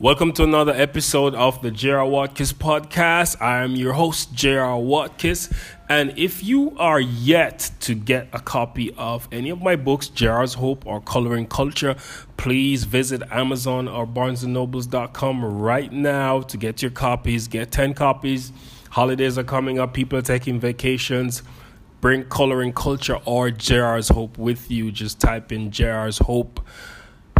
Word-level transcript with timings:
Welcome 0.00 0.32
to 0.32 0.44
another 0.44 0.72
episode 0.72 1.34
of 1.34 1.60
the 1.60 1.70
J.R. 1.70 2.06
Watkins 2.06 2.54
podcast. 2.54 3.36
I 3.38 3.62
am 3.62 3.76
your 3.76 3.92
host, 3.92 4.32
J.R. 4.32 4.78
Watkins. 4.78 5.52
And 5.90 6.18
if 6.18 6.42
you 6.42 6.74
are 6.78 6.98
yet 6.98 7.70
to 7.80 7.94
get 7.94 8.28
a 8.32 8.40
copy 8.40 8.94
of 8.96 9.28
any 9.30 9.50
of 9.50 9.60
my 9.60 9.76
books, 9.76 10.08
J.R.'s 10.08 10.54
Hope 10.54 10.86
or 10.86 11.02
Coloring 11.02 11.46
Culture, 11.46 11.96
please 12.38 12.84
visit 12.84 13.22
Amazon 13.30 13.88
or 13.88 14.06
BarnesandNobles.com 14.06 15.44
right 15.44 15.92
now 15.92 16.40
to 16.40 16.56
get 16.56 16.80
your 16.80 16.92
copies. 16.92 17.46
Get 17.46 17.70
10 17.70 17.92
copies. 17.92 18.52
Holidays 18.88 19.36
are 19.36 19.44
coming 19.44 19.78
up, 19.78 19.92
people 19.92 20.18
are 20.18 20.22
taking 20.22 20.58
vacations. 20.58 21.42
Bring 22.00 22.24
Coloring 22.24 22.72
Culture 22.72 23.18
or 23.26 23.50
J.R.'s 23.50 24.08
Hope 24.08 24.38
with 24.38 24.70
you. 24.70 24.92
Just 24.92 25.20
type 25.20 25.52
in 25.52 25.70
J.R.'s 25.70 26.16
Hope 26.16 26.66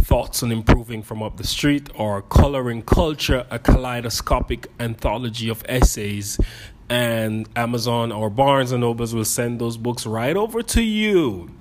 Thoughts 0.01 0.41
on 0.43 0.51
Improving 0.51 1.03
from 1.03 1.21
Up 1.21 1.37
the 1.37 1.45
Street 1.45 1.89
or 1.95 2.21
Coloring 2.21 2.81
Culture, 2.81 3.45
a 3.49 3.59
kaleidoscopic 3.59 4.67
anthology 4.79 5.47
of 5.47 5.63
essays. 5.69 6.39
And 6.89 7.47
Amazon 7.55 8.11
or 8.11 8.29
Barnes 8.29 8.71
and 8.71 8.81
Nobles 8.81 9.13
will 9.13 9.25
send 9.25 9.61
those 9.61 9.77
books 9.77 10.05
right 10.05 10.35
over 10.35 10.61
to 10.63 10.81
you. 10.81 11.51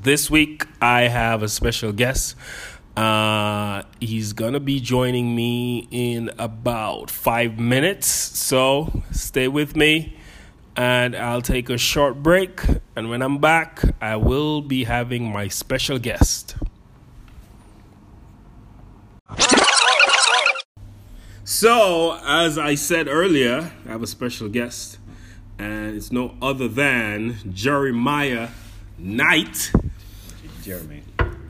This 0.00 0.30
week, 0.30 0.66
I 0.80 1.02
have 1.02 1.42
a 1.42 1.48
special 1.48 1.92
guest. 1.92 2.36
Uh, 2.96 3.82
he's 4.00 4.32
gonna 4.32 4.60
be 4.60 4.80
joining 4.80 5.34
me 5.34 5.88
in 5.90 6.30
about 6.38 7.10
five 7.10 7.58
minutes, 7.58 8.06
so 8.06 9.02
stay 9.10 9.48
with 9.48 9.76
me 9.76 10.16
and 10.76 11.16
I'll 11.16 11.42
take 11.42 11.70
a 11.70 11.78
short 11.78 12.22
break. 12.22 12.62
And 12.94 13.10
when 13.10 13.22
I'm 13.22 13.38
back, 13.38 13.82
I 14.00 14.16
will 14.16 14.60
be 14.60 14.84
having 14.84 15.32
my 15.32 15.48
special 15.48 15.98
guest. 15.98 16.56
So, 21.48 22.18
as 22.26 22.58
I 22.58 22.74
said 22.74 23.06
earlier, 23.06 23.70
I 23.86 23.88
have 23.88 24.02
a 24.02 24.06
special 24.08 24.48
guest, 24.48 24.98
and 25.60 25.96
it's 25.96 26.10
no 26.10 26.34
other 26.42 26.66
than 26.66 27.36
Jeremiah 27.52 28.48
Knight. 28.98 29.70
Jeremy. 30.62 31.04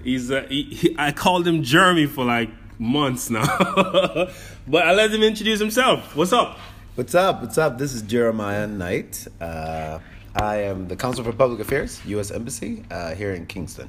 He's 0.04 0.30
uh, 0.30 0.46
he, 0.50 0.64
he, 0.64 0.96
I 0.98 1.12
called 1.12 1.48
him 1.48 1.62
Jeremy 1.62 2.04
for 2.04 2.26
like 2.26 2.50
months 2.78 3.30
now, 3.30 3.46
but 4.68 4.86
I 4.86 4.92
let 4.92 5.10
him 5.10 5.22
introduce 5.22 5.58
himself. 5.58 6.14
What's 6.14 6.32
up? 6.34 6.58
What's 6.94 7.14
up? 7.14 7.40
What's 7.40 7.56
up? 7.56 7.78
This 7.78 7.94
is 7.94 8.02
Jeremiah 8.02 8.66
Knight. 8.66 9.26
Uh, 9.40 9.98
I 10.34 10.56
am 10.56 10.88
the 10.88 10.96
Counsel 10.96 11.24
for 11.24 11.32
Public 11.32 11.60
Affairs, 11.60 12.02
U.S. 12.04 12.30
Embassy, 12.30 12.84
uh, 12.90 13.14
here 13.14 13.32
in 13.32 13.46
Kingston. 13.46 13.88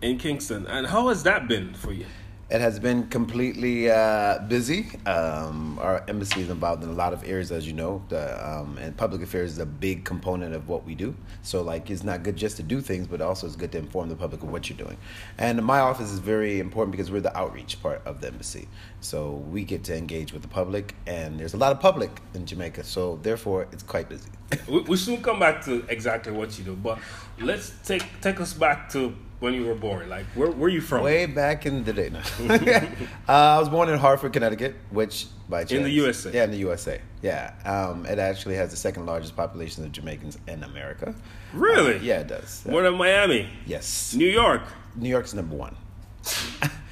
In 0.00 0.16
Kingston, 0.16 0.64
and 0.68 0.86
how 0.86 1.08
has 1.08 1.24
that 1.24 1.48
been 1.48 1.74
for 1.74 1.92
you? 1.92 2.06
It 2.50 2.62
has 2.62 2.78
been 2.78 3.08
completely 3.08 3.90
uh, 3.90 4.38
busy. 4.48 4.86
Um, 5.04 5.78
our 5.82 6.02
embassy 6.08 6.40
is 6.40 6.48
involved 6.48 6.82
in 6.82 6.88
a 6.88 6.94
lot 6.94 7.12
of 7.12 7.22
areas, 7.28 7.52
as 7.52 7.66
you 7.66 7.74
know, 7.74 8.02
the, 8.08 8.48
um, 8.48 8.78
and 8.78 8.96
public 8.96 9.20
affairs 9.20 9.52
is 9.52 9.58
a 9.58 9.66
big 9.66 10.06
component 10.06 10.54
of 10.54 10.66
what 10.66 10.86
we 10.86 10.94
do. 10.94 11.14
So, 11.42 11.60
like, 11.60 11.90
it's 11.90 12.02
not 12.02 12.22
good 12.22 12.36
just 12.36 12.56
to 12.56 12.62
do 12.62 12.80
things, 12.80 13.06
but 13.06 13.20
also 13.20 13.46
it's 13.46 13.54
good 13.54 13.72
to 13.72 13.78
inform 13.78 14.08
the 14.08 14.16
public 14.16 14.42
of 14.42 14.50
what 14.50 14.70
you're 14.70 14.78
doing. 14.78 14.96
And 15.36 15.62
my 15.62 15.80
office 15.80 16.10
is 16.10 16.20
very 16.20 16.58
important 16.58 16.92
because 16.92 17.10
we're 17.10 17.20
the 17.20 17.36
outreach 17.36 17.82
part 17.82 18.00
of 18.06 18.22
the 18.22 18.28
embassy. 18.28 18.66
So 19.00 19.32
we 19.50 19.62
get 19.64 19.84
to 19.84 19.94
engage 19.94 20.32
with 20.32 20.40
the 20.40 20.48
public, 20.48 20.94
and 21.06 21.38
there's 21.38 21.52
a 21.52 21.58
lot 21.58 21.72
of 21.72 21.80
public 21.80 22.22
in 22.32 22.46
Jamaica. 22.46 22.84
So 22.84 23.18
therefore, 23.22 23.68
it's 23.72 23.82
quite 23.82 24.08
busy. 24.08 24.30
we, 24.66 24.80
we 24.80 24.96
soon 24.96 25.22
come 25.22 25.38
back 25.38 25.62
to 25.66 25.84
exactly 25.90 26.32
what 26.32 26.58
you 26.58 26.64
do, 26.64 26.76
but 26.76 26.98
let's 27.38 27.74
take 27.84 28.06
take 28.22 28.40
us 28.40 28.54
back 28.54 28.88
to 28.92 29.14
when 29.40 29.54
you 29.54 29.64
were 29.66 29.74
born? 29.74 30.08
Like, 30.08 30.26
where 30.34 30.50
where 30.50 30.68
you 30.68 30.80
from? 30.80 31.02
Way 31.02 31.26
back 31.26 31.66
in 31.66 31.84
the 31.84 31.92
day. 31.92 32.10
uh, 33.28 33.32
I 33.32 33.58
was 33.58 33.68
born 33.68 33.88
in 33.88 33.98
Hartford, 33.98 34.32
Connecticut, 34.32 34.76
which 34.90 35.26
by 35.48 35.60
chance, 35.60 35.72
in 35.72 35.82
the 35.84 35.90
USA. 35.90 36.32
Yeah, 36.32 36.44
in 36.44 36.50
the 36.50 36.58
USA. 36.58 37.00
Yeah, 37.22 37.54
um, 37.64 38.06
it 38.06 38.18
actually 38.18 38.56
has 38.56 38.70
the 38.70 38.76
second 38.76 39.06
largest 39.06 39.36
population 39.36 39.84
of 39.84 39.92
Jamaicans 39.92 40.38
in 40.46 40.62
America. 40.62 41.14
Really? 41.52 41.96
Uh, 41.96 42.02
yeah, 42.02 42.20
it 42.20 42.28
does. 42.28 42.64
More 42.66 42.82
than 42.82 42.94
Miami. 42.94 43.48
Yes. 43.66 44.14
New 44.14 44.28
York. 44.28 44.62
New 44.96 45.08
York's 45.08 45.34
number 45.34 45.56
one. 45.56 45.76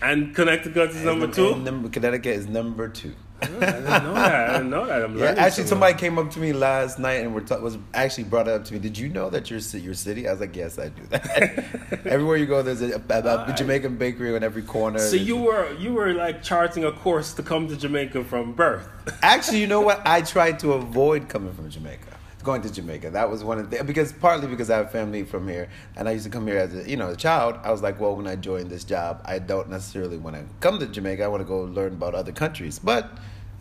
and 0.03 0.35
Connecticut 0.35 0.91
is 0.91 1.05
number 1.11 1.29
two. 1.29 1.57
Number, 1.57 1.89
Connecticut 1.89 2.37
is 2.37 2.47
number 2.47 2.89
two. 2.89 3.15
I 3.43 3.47
didn't 3.47 3.85
know 3.85 4.15
that. 4.15 4.51
I 4.51 4.53
didn't 4.55 4.71
know 4.71 4.87
that. 4.87 5.03
I'm 5.03 5.19
yeah, 5.19 5.35
actually, 5.37 5.67
somebody 5.67 5.95
came 5.95 6.19
up 6.19 6.31
to 6.31 6.41
me 6.41 6.53
last 6.53 6.99
night 6.99 7.23
and 7.23 7.35
were 7.35 7.43
ta- 7.43 7.59
was 7.59 7.77
actually 7.93 8.25
brought 8.25 8.49
up 8.49 8.65
to 8.67 8.73
me. 8.73 8.79
Did 8.79 8.97
you 8.97 9.09
know 9.09 9.29
that 9.31 9.51
your 9.51 9.59
your 9.59 9.95
city? 9.95 10.27
I 10.27 10.33
was 10.33 10.41
like, 10.41 10.57
yes, 10.57 10.79
I 10.79 10.89
do 10.89 11.03
that. 11.11 11.65
Everywhere 12.07 12.37
you 12.37 12.47
go, 12.47 12.63
there's 12.63 12.83
a, 12.83 12.95
a, 12.95 13.51
a, 13.51 13.55
Jamaican 13.57 13.97
bakery 13.97 14.35
on 14.35 14.43
every 14.43 14.63
corner. 14.63 14.99
So 14.99 15.17
you 15.17 15.37
were 15.37 15.73
you 15.75 15.93
were 15.93 16.15
like 16.15 16.43
charting 16.43 16.85
a 16.85 16.93
course 16.93 17.35
to 17.35 17.43
come 17.43 17.69
to 17.69 17.77
Jamaica 17.77 18.25
from 18.25 18.53
birth. 18.53 18.89
actually, 19.23 19.61
you 19.61 19.67
know 19.67 19.83
what? 19.83 20.01
I 20.07 20.23
tried 20.23 20.59
to 20.61 20.73
avoid 20.73 21.29
coming 21.29 21.53
from 21.53 21.69
Jamaica 21.69 22.17
going 22.47 22.63
to 22.63 22.73
Jamaica. 22.73 23.11
That 23.11 23.29
was 23.29 23.45
one 23.45 23.59
of 23.59 23.69
the 23.71 23.85
because 23.85 24.13
partly 24.13 24.47
because 24.47 24.71
I 24.71 24.79
have 24.79 24.91
family 24.91 25.25
from 25.25 25.47
here, 25.49 25.69
and 25.97 26.09
I 26.09 26.13
used 26.13 26.25
to 26.25 26.31
come 26.31 26.47
here 26.47 26.59
as 26.59 26.75
a 26.75 26.89
you 26.89 26.97
know 26.97 27.11
a 27.11 27.17
child. 27.17 27.59
I 27.63 27.71
was 27.71 27.83
like, 27.83 28.01
well, 28.01 28.17
when 28.17 28.27
I 28.27 28.37
join 28.37 28.69
this 28.69 28.85
job, 28.85 29.21
I 29.27 29.39
don't 29.39 29.69
necessarily 29.69 30.17
want 30.17 30.37
to 30.37 30.45
come 30.61 30.79
to 30.79 30.87
Jamaica. 30.87 31.25
I 31.25 31.29
want 31.29 31.43
to 31.43 31.45
go 31.45 31.61
learn 31.65 31.93
about 31.93 32.15
other 32.15 32.33
countries, 32.33 32.79
but 32.79 33.11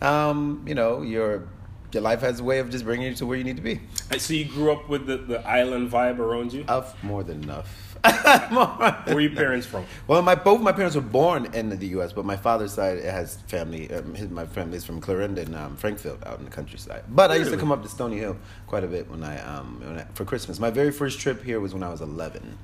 um, 0.00 0.64
you 0.66 0.74
know 0.74 1.02
your 1.02 1.48
your 1.92 2.02
life 2.02 2.20
has 2.20 2.40
a 2.40 2.44
way 2.44 2.58
of 2.60 2.70
just 2.70 2.84
bringing 2.84 3.08
you 3.08 3.14
to 3.14 3.26
where 3.26 3.36
you 3.36 3.44
need 3.44 3.56
to 3.56 3.62
be. 3.62 3.80
So 4.18 4.34
you 4.34 4.44
grew 4.44 4.72
up 4.72 4.88
with 4.88 5.06
the, 5.06 5.16
the 5.16 5.46
island 5.46 5.90
vibe 5.90 6.18
around 6.18 6.52
you? 6.52 6.64
Of 6.68 6.94
more 7.02 7.22
than 7.22 7.42
enough. 7.42 7.85
Where 9.04 9.16
are 9.16 9.20
your 9.20 9.34
parents 9.34 9.66
from? 9.66 9.84
Well, 10.06 10.22
my 10.22 10.34
both 10.34 10.60
my 10.60 10.72
parents 10.72 10.94
were 10.94 11.02
born 11.02 11.46
in 11.54 11.70
the 11.70 11.86
U.S., 11.88 12.12
but 12.12 12.24
my 12.24 12.36
father's 12.36 12.72
side 12.72 13.02
has 13.04 13.36
family. 13.48 13.92
Um, 13.92 14.14
his, 14.14 14.30
my 14.30 14.46
family 14.46 14.76
is 14.76 14.84
from 14.84 15.00
Clarendon, 15.00 15.54
um, 15.54 15.76
Frankfield, 15.76 16.22
out 16.24 16.38
in 16.38 16.44
the 16.44 16.50
countryside. 16.50 17.04
But 17.08 17.30
really? 17.30 17.34
I 17.34 17.38
used 17.40 17.52
to 17.52 17.58
come 17.58 17.72
up 17.72 17.82
to 17.82 17.88
Stony 17.88 18.18
Hill 18.18 18.36
quite 18.66 18.84
a 18.84 18.86
bit 18.86 19.10
when 19.10 19.24
I, 19.24 19.38
um, 19.40 19.80
when 19.82 19.98
I, 19.98 20.04
for 20.14 20.24
Christmas. 20.24 20.58
My 20.60 20.70
very 20.70 20.92
first 20.92 21.18
trip 21.18 21.42
here 21.42 21.60
was 21.60 21.74
when 21.74 21.82
I 21.82 21.90
was 21.90 22.00
eleven. 22.00 22.58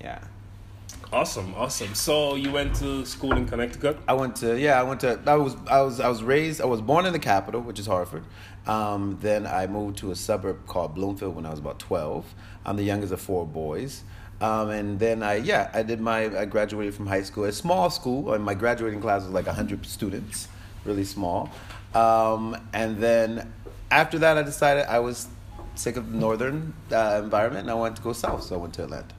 Yeah. 0.00 0.20
Awesome, 1.12 1.54
awesome. 1.54 1.94
So 1.94 2.34
you 2.34 2.50
went 2.50 2.74
to 2.76 3.06
school 3.06 3.36
in 3.36 3.46
Connecticut? 3.46 3.98
I 4.08 4.14
went 4.14 4.36
to 4.36 4.58
yeah, 4.58 4.80
I 4.80 4.82
went 4.82 5.00
to 5.00 5.20
I 5.26 5.36
was 5.36 5.56
I 5.68 5.80
was 5.80 6.00
I 6.00 6.08
was 6.08 6.22
raised 6.22 6.60
I 6.60 6.64
was 6.64 6.80
born 6.80 7.06
in 7.06 7.12
the 7.12 7.18
capital, 7.18 7.60
which 7.60 7.78
is 7.78 7.86
Hartford. 7.86 8.24
Um, 8.66 9.18
then 9.20 9.46
I 9.46 9.66
moved 9.66 9.98
to 9.98 10.10
a 10.10 10.16
suburb 10.16 10.66
called 10.66 10.94
Bloomfield 10.94 11.36
when 11.36 11.46
I 11.46 11.50
was 11.50 11.58
about 11.58 11.78
twelve. 11.78 12.34
I'm 12.66 12.76
the 12.76 12.82
youngest 12.82 13.12
of 13.12 13.20
four 13.20 13.46
boys. 13.46 14.02
Um, 14.44 14.68
and 14.70 14.98
then 14.98 15.22
I, 15.22 15.36
yeah, 15.36 15.70
I 15.72 15.82
did 15.82 16.00
my, 16.00 16.24
I 16.38 16.44
graduated 16.44 16.94
from 16.94 17.06
high 17.06 17.22
school, 17.22 17.44
a 17.44 17.52
small 17.52 17.88
school, 17.88 18.34
and 18.34 18.44
my 18.44 18.52
graduating 18.52 19.00
class 19.00 19.22
was 19.22 19.30
like 19.30 19.46
100 19.46 19.86
students, 19.86 20.48
really 20.84 21.04
small. 21.04 21.50
Um, 21.94 22.56
and 22.74 22.98
then 22.98 23.50
after 23.90 24.18
that, 24.18 24.36
I 24.36 24.42
decided 24.42 24.84
I 24.86 24.98
was 24.98 25.28
sick 25.76 25.96
of 25.96 26.12
the 26.12 26.18
northern 26.18 26.74
uh, 26.92 27.22
environment 27.24 27.62
and 27.62 27.70
I 27.70 27.74
wanted 27.74 27.96
to 27.96 28.02
go 28.02 28.12
south, 28.12 28.42
so 28.42 28.56
I 28.56 28.58
went 28.58 28.74
to 28.74 28.84
Atlanta. 28.84 29.14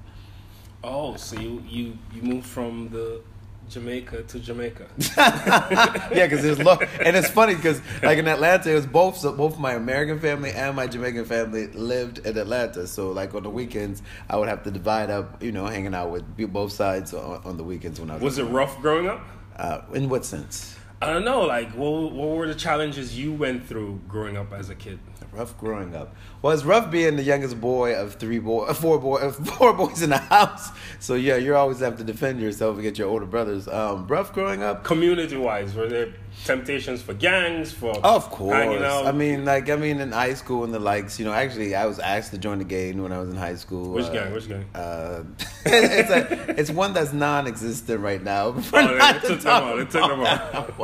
Oh, 0.83 1.15
so 1.15 1.39
you, 1.39 1.63
you, 1.67 1.97
you 2.13 2.21
moved 2.21 2.45
from 2.45 2.89
the 2.89 3.21
Jamaica 3.69 4.23
to 4.23 4.39
Jamaica. 4.39 4.87
yeah, 5.17 6.09
because 6.27 6.43
there's 6.43 6.59
low, 6.59 6.77
and 7.03 7.15
it's 7.15 7.29
funny 7.29 7.55
because 7.55 7.81
like 8.03 8.17
in 8.17 8.27
Atlanta, 8.27 8.71
it 8.71 8.75
was 8.75 8.85
both 8.85 9.17
so 9.17 9.31
both 9.31 9.57
my 9.57 9.73
American 9.73 10.19
family 10.19 10.51
and 10.51 10.75
my 10.75 10.87
Jamaican 10.87 11.25
family 11.25 11.67
lived 11.67 12.19
in 12.19 12.37
Atlanta. 12.37 12.87
So 12.87 13.11
like 13.11 13.33
on 13.33 13.43
the 13.43 13.49
weekends, 13.49 14.01
I 14.29 14.37
would 14.37 14.47
have 14.47 14.63
to 14.63 14.71
divide 14.71 15.09
up, 15.09 15.41
you 15.41 15.51
know, 15.51 15.65
hanging 15.65 15.95
out 15.95 16.11
with 16.11 16.25
both 16.51 16.71
sides 16.71 17.13
on, 17.13 17.41
on 17.43 17.57
the 17.57 17.63
weekends 17.63 17.99
when 17.99 18.09
I 18.11 18.15
was. 18.15 18.23
Was 18.23 18.37
it 18.37 18.45
rough 18.45 18.79
growing 18.81 19.07
up? 19.07 19.25
Uh, 19.55 19.81
in 19.93 20.09
what 20.09 20.25
sense? 20.25 20.75
I 21.01 21.11
don't 21.11 21.25
know. 21.25 21.41
Like, 21.41 21.71
what, 21.71 22.13
what 22.13 22.29
were 22.29 22.47
the 22.47 22.55
challenges 22.55 23.17
you 23.17 23.33
went 23.33 23.65
through 23.65 24.01
growing 24.07 24.37
up 24.37 24.53
as 24.53 24.69
a 24.69 24.75
kid? 24.75 24.99
Rough 25.35 25.57
growing 25.57 25.93
up. 25.93 26.15
Well, 26.41 26.53
it's 26.53 26.63
rough 26.63 26.89
being 26.89 27.17
the 27.17 27.23
youngest 27.23 27.59
boy 27.59 27.93
of 27.93 28.15
three 28.15 28.39
boy, 28.39 28.67
four 28.73 28.99
boy, 28.99 29.31
four 29.31 29.73
boys 29.73 30.01
in 30.01 30.11
the 30.11 30.17
house. 30.17 30.71
So 30.99 31.15
yeah, 31.15 31.35
you 31.35 31.55
always 31.55 31.79
have 31.79 31.97
to 31.97 32.05
defend 32.05 32.39
yourself 32.39 32.77
against 32.79 32.99
your 32.99 33.09
older 33.09 33.25
brothers. 33.25 33.67
Um, 33.67 34.07
rough 34.07 34.31
growing 34.31 34.63
up. 34.63 34.85
Community 34.85 35.35
wise, 35.35 35.75
were 35.75 35.87
there 35.87 36.13
temptations 36.45 37.01
for 37.01 37.13
gangs 37.13 37.73
for? 37.73 37.97
Of 38.05 38.29
course. 38.29 38.55
I 38.55 39.11
mean, 39.11 39.43
like 39.43 39.69
I 39.69 39.75
mean, 39.75 39.99
in 39.99 40.13
high 40.13 40.35
school 40.35 40.63
and 40.63 40.73
the 40.73 40.79
likes. 40.79 41.19
You 41.19 41.25
know, 41.25 41.33
actually, 41.33 41.75
I 41.75 41.85
was 41.85 41.99
asked 41.99 42.31
to 42.31 42.37
join 42.37 42.59
the 42.59 42.63
gang 42.63 43.01
when 43.03 43.11
I 43.11 43.19
was 43.19 43.29
in 43.29 43.35
high 43.35 43.55
school. 43.55 43.91
Which 43.91 44.05
uh, 44.05 44.13
gang? 44.13 44.31
Which 44.31 44.47
gang? 44.47 44.65
Uh, 44.73 45.23
it's 45.65 46.09
a, 46.09 46.59
it's 46.59 46.71
one 46.71 46.93
that's 46.93 47.11
non-existent 47.11 47.99
right 47.99 48.23
now. 48.23 48.55
Oh, 48.73 49.19
took 49.21 49.41
them. 49.41 49.79
It 49.79 49.89
took 49.89 50.09
them 50.09 50.21
out. 50.21 50.79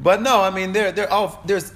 but 0.00 0.20
no, 0.20 0.42
I 0.42 0.50
mean, 0.50 0.72
there, 0.72 0.92
there, 0.92 1.10
all 1.10 1.40
there's 1.46 1.72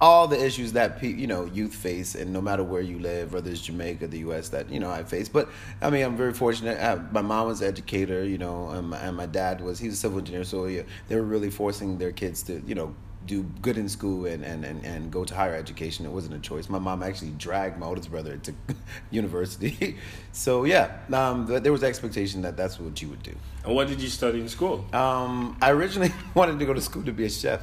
all 0.00 0.26
the 0.26 0.42
issues 0.44 0.72
that 0.72 0.98
pe- 0.98 1.14
you 1.14 1.26
know 1.26 1.44
youth 1.46 1.74
face, 1.74 2.14
and 2.14 2.32
no 2.32 2.40
matter 2.40 2.64
where 2.64 2.82
you 2.82 2.98
live, 2.98 3.32
whether 3.32 3.50
it's 3.50 3.60
Jamaica, 3.60 4.08
the 4.08 4.18
U.S., 4.20 4.48
that 4.50 4.70
you 4.70 4.80
know 4.80 4.90
I 4.90 5.04
face. 5.04 5.28
But 5.28 5.48
I 5.80 5.90
mean, 5.90 6.04
I'm 6.04 6.16
very 6.16 6.32
fortunate. 6.32 6.82
I, 6.82 6.96
my 7.12 7.22
mom 7.22 7.48
was 7.48 7.60
an 7.60 7.68
educator, 7.68 8.24
you 8.24 8.38
know, 8.38 8.68
and 8.70 8.90
my, 8.90 8.98
and 8.98 9.16
my, 9.16 9.26
dad 9.26 9.60
was 9.60 9.78
he's 9.78 9.94
a 9.94 9.96
civil 9.96 10.18
engineer, 10.18 10.44
so 10.44 10.66
yeah, 10.66 10.82
they 11.08 11.16
were 11.16 11.22
really 11.22 11.50
forcing 11.50 11.98
their 11.98 12.12
kids 12.12 12.42
to 12.44 12.62
you 12.66 12.74
know 12.74 12.94
do 13.26 13.42
good 13.62 13.78
in 13.78 13.88
school 13.88 14.26
and, 14.26 14.44
and, 14.44 14.64
and, 14.64 14.84
and 14.84 15.10
go 15.10 15.24
to 15.24 15.34
higher 15.34 15.54
education. 15.54 16.04
It 16.04 16.12
wasn't 16.12 16.34
a 16.34 16.38
choice. 16.38 16.68
My 16.68 16.78
mom 16.78 17.02
actually 17.02 17.30
dragged 17.30 17.78
my 17.78 17.86
oldest 17.86 18.10
brother 18.10 18.36
to 18.36 18.54
university. 19.10 19.96
so 20.32 20.64
yeah, 20.64 20.98
um, 21.12 21.46
there 21.46 21.72
was 21.72 21.82
expectation 21.82 22.42
that 22.42 22.56
that's 22.56 22.78
what 22.78 23.00
you 23.00 23.08
would 23.08 23.22
do. 23.22 23.34
And 23.64 23.74
what 23.74 23.88
did 23.88 24.00
you 24.00 24.08
study 24.08 24.40
in 24.40 24.48
school? 24.48 24.84
Um, 24.92 25.56
I 25.62 25.70
originally 25.70 26.12
wanted 26.34 26.58
to 26.58 26.66
go 26.66 26.74
to 26.74 26.80
school 26.80 27.02
to 27.04 27.12
be 27.12 27.24
a 27.24 27.30
chef. 27.30 27.62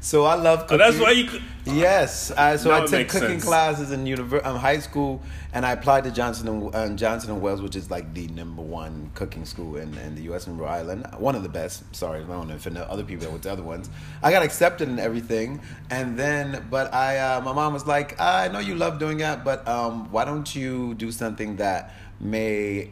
So 0.00 0.24
I 0.24 0.34
love 0.34 0.60
cooking. 0.60 0.74
Oh, 0.74 0.78
that's 0.78 0.98
why 0.98 1.10
you. 1.10 1.24
Could, 1.24 1.42
yes, 1.66 2.30
I, 2.30 2.56
so 2.56 2.72
I 2.72 2.86
took 2.86 3.08
cooking 3.08 3.28
sense. 3.28 3.44
classes 3.44 3.92
in 3.92 4.04
univer- 4.04 4.44
um, 4.44 4.56
high 4.56 4.78
school, 4.78 5.20
and 5.52 5.66
I 5.66 5.72
applied 5.72 6.04
to 6.04 6.10
Johnson 6.10 6.48
and 6.48 6.74
um, 6.74 6.96
Johnson 6.96 7.30
and 7.30 7.42
Wales, 7.42 7.60
which 7.60 7.76
is 7.76 7.90
like 7.90 8.14
the 8.14 8.26
number 8.28 8.62
one 8.62 9.10
cooking 9.14 9.44
school 9.44 9.76
in, 9.76 9.96
in 9.98 10.14
the 10.14 10.22
U.S. 10.22 10.46
and 10.46 10.58
Rhode 10.58 10.68
Island, 10.68 11.06
one 11.18 11.34
of 11.34 11.42
the 11.42 11.50
best. 11.50 11.94
Sorry, 11.94 12.22
I 12.22 12.26
don't 12.26 12.48
know 12.48 12.54
if 12.54 12.66
other 12.66 13.04
people 13.04 13.24
that 13.24 13.30
went 13.30 13.42
to 13.42 13.52
other 13.52 13.62
ones. 13.62 13.90
I 14.22 14.30
got 14.30 14.42
accepted 14.42 14.88
and 14.88 14.98
everything, 14.98 15.60
and 15.90 16.18
then, 16.18 16.66
but 16.70 16.94
I, 16.94 17.18
uh, 17.18 17.40
my 17.42 17.52
mom 17.52 17.74
was 17.74 17.86
like, 17.86 18.18
I 18.18 18.48
know 18.48 18.58
you 18.58 18.76
love 18.76 18.98
doing 18.98 19.18
that, 19.18 19.44
but 19.44 19.68
um, 19.68 20.10
why 20.10 20.24
don't 20.24 20.54
you 20.54 20.94
do 20.94 21.12
something 21.12 21.56
that 21.56 21.94
may 22.18 22.90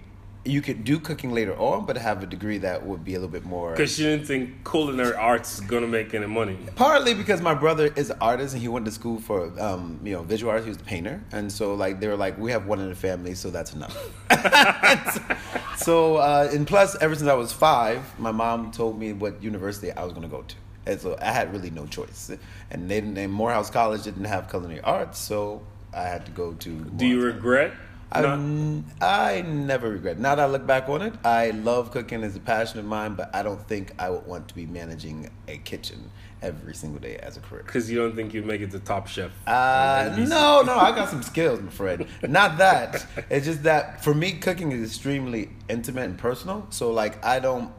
you 0.49 0.62
could 0.62 0.83
do 0.85 0.99
cooking 0.99 1.33
later 1.33 1.55
on, 1.56 1.85
but 1.85 1.97
have 1.97 2.23
a 2.23 2.27
degree 2.27 2.59
that 2.59 2.85
would 2.85 3.05
be 3.05 3.15
a 3.15 3.19
little 3.19 3.31
bit 3.31 3.45
more. 3.45 3.73
Because 3.73 3.95
she 3.95 4.03
didn't 4.03 4.27
think 4.27 4.69
culinary 4.69 5.15
arts 5.15 5.59
is 5.59 5.61
gonna 5.61 5.87
make 5.87 6.15
any 6.15 6.27
money. 6.27 6.59
Partly 6.75 7.15
because 7.15 7.41
my 7.41 7.55
brother 7.55 7.93
is 7.95 8.11
an 8.11 8.19
artist 8.21 8.55
and 8.55 8.62
he 8.62 8.69
went 8.69 8.87
to 8.87 8.91
school 8.91 9.21
for 9.21 9.53
um, 9.61 10.00
you 10.03 10.12
know 10.12 10.23
visual 10.23 10.50
arts. 10.50 10.65
He 10.65 10.71
was 10.71 10.81
a 10.81 10.85
painter, 10.85 11.23
and 11.33 11.53
so 11.53 11.75
like 11.75 12.00
they 12.00 12.09
were 12.09 12.17
like, 12.17 12.39
we 12.39 12.50
have 12.50 12.67
one 12.67 12.81
in 12.81 12.89
the 12.89 12.95
family, 12.95 13.35
so 13.35 13.50
that's 13.50 13.75
enough. 13.75 13.97
so 15.77 16.17
uh, 16.17 16.49
and 16.53 16.67
plus, 16.67 16.97
ever 17.00 17.15
since 17.15 17.29
I 17.29 17.35
was 17.35 17.53
five, 17.53 18.19
my 18.19 18.33
mom 18.33 18.71
told 18.73 18.99
me 18.99 19.12
what 19.12 19.43
university 19.43 19.93
I 19.93 20.03
was 20.05 20.12
gonna 20.12 20.29
go 20.29 20.43
to. 20.43 20.55
And 20.87 20.99
so 20.99 21.19
I 21.21 21.33
had 21.33 21.53
really 21.53 21.71
no 21.71 21.85
choice. 21.85 22.31
And 22.71 22.91
they 22.91 23.03
didn't, 23.03 23.19
and 23.19 23.31
Morehouse 23.31 23.69
College 23.69 24.05
didn't 24.05 24.25
have 24.25 24.49
culinary 24.49 24.81
arts, 24.81 25.19
so 25.19 25.61
I 25.93 26.05
had 26.05 26.25
to 26.25 26.33
go 26.33 26.55
to. 26.55 26.71
Do 26.71 27.06
you 27.06 27.21
regret 27.21 27.73
I, 28.10 28.82
I 29.00 29.43
never 29.43 29.90
regret. 29.90 30.19
Now 30.19 30.34
that 30.34 30.43
I 30.43 30.46
look 30.46 30.66
back 30.66 30.88
on 30.88 31.02
it, 31.02 31.14
I 31.25 31.50
love 31.50 31.90
cooking 31.90 32.22
as 32.25 32.37
a 32.37 32.40
passion 32.40 32.78
of 32.78 32.87
mine, 32.87 33.14
but 33.14 33.34
I 33.34 33.43
don't 33.43 33.66
think 33.69 33.93
I 33.99 34.08
would 34.10 34.26
want 34.26 34.49
to 34.49 34.55
be 34.55 34.66
managing 34.66 35.31
a 35.46 35.58
kitchen 35.58 36.10
every 36.40 36.75
single 36.75 37.00
day 37.00 37.16
as 37.16 37.37
a 37.37 37.40
career. 37.40 37.62
Because 37.64 37.90
you 37.90 37.99
don't 37.99 38.14
think 38.14 38.32
you'd 38.32 38.46
make 38.46 38.60
it 38.60 38.70
to 38.70 38.78
top 38.78 39.08
chef? 39.08 39.31
Uh, 39.46 40.14
no, 40.19 40.62
no, 40.62 40.76
I 40.76 40.93
got 40.93 41.10
some 41.10 41.22
skills, 41.22 41.60
my 41.60 41.70
friend. 41.70 42.06
Not 42.26 42.58
that. 42.58 43.05
It's 43.28 43.44
just 43.44 43.64
that 43.64 44.02
for 44.02 44.14
me, 44.14 44.32
cooking 44.32 44.72
is 44.72 44.88
extremely 44.90 45.50
intimate 45.69 46.04
and 46.04 46.19
personal. 46.19 46.66
So 46.70 46.90
like, 46.90 47.22
I 47.25 47.40
don't, 47.40 47.72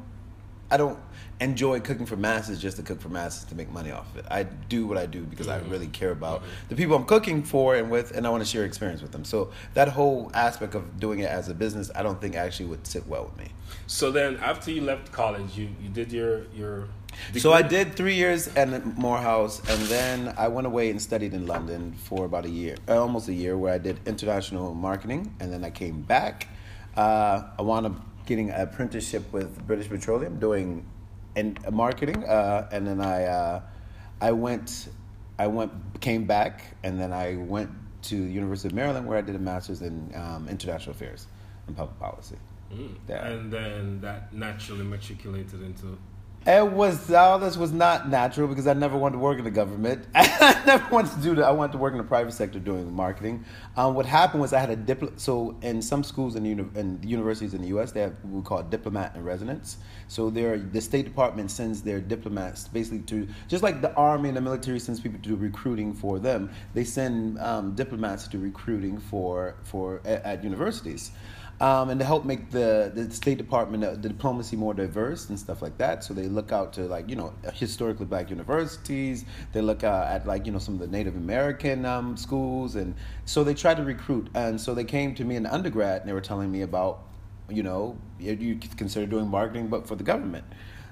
I 0.69 0.77
don't 0.77 0.99
enjoy 1.41 1.79
cooking 1.79 2.05
for 2.05 2.17
masses 2.17 2.61
just 2.61 2.77
to 2.77 2.83
cook 2.83 2.99
for 2.99 3.09
masses 3.09 3.45
to 3.45 3.55
make 3.55 3.71
money 3.71 3.91
off 3.91 4.09
of 4.11 4.17
it. 4.17 4.25
I 4.29 4.43
do 4.43 4.85
what 4.85 4.97
I 4.97 5.05
do 5.05 5.23
because 5.23 5.47
mm-hmm. 5.47 5.65
I 5.65 5.71
really 5.71 5.87
care 5.87 6.11
about 6.11 6.41
mm-hmm. 6.41 6.49
the 6.69 6.75
people 6.75 6.95
I'm 6.95 7.05
cooking 7.05 7.43
for 7.43 7.75
and 7.75 7.89
with, 7.89 8.11
and 8.15 8.27
I 8.27 8.29
want 8.29 8.43
to 8.43 8.49
share 8.49 8.65
experience 8.65 9.01
with 9.01 9.11
them. 9.11 9.23
So 9.23 9.51
that 9.73 9.87
whole 9.87 10.31
aspect 10.33 10.75
of 10.75 10.99
doing 10.99 11.19
it 11.19 11.29
as 11.29 11.47
a 11.47 11.53
business, 11.53 11.89
I 11.95 12.03
don't 12.03 12.19
think 12.19 12.35
actually 12.35 12.67
would 12.67 12.85
sit 12.85 13.07
well 13.07 13.25
with 13.25 13.37
me. 13.37 13.51
So 13.87 14.11
then, 14.11 14.37
after 14.37 14.71
you 14.71 14.81
left 14.81 15.11
college, 15.11 15.57
you 15.57 15.69
you 15.81 15.89
did 15.89 16.11
your 16.11 16.43
your. 16.55 16.87
Degree? 17.27 17.41
So 17.41 17.53
I 17.53 17.63
did 17.63 17.95
three 17.95 18.13
years 18.13 18.47
at 18.49 18.97
Morehouse, 18.97 19.59
and 19.67 19.81
then 19.87 20.33
I 20.37 20.47
went 20.47 20.67
away 20.67 20.91
and 20.91 21.01
studied 21.01 21.33
in 21.33 21.47
London 21.47 21.93
for 21.93 22.25
about 22.25 22.45
a 22.45 22.49
year, 22.49 22.75
uh, 22.87 23.01
almost 23.01 23.27
a 23.29 23.33
year, 23.33 23.57
where 23.57 23.73
I 23.73 23.79
did 23.79 23.99
international 24.05 24.75
marketing, 24.75 25.33
and 25.39 25.51
then 25.51 25.63
I 25.63 25.71
came 25.71 26.01
back. 26.01 26.47
Uh, 26.95 27.43
I 27.57 27.61
wound 27.63 27.87
up 27.87 28.25
getting 28.27 28.51
an 28.51 28.61
apprenticeship 28.61 29.33
with 29.33 29.65
British 29.65 29.89
Petroleum, 29.89 30.39
doing 30.39 30.85
in 31.35 31.57
marketing, 31.71 32.23
uh, 32.23 32.67
and 32.71 32.85
then 32.85 33.01
I 33.01 33.25
uh, 33.25 33.61
I 34.21 34.31
went 34.31 34.89
I 35.37 35.47
went 35.47 35.71
came 36.01 36.25
back, 36.25 36.75
and 36.83 36.99
then 36.99 37.13
I 37.13 37.37
went 37.37 37.71
to 38.03 38.25
the 38.25 38.31
University 38.31 38.69
of 38.69 38.73
Maryland 38.73 39.07
where 39.07 39.17
I 39.17 39.21
did 39.21 39.35
a 39.35 39.39
master's 39.39 39.81
in 39.81 40.11
um, 40.15 40.47
international 40.49 40.95
affairs 40.95 41.27
and 41.67 41.75
public 41.75 41.99
policy. 41.99 42.37
Mm. 42.73 42.95
And 43.09 43.51
then 43.51 44.01
that 44.01 44.33
naturally 44.33 44.83
matriculated 44.83 45.61
into 45.61 45.97
it 46.49 46.71
was 46.71 47.11
all 47.11 47.37
this 47.37 47.57
was 47.57 47.71
not 47.71 48.09
natural 48.09 48.47
because 48.47 48.65
I 48.65 48.73
never 48.73 48.97
wanted 48.97 49.13
to 49.13 49.19
work 49.19 49.37
in 49.37 49.43
the 49.43 49.51
government. 49.51 50.07
I 50.15 50.59
never 50.65 50.87
wanted 50.89 51.13
to 51.13 51.21
do 51.21 51.35
that. 51.35 51.45
I 51.45 51.51
wanted 51.51 51.73
to 51.73 51.77
work 51.77 51.91
in 51.91 51.99
the 51.99 52.03
private 52.03 52.31
sector 52.31 52.57
doing 52.57 52.91
marketing. 52.91 53.45
Um, 53.77 53.93
what 53.93 54.07
happened 54.07 54.41
was 54.41 54.51
I 54.51 54.59
had 54.59 54.71
a 54.71 54.75
dipl. 54.75 55.17
So 55.19 55.55
in 55.61 55.79
some 55.81 56.03
schools 56.03 56.35
in, 56.35 56.45
uni- 56.45 56.97
universities 57.03 57.53
in 57.53 57.61
the 57.61 57.67
U.S., 57.67 57.91
they 57.91 58.01
have 58.01 58.15
what 58.23 58.33
we 58.33 58.41
call 58.41 58.63
diplomat 58.63 59.15
in 59.15 59.23
residence. 59.23 59.77
So 60.07 60.31
the 60.31 60.81
State 60.81 61.05
Department 61.05 61.51
sends 61.51 61.83
their 61.83 62.01
diplomats 62.01 62.67
basically 62.67 63.01
to 63.01 63.27
just 63.47 63.61
like 63.61 63.81
the 63.81 63.93
army 63.93 64.29
and 64.29 64.37
the 64.37 64.41
military 64.41 64.79
sends 64.79 64.99
people 64.99 65.19
to 65.19 65.29
do 65.29 65.35
recruiting 65.35 65.93
for 65.93 66.17
them. 66.17 66.49
They 66.73 66.83
send 66.83 67.37
um, 67.39 67.75
diplomats 67.75 68.27
to 68.29 68.39
recruiting 68.39 68.97
for 68.97 69.55
for 69.63 70.01
at, 70.03 70.23
at 70.23 70.43
universities 70.43 71.11
um, 71.61 71.89
and 71.89 71.99
to 71.99 72.05
help 72.05 72.23
make 72.23 72.51
the, 72.51 72.91
the 72.93 73.11
State 73.11 73.37
Department, 73.37 73.83
uh, 73.83 73.91
the 73.91 74.09
diplomacy 74.09 74.55
more 74.55 74.73
diverse 74.73 75.27
and 75.29 75.37
stuff 75.37 75.61
like 75.61 75.77
that. 75.77 76.03
So 76.03 76.13
they 76.13 76.27
look 76.27 76.51
out 76.51 76.71
to 76.73 76.81
like 76.83 77.09
you 77.09 77.15
know 77.15 77.33
historically 77.53 78.05
black 78.05 78.29
universities. 78.29 79.25
They 79.51 79.61
look 79.61 79.83
uh, 79.83 80.07
at 80.09 80.25
like 80.25 80.45
you 80.45 80.51
know 80.51 80.59
some 80.59 80.75
of 80.75 80.79
the 80.79 80.87
Native 80.87 81.15
American 81.15 81.85
um, 81.85 82.15
schools, 82.15 82.75
and 82.75 82.95
so 83.25 83.43
they 83.43 83.53
try 83.53 83.73
to 83.73 83.83
recruit. 83.83 84.29
And 84.33 84.59
so 84.59 84.73
they 84.73 84.85
came 84.85 85.13
to 85.15 85.25
me 85.25 85.35
in 85.35 85.45
undergrad, 85.45 86.01
and 86.01 86.09
they 86.09 86.13
were 86.13 86.21
telling 86.21 86.51
me 86.51 86.61
about 86.61 87.01
you 87.49 87.63
know 87.63 87.97
you 88.19 88.57
consider 88.77 89.05
doing 89.05 89.27
marketing, 89.27 89.67
but 89.67 89.87
for 89.87 89.95
the 89.95 90.03
government. 90.03 90.45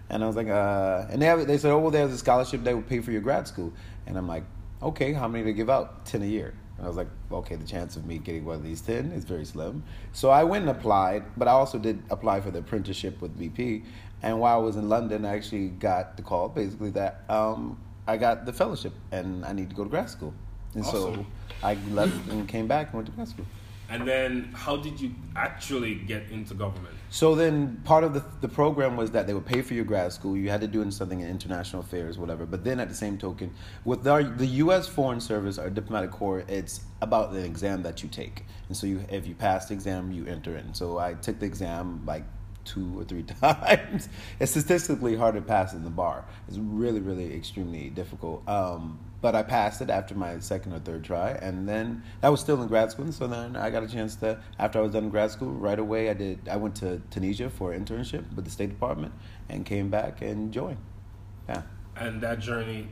And 0.10 0.24
I 0.24 0.28
was 0.28 0.36
like, 0.36 0.48
uh, 0.48 1.06
and 1.10 1.22
they 1.22 1.26
have, 1.26 1.46
they 1.48 1.58
said, 1.58 1.72
oh 1.72 1.80
well, 1.80 1.92
there's 1.92 2.14
a 2.14 2.18
scholarship 2.18 2.64
that 2.64 2.74
will 2.74 2.82
pay 2.82 3.02
for 3.02 3.12
your 3.12 3.22
grad 3.22 3.48
school. 3.48 3.74
And 4.06 4.18
I'm 4.18 4.28
like, 4.28 4.44
okay, 4.82 5.12
how 5.12 5.28
many 5.28 5.44
do 5.44 5.52
they 5.52 5.58
give 5.58 5.70
out? 5.70 6.06
Ten 6.06 6.22
a 6.22 6.26
year. 6.26 6.54
And 6.78 6.86
I 6.86 6.88
was 6.88 6.98
like, 6.98 7.08
okay, 7.32 7.56
the 7.56 7.66
chance 7.66 7.96
of 7.96 8.06
me 8.06 8.20
getting 8.20 8.46
one 8.46 8.56
of 8.56 8.64
these 8.64 8.82
10 8.82 9.12
is 9.12 9.26
very 9.26 9.46
slim. 9.46 9.84
So 10.14 10.30
I 10.30 10.44
went 10.44 10.68
and 10.68 10.78
applied, 10.78 11.24
but 11.36 11.48
I 11.48 11.52
also 11.52 11.80
did 11.80 12.04
apply 12.10 12.42
for 12.42 12.52
the 12.52 12.60
apprenticeship 12.60 13.22
with 13.22 13.38
BP. 13.40 13.84
And 14.22 14.40
while 14.40 14.60
I 14.60 14.62
was 14.62 14.76
in 14.76 14.90
London, 14.90 15.26
I 15.26 15.36
actually 15.36 15.70
got 15.70 16.18
the 16.18 16.24
call 16.24 16.50
basically 16.50 16.92
that 16.92 17.24
um, 17.30 17.80
I 18.08 18.18
got 18.18 18.46
the 18.46 18.54
fellowship 18.54 18.94
and 19.12 19.44
I 19.46 19.54
need 19.54 19.70
to 19.70 19.76
go 19.76 19.84
to 19.84 19.90
grad 19.90 20.10
school. 20.10 20.34
And 20.74 20.84
awesome. 20.84 21.16
so 21.16 21.26
I 21.64 21.76
left 21.92 22.30
and 22.30 22.48
came 22.48 22.68
back 22.68 22.88
and 22.88 22.96
went 22.96 23.08
to 23.08 23.12
grad 23.14 23.28
school. 23.28 23.46
And 23.90 24.08
then, 24.08 24.52
how 24.54 24.76
did 24.76 25.00
you 25.00 25.12
actually 25.36 25.96
get 25.96 26.30
into 26.30 26.54
government? 26.54 26.94
So 27.10 27.36
then, 27.36 27.82
part 27.86 28.04
of 28.04 28.14
the 28.14 28.24
the 28.42 28.50
program 28.50 28.98
was 28.98 29.12
that 29.12 29.28
they 29.28 29.34
would 29.34 29.46
pay 29.46 29.62
for 29.62 29.74
your 29.74 29.86
grad 29.86 30.12
school. 30.12 30.36
You 30.36 30.50
had 30.50 30.62
to 30.62 30.68
do 30.68 30.90
something 30.92 31.22
in 31.22 31.30
international 31.30 31.82
affairs, 31.82 32.18
whatever. 32.18 32.46
But 32.46 32.66
then, 32.66 32.80
at 32.82 32.90
the 32.90 32.96
same 32.96 33.18
token, 33.18 33.54
with 33.86 34.06
our, 34.08 34.24
the 34.24 34.48
U.S. 34.64 34.88
Foreign 34.88 35.22
Service, 35.22 35.58
our 35.58 35.70
diplomatic 35.70 36.12
corps, 36.12 36.44
it's 36.50 36.82
about 37.02 37.32
the 37.32 37.44
exam 37.44 37.82
that 37.84 38.04
you 38.04 38.10
take. 38.10 38.44
And 38.68 38.76
so, 38.76 38.88
you 38.88 39.06
if 39.10 39.26
you 39.26 39.36
pass 39.36 39.68
the 39.68 39.74
exam, 39.74 40.12
you 40.12 40.26
enter 40.26 40.58
in. 40.58 40.74
So 40.74 40.98
I 40.98 41.14
took 41.14 41.40
the 41.40 41.46
exam 41.46 42.04
like 42.06 42.24
two 42.68 43.00
or 43.00 43.06
three 43.06 43.24
times. 43.42 44.10
it's 44.40 44.52
statistically 44.52 45.16
harder 45.16 45.40
to 45.40 45.46
pass 45.46 45.74
in 45.74 45.84
the 45.84 45.90
bar. 45.90 46.26
It's 46.48 46.58
really, 46.58 47.00
really 47.00 47.34
extremely 47.34 47.90
difficult. 47.90 48.48
Um, 48.48 49.00
but 49.22 49.36
I 49.36 49.44
passed 49.44 49.82
it 49.82 49.90
after 49.90 50.14
my 50.14 50.40
second 50.40 50.74
or 50.74 50.80
third 50.80 51.04
try, 51.04 51.32
and 51.32 51.68
then 51.68 52.04
I 52.22 52.30
was 52.30 52.40
still 52.40 52.62
in 52.62 52.68
grad 52.68 52.92
school. 52.92 53.12
So 53.12 53.28
then 53.28 53.56
I 53.56 53.70
got 53.70 53.84
a 53.84 53.88
chance 53.88 54.16
to, 54.18 54.40
after 54.60 54.80
I 54.80 54.82
was 54.82 54.92
done 54.92 55.06
in 55.06 55.10
grad 55.10 55.32
school, 55.32 55.52
right 55.52 55.80
away 55.80 56.10
I 56.10 56.14
did. 56.14 56.48
I 56.50 56.58
went 56.58 56.76
to 56.78 57.02
Tunisia 57.10 57.50
for 57.50 57.74
an 57.74 57.84
internship 57.84 58.34
with 58.36 58.46
the 58.46 58.52
State 58.52 58.70
Department, 58.70 59.14
and 59.50 59.66
came 59.66 59.90
back 59.90 60.22
and 60.22 60.52
joined. 60.52 60.78
Yeah. 61.50 61.64
And 61.96 62.22
that 62.22 62.40
journey 62.40 62.90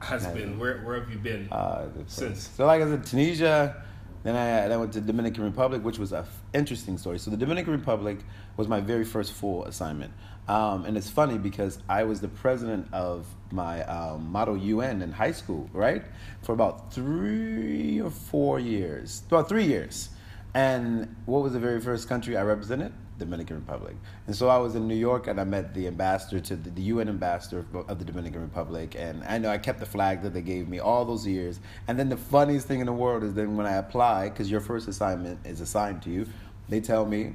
has 0.00 0.26
been 0.28 0.58
where? 0.58 0.78
Where 0.78 0.98
have 1.00 1.10
you 1.10 1.18
been 1.18 1.48
uh, 1.50 1.88
since? 2.06 2.48
So 2.48 2.66
like 2.66 2.82
I 2.82 2.86
said, 2.86 3.04
Tunisia. 3.04 3.82
Then 4.22 4.34
I, 4.34 4.74
I 4.74 4.76
went 4.76 4.92
to 4.94 5.00
Dominican 5.00 5.44
Republic, 5.44 5.84
which 5.84 6.00
was 6.00 6.10
an 6.10 6.22
f- 6.22 6.42
interesting 6.52 6.98
story. 6.98 7.20
So 7.20 7.30
the 7.30 7.36
Dominican 7.36 7.72
Republic 7.72 8.18
was 8.56 8.66
my 8.66 8.80
very 8.80 9.04
first 9.04 9.32
full 9.32 9.64
assignment. 9.66 10.12
Um, 10.48 10.84
and 10.84 10.96
it's 10.96 11.10
funny 11.10 11.38
because 11.38 11.78
I 11.88 12.04
was 12.04 12.20
the 12.20 12.28
president 12.28 12.88
of 12.92 13.26
my 13.50 13.82
um, 13.84 14.30
Model 14.30 14.56
UN 14.56 15.02
in 15.02 15.12
high 15.12 15.32
school, 15.32 15.68
right? 15.72 16.02
For 16.42 16.52
about 16.52 16.92
three 16.92 18.00
or 18.00 18.10
four 18.10 18.60
years, 18.60 19.22
about 19.26 19.48
three 19.48 19.64
years. 19.64 20.10
And 20.54 21.14
what 21.26 21.42
was 21.42 21.52
the 21.52 21.58
very 21.58 21.80
first 21.80 22.08
country 22.08 22.36
I 22.36 22.42
represented? 22.42 22.92
Dominican 23.18 23.56
Republic. 23.56 23.96
And 24.26 24.36
so 24.36 24.48
I 24.48 24.58
was 24.58 24.74
in 24.74 24.86
New 24.86 24.94
York 24.94 25.26
and 25.26 25.40
I 25.40 25.44
met 25.44 25.74
the 25.74 25.86
ambassador 25.86 26.40
to 26.40 26.56
the, 26.56 26.70
the, 26.70 26.82
UN 26.82 27.08
ambassador 27.08 27.64
of 27.88 27.98
the 27.98 28.04
Dominican 28.04 28.42
Republic. 28.42 28.94
And 28.96 29.24
I 29.24 29.38
know 29.38 29.48
I 29.48 29.58
kept 29.58 29.80
the 29.80 29.86
flag 29.86 30.22
that 30.22 30.34
they 30.34 30.42
gave 30.42 30.68
me 30.68 30.78
all 30.78 31.04
those 31.04 31.26
years. 31.26 31.60
And 31.88 31.98
then 31.98 32.08
the 32.08 32.16
funniest 32.16 32.66
thing 32.66 32.80
in 32.80 32.86
the 32.86 32.92
world 32.92 33.22
is 33.22 33.34
then 33.34 33.56
when 33.56 33.66
I 33.66 33.74
apply, 33.74 34.28
because 34.28 34.50
your 34.50 34.60
first 34.60 34.86
assignment 34.88 35.46
is 35.46 35.60
assigned 35.60 36.02
to 36.02 36.10
you, 36.10 36.26
they 36.68 36.80
tell 36.80 37.06
me 37.06 37.32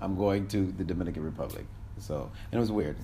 I'm 0.00 0.16
going 0.16 0.48
to 0.48 0.72
the 0.72 0.84
Dominican 0.84 1.24
Republic. 1.24 1.66
So 2.00 2.30
and 2.50 2.58
it 2.58 2.60
was 2.60 2.72
weird. 2.72 2.96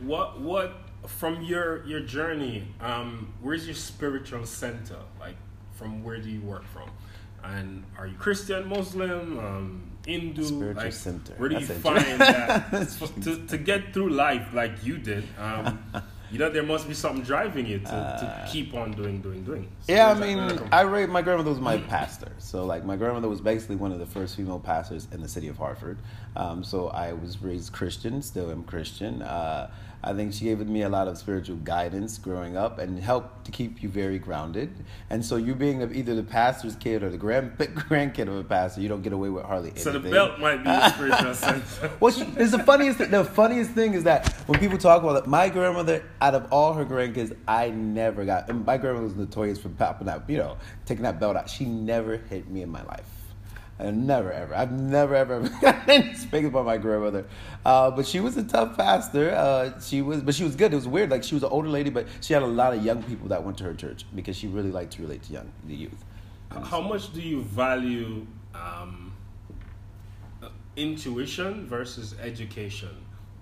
What 0.00 0.40
what 0.40 0.74
from 1.06 1.42
your 1.42 1.84
your 1.86 2.00
journey? 2.00 2.68
Um, 2.80 3.32
where's 3.40 3.66
your 3.66 3.74
spiritual 3.74 4.46
center? 4.46 4.98
Like, 5.18 5.36
from 5.74 6.04
where 6.04 6.18
do 6.18 6.30
you 6.30 6.40
work 6.40 6.64
from? 6.66 6.90
And 7.44 7.84
are 7.98 8.06
you 8.06 8.14
Christian, 8.14 8.68
Muslim, 8.68 9.38
um, 9.38 9.90
Hindu? 10.06 10.44
Spiritual 10.44 10.84
like, 10.84 10.92
center. 10.92 11.34
Where 11.34 11.48
do 11.48 11.56
That's 11.56 11.68
you 11.70 11.74
find 11.76 12.20
that 12.20 12.70
to, 13.22 13.46
to 13.46 13.58
get 13.58 13.92
through 13.92 14.10
life 14.10 14.52
like 14.52 14.84
you 14.84 14.98
did? 14.98 15.24
Um, 15.38 15.82
You 16.32 16.38
know, 16.38 16.48
there 16.48 16.62
must 16.62 16.88
be 16.88 16.94
something 16.94 17.22
driving 17.22 17.66
you 17.66 17.78
to, 17.80 17.84
to 17.84 18.48
keep 18.50 18.72
on 18.72 18.92
doing, 18.92 19.20
doing, 19.20 19.44
doing. 19.44 19.68
So 19.82 19.92
Yeah, 19.92 20.10
I 20.10 20.14
mean, 20.14 20.38
I 20.72 20.80
raised 20.80 21.10
my 21.10 21.20
grandmother 21.20 21.50
was 21.50 21.60
my 21.60 21.76
pastor, 21.76 22.32
so 22.38 22.64
like 22.64 22.86
my 22.86 22.96
grandmother 22.96 23.28
was 23.28 23.42
basically 23.42 23.76
one 23.76 23.92
of 23.92 23.98
the 23.98 24.06
first 24.06 24.36
female 24.36 24.58
pastors 24.58 25.08
in 25.12 25.20
the 25.20 25.28
city 25.28 25.48
of 25.48 25.58
Hartford. 25.58 25.98
Um, 26.34 26.64
so 26.64 26.88
I 26.88 27.12
was 27.12 27.42
raised 27.42 27.74
Christian, 27.74 28.22
still 28.22 28.50
am 28.50 28.64
Christian. 28.64 29.20
Uh, 29.20 29.70
I 30.04 30.12
think 30.14 30.32
she 30.32 30.46
gave 30.46 30.58
me 30.66 30.82
a 30.82 30.88
lot 30.88 31.06
of 31.06 31.16
spiritual 31.16 31.56
guidance 31.56 32.18
growing 32.18 32.56
up 32.56 32.78
and 32.78 32.98
helped 32.98 33.44
to 33.44 33.52
keep 33.52 33.82
you 33.82 33.88
very 33.88 34.18
grounded. 34.18 34.74
And 35.10 35.24
so 35.24 35.36
you 35.36 35.54
being 35.54 35.80
either 35.94 36.14
the 36.14 36.24
pastor's 36.24 36.74
kid 36.74 37.04
or 37.04 37.10
the 37.10 37.16
grand 37.16 37.56
grandkid 37.58 38.26
of 38.26 38.36
a 38.36 38.44
pastor, 38.44 38.80
you 38.80 38.88
don't 38.88 39.02
get 39.02 39.12
away 39.12 39.28
with 39.28 39.44
hardly 39.44 39.70
anything. 39.70 39.92
So 39.92 39.98
the 39.98 40.10
belt 40.10 40.40
might 40.40 40.58
be 40.58 40.64
the 40.64 40.90
spiritual 40.90 41.34
sense. 41.34 41.80
Well, 42.00 42.12
she, 42.12 42.22
it's 42.36 42.50
the 42.50 42.58
funniest. 42.58 42.98
The 42.98 43.24
funniest 43.24 43.70
thing 43.70 43.94
is 43.94 44.04
that 44.04 44.32
when 44.48 44.58
people 44.58 44.78
talk 44.78 45.02
about 45.02 45.22
it, 45.22 45.28
my 45.28 45.48
grandmother, 45.48 46.02
out 46.20 46.34
of 46.34 46.52
all 46.52 46.72
her 46.74 46.84
grandkids, 46.84 47.36
I 47.46 47.70
never 47.70 48.24
got. 48.24 48.48
And 48.48 48.66
my 48.66 48.78
grandmother 48.78 49.06
was 49.06 49.16
notorious 49.16 49.58
for 49.58 49.68
popping 49.68 50.08
out, 50.08 50.28
you 50.28 50.38
know, 50.38 50.56
taking 50.84 51.04
that 51.04 51.20
belt 51.20 51.36
out. 51.36 51.48
She 51.48 51.64
never 51.64 52.16
hit 52.16 52.48
me 52.48 52.62
in 52.62 52.70
my 52.70 52.82
life. 52.82 53.21
I 53.82 53.90
never 53.90 54.32
ever. 54.32 54.54
I've 54.54 54.72
never 54.72 55.14
ever 55.14 55.34
ever 55.34 55.48
gotten 55.60 56.50
by 56.50 56.62
my 56.62 56.78
grandmother. 56.78 57.26
Uh, 57.64 57.90
but 57.90 58.06
she 58.06 58.20
was 58.20 58.36
a 58.36 58.44
tough 58.44 58.76
pastor. 58.76 59.30
Uh, 59.32 59.80
she 59.80 60.02
was, 60.02 60.22
but 60.22 60.34
she 60.34 60.44
was 60.44 60.54
good. 60.56 60.72
It 60.72 60.76
was 60.76 60.86
weird. 60.88 61.10
Like 61.10 61.24
she 61.24 61.34
was 61.34 61.42
an 61.42 61.50
older 61.50 61.68
lady, 61.68 61.90
but 61.90 62.06
she 62.20 62.32
had 62.32 62.42
a 62.42 62.46
lot 62.46 62.74
of 62.74 62.84
young 62.84 63.02
people 63.02 63.28
that 63.28 63.42
went 63.42 63.58
to 63.58 63.64
her 63.64 63.74
church 63.74 64.04
because 64.14 64.36
she 64.36 64.46
really 64.46 64.70
liked 64.70 64.92
to 64.94 65.02
relate 65.02 65.22
to 65.24 65.32
young, 65.32 65.50
the 65.66 65.74
youth. 65.74 66.04
How 66.64 66.80
much 66.80 67.12
do 67.12 67.20
you 67.20 67.42
value 67.42 68.26
um, 68.54 69.12
intuition 70.76 71.66
versus 71.66 72.14
education 72.20 72.90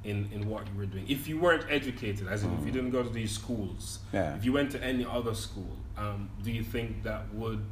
in, 0.04 0.28
in 0.32 0.49
what 0.49 0.66
you 0.68 0.78
were 0.78 0.87
doing? 0.87 1.04
If 1.09 1.28
you 1.28 1.38
weren't 1.38 1.66
educated, 1.68 2.28
as 2.28 2.42
in 2.44 2.52
if 2.59 2.64
you 2.64 2.73
didn't 2.73 2.90
go 2.90 3.02
to 3.02 3.09
these 3.11 3.32
schools, 3.32 3.99
Yeah. 4.12 4.37
if 4.37 4.44
you 4.44 4.52
went 4.52 4.70
to 4.73 4.82
any 4.82 5.04
other 5.04 5.35
school, 5.35 5.76
um, 5.97 6.30
do 6.42 6.50
you 6.50 6.62
think 6.62 7.02
that 7.02 7.32
would 7.35 7.64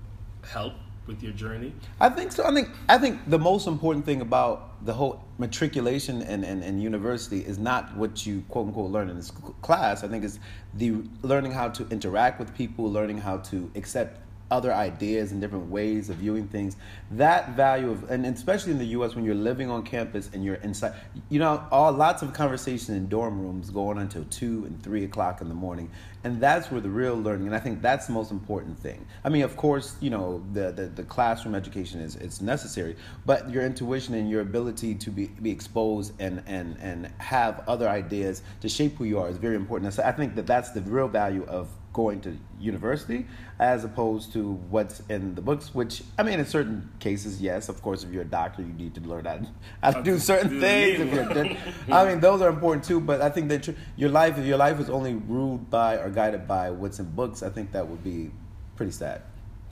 help 0.44 0.74
with 1.08 1.22
your 1.22 1.32
journey? 1.32 1.72
I 1.98 2.08
think 2.10 2.30
so. 2.30 2.44
I 2.44 2.52
think 2.52 2.68
I 2.88 2.98
think 2.98 3.18
the 3.26 3.38
most 3.38 3.66
important 3.66 4.04
thing 4.04 4.20
about 4.20 4.84
the 4.84 4.92
whole 4.92 5.24
matriculation 5.38 6.22
and, 6.22 6.44
and, 6.44 6.62
and 6.62 6.80
university 6.80 7.40
is 7.40 7.58
not 7.58 7.96
what 7.96 8.24
you 8.24 8.44
quote 8.48 8.68
unquote 8.68 8.92
learn 8.92 9.10
in 9.10 9.20
school, 9.22 9.56
class. 9.62 10.04
I 10.04 10.08
think 10.08 10.22
it's 10.24 10.38
the 10.74 11.02
learning 11.22 11.52
how 11.52 11.70
to 11.70 11.88
interact 11.88 12.38
with 12.38 12.54
people, 12.54 12.84
learning 12.92 13.18
how 13.18 13.38
to 13.38 13.68
accept 13.74 14.20
other 14.50 14.72
ideas 14.72 15.32
and 15.32 15.40
different 15.40 15.70
ways 15.70 16.08
of 16.08 16.16
viewing 16.16 16.48
things. 16.48 16.76
That 17.10 17.50
value 17.50 17.90
of 17.90 18.10
and 18.10 18.24
especially 18.26 18.72
in 18.72 18.78
the 18.78 18.86
US 18.86 19.14
when 19.14 19.24
you're 19.24 19.34
living 19.34 19.70
on 19.70 19.82
campus 19.82 20.30
and 20.32 20.44
you're 20.44 20.56
inside 20.56 20.94
you 21.28 21.38
know, 21.38 21.62
all 21.70 21.92
lots 21.92 22.22
of 22.22 22.32
conversation 22.32 22.94
in 22.94 23.08
dorm 23.08 23.40
rooms 23.40 23.70
going 23.70 23.98
on 23.98 24.02
until 24.02 24.24
two 24.30 24.64
and 24.64 24.82
three 24.82 25.04
o'clock 25.04 25.40
in 25.40 25.48
the 25.48 25.54
morning. 25.54 25.90
And 26.24 26.40
that's 26.40 26.70
where 26.70 26.80
the 26.80 26.88
real 26.88 27.14
learning 27.14 27.46
and 27.46 27.54
I 27.54 27.60
think 27.60 27.82
that's 27.82 28.06
the 28.06 28.12
most 28.12 28.30
important 28.30 28.78
thing. 28.78 29.04
I 29.24 29.28
mean 29.28 29.42
of 29.42 29.56
course, 29.56 29.96
you 30.00 30.10
know, 30.10 30.42
the, 30.52 30.72
the, 30.72 30.86
the 30.86 31.04
classroom 31.04 31.54
education 31.54 32.00
is 32.00 32.16
it's 32.16 32.40
necessary, 32.40 32.96
but 33.26 33.50
your 33.50 33.64
intuition 33.64 34.14
and 34.14 34.30
your 34.30 34.40
ability 34.40 34.94
to 34.94 35.10
be, 35.10 35.26
be 35.26 35.50
exposed 35.50 36.12
and, 36.18 36.42
and, 36.46 36.76
and 36.80 37.10
have 37.18 37.62
other 37.68 37.88
ideas 37.88 38.42
to 38.60 38.68
shape 38.68 38.96
who 38.96 39.04
you 39.04 39.18
are 39.18 39.28
is 39.28 39.36
very 39.36 39.56
important. 39.56 39.92
So 39.92 40.02
I 40.02 40.12
think 40.12 40.34
that 40.36 40.46
that's 40.46 40.70
the 40.70 40.80
real 40.82 41.08
value 41.08 41.44
of 41.48 41.68
going 41.98 42.20
to 42.20 42.30
university 42.60 43.26
as 43.58 43.82
opposed 43.82 44.32
to 44.32 44.52
what's 44.74 45.00
in 45.08 45.34
the 45.34 45.40
books 45.48 45.74
which 45.74 45.94
i 46.18 46.22
mean 46.22 46.38
in 46.38 46.46
certain 46.46 46.78
cases 47.00 47.40
yes 47.48 47.68
of 47.68 47.76
course 47.82 48.04
if 48.04 48.08
you're 48.12 48.22
a 48.30 48.34
doctor 48.42 48.62
you 48.62 48.72
need 48.84 48.94
to 48.94 49.00
learn 49.12 49.24
how 49.24 49.36
to, 49.38 49.46
how 49.82 49.90
to 49.90 50.02
do 50.10 50.16
certain 50.32 50.50
Do 50.50 50.60
things 50.60 51.00
if 51.04 51.08
you're 51.12 51.56
i 51.98 52.08
mean 52.08 52.20
those 52.20 52.40
are 52.40 52.50
important 52.56 52.84
too 52.90 53.00
but 53.10 53.20
i 53.20 53.28
think 53.34 53.48
that 53.48 53.68
your 53.96 54.10
life 54.20 54.38
if 54.38 54.46
your 54.46 54.60
life 54.66 54.78
is 54.84 54.88
only 54.98 55.14
ruled 55.14 55.68
by 55.70 55.90
or 56.02 56.08
guided 56.20 56.46
by 56.46 56.70
what's 56.70 57.00
in 57.00 57.06
books 57.20 57.42
i 57.42 57.50
think 57.56 57.72
that 57.72 57.84
would 57.90 58.04
be 58.04 58.30
pretty 58.76 58.92
sad 58.92 59.18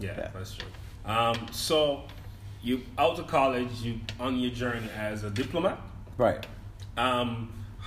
Yeah, 0.00 0.14
Yeah. 0.18 0.28
that's 0.35 0.54
true. 0.59 0.73
Um, 1.14 1.37
so 1.52 1.76
you 2.66 2.75
out 2.99 3.16
of 3.21 3.26
college, 3.28 3.71
you 3.87 3.92
on 4.18 4.33
your 4.42 4.50
journey 4.62 4.88
as 5.11 5.23
a 5.23 5.30
diplomat. 5.30 5.78
right 6.18 6.45
Um, 6.97 7.28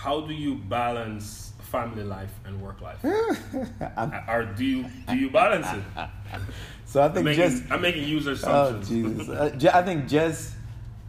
how 0.04 0.22
do 0.30 0.34
you 0.46 0.56
balance 0.80 1.52
family 1.70 2.04
life 2.04 2.34
and 2.46 2.62
work 2.62 2.82
life? 2.82 3.04
I'm- 3.98 4.14
or 4.28 4.46
do 4.46 4.66
you 4.66 4.86
do 5.08 5.16
you 5.16 5.30
balance 5.30 5.68
it? 5.68 5.84
so 6.86 7.02
i 7.02 7.06
I'm 7.06 7.14
think 7.14 7.26
making, 7.26 7.44
just 7.50 7.72
I'm 7.72 7.82
making 7.82 8.08
user 8.08 8.32
Oh 8.32 8.34
assumptions. 8.34 8.90
Jesus! 8.90 9.30
Uh, 9.30 9.72
I 9.74 9.82
think 9.84 10.08
just 10.08 10.54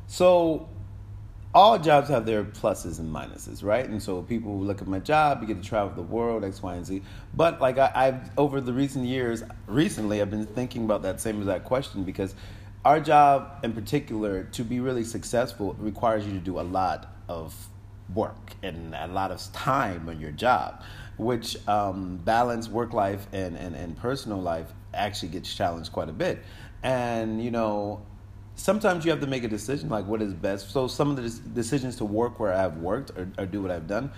so 0.07 0.69
all 1.53 1.79
jobs 1.79 2.09
have 2.09 2.27
their 2.27 2.45
pluses 2.45 3.01
and 3.01 3.13
minuses, 3.13 3.65
right? 3.65 3.89
And 3.89 4.01
so 4.01 4.23
people 4.23 4.57
look 4.61 4.81
at 4.81 4.87
my 4.87 5.01
job, 5.01 5.41
you 5.41 5.49
get 5.49 5.61
to 5.63 5.69
travel 5.69 5.93
the 5.95 6.03
world, 6.03 6.45
X, 6.45 6.63
Y, 6.63 6.75
and 6.75 6.87
Z. 6.87 7.03
But 7.35 7.61
like 7.61 7.77
I, 7.79 7.91
I've 7.95 8.39
over 8.39 8.61
the 8.61 8.73
recent 8.73 9.05
years, 9.07 9.43
recently 9.67 10.21
I've 10.23 10.31
been 10.31 10.47
thinking 10.47 10.85
about 10.85 11.03
that 11.03 11.21
same 11.21 11.39
exact 11.39 11.65
question 11.65 12.05
because 12.05 12.35
our 12.85 13.01
job 13.01 13.59
in 13.65 13.73
particular, 13.73 14.45
to 14.45 14.63
be 14.65 14.81
really 14.81 15.05
successful, 15.05 15.75
requires 15.79 16.25
you 16.27 16.33
to 16.33 16.39
do 16.39 16.61
a 16.61 16.63
lot 16.63 17.13
of 17.29 17.55
work 18.15 18.55
and 18.63 18.95
a 18.95 19.07
lot 19.07 19.31
of 19.31 19.41
time 19.53 20.09
on 20.09 20.21
your 20.21 20.33
job, 20.33 20.83
which 21.17 21.57
um, 21.69 22.17
balance 22.25 22.69
work 22.69 22.93
life 22.93 23.27
and, 23.33 23.57
and, 23.57 23.75
and 23.75 23.97
personal 23.97 24.41
life 24.41 24.73
actually 24.95 25.29
gets 25.29 25.53
challenged 25.55 25.93
quite 25.93 26.09
a 26.09 26.13
bit. 26.13 26.43
And, 26.83 27.43
you 27.43 27.51
know, 27.51 28.03
sometimes 28.57 29.05
you 29.05 29.11
have 29.11 29.21
to 29.21 29.27
make 29.27 29.45
a 29.45 29.49
decision 29.49 29.89
like 29.89 30.07
what 30.07 30.23
is 30.23 30.35
best. 30.35 30.71
So 30.71 30.87
some 30.87 31.11
of 31.11 31.17
the 31.17 31.29
decisions 31.55 31.97
to 31.97 32.05
work 32.05 32.41
where 32.41 32.53
I've 32.53 32.79
worked 32.79 33.11
or, 33.11 33.29
or 33.39 33.47
do 33.47 33.63
what 33.63 33.71
I've 33.71 33.87
done 33.87 34.11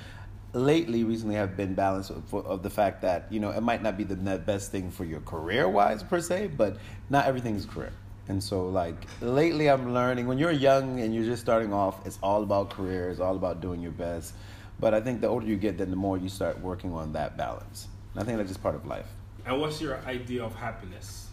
lately, 0.54 1.02
recently 1.04 1.34
have 1.34 1.56
been 1.56 1.74
balanced 1.74 2.10
of, 2.10 2.34
of 2.34 2.62
the 2.62 2.70
fact 2.70 3.02
that, 3.02 3.26
you 3.30 3.40
know, 3.40 3.50
it 3.50 3.62
might 3.62 3.82
not 3.82 3.96
be 3.96 4.04
the 4.04 4.16
best 4.38 4.70
thing 4.70 4.90
for 4.90 5.04
your 5.04 5.20
career 5.20 5.68
wise 5.68 6.02
per 6.02 6.20
se, 6.20 6.50
but 6.56 6.76
not 7.08 7.26
everything 7.26 7.56
is 7.56 7.64
career. 7.64 7.92
And 8.28 8.42
so, 8.42 8.68
like, 8.68 9.06
lately 9.20 9.68
I'm 9.68 9.92
learning 9.92 10.26
when 10.26 10.38
you're 10.38 10.52
young 10.52 11.00
and 11.00 11.14
you're 11.14 11.24
just 11.24 11.42
starting 11.42 11.72
off, 11.72 12.06
it's 12.06 12.18
all 12.22 12.42
about 12.42 12.70
career, 12.70 13.10
it's 13.10 13.20
all 13.20 13.36
about 13.36 13.60
doing 13.60 13.80
your 13.80 13.92
best. 13.92 14.34
But 14.78 14.94
I 14.94 15.00
think 15.00 15.20
the 15.20 15.28
older 15.28 15.46
you 15.46 15.56
get, 15.56 15.78
then 15.78 15.90
the 15.90 15.96
more 15.96 16.16
you 16.16 16.28
start 16.28 16.60
working 16.60 16.92
on 16.92 17.12
that 17.14 17.36
balance. 17.36 17.88
And 18.14 18.22
I 18.22 18.24
think 18.24 18.38
that's 18.38 18.48
just 18.48 18.62
part 18.62 18.74
of 18.74 18.86
life. 18.86 19.06
And 19.44 19.60
what's 19.60 19.80
your 19.80 19.98
idea 20.06 20.44
of 20.44 20.54
happiness? 20.54 21.28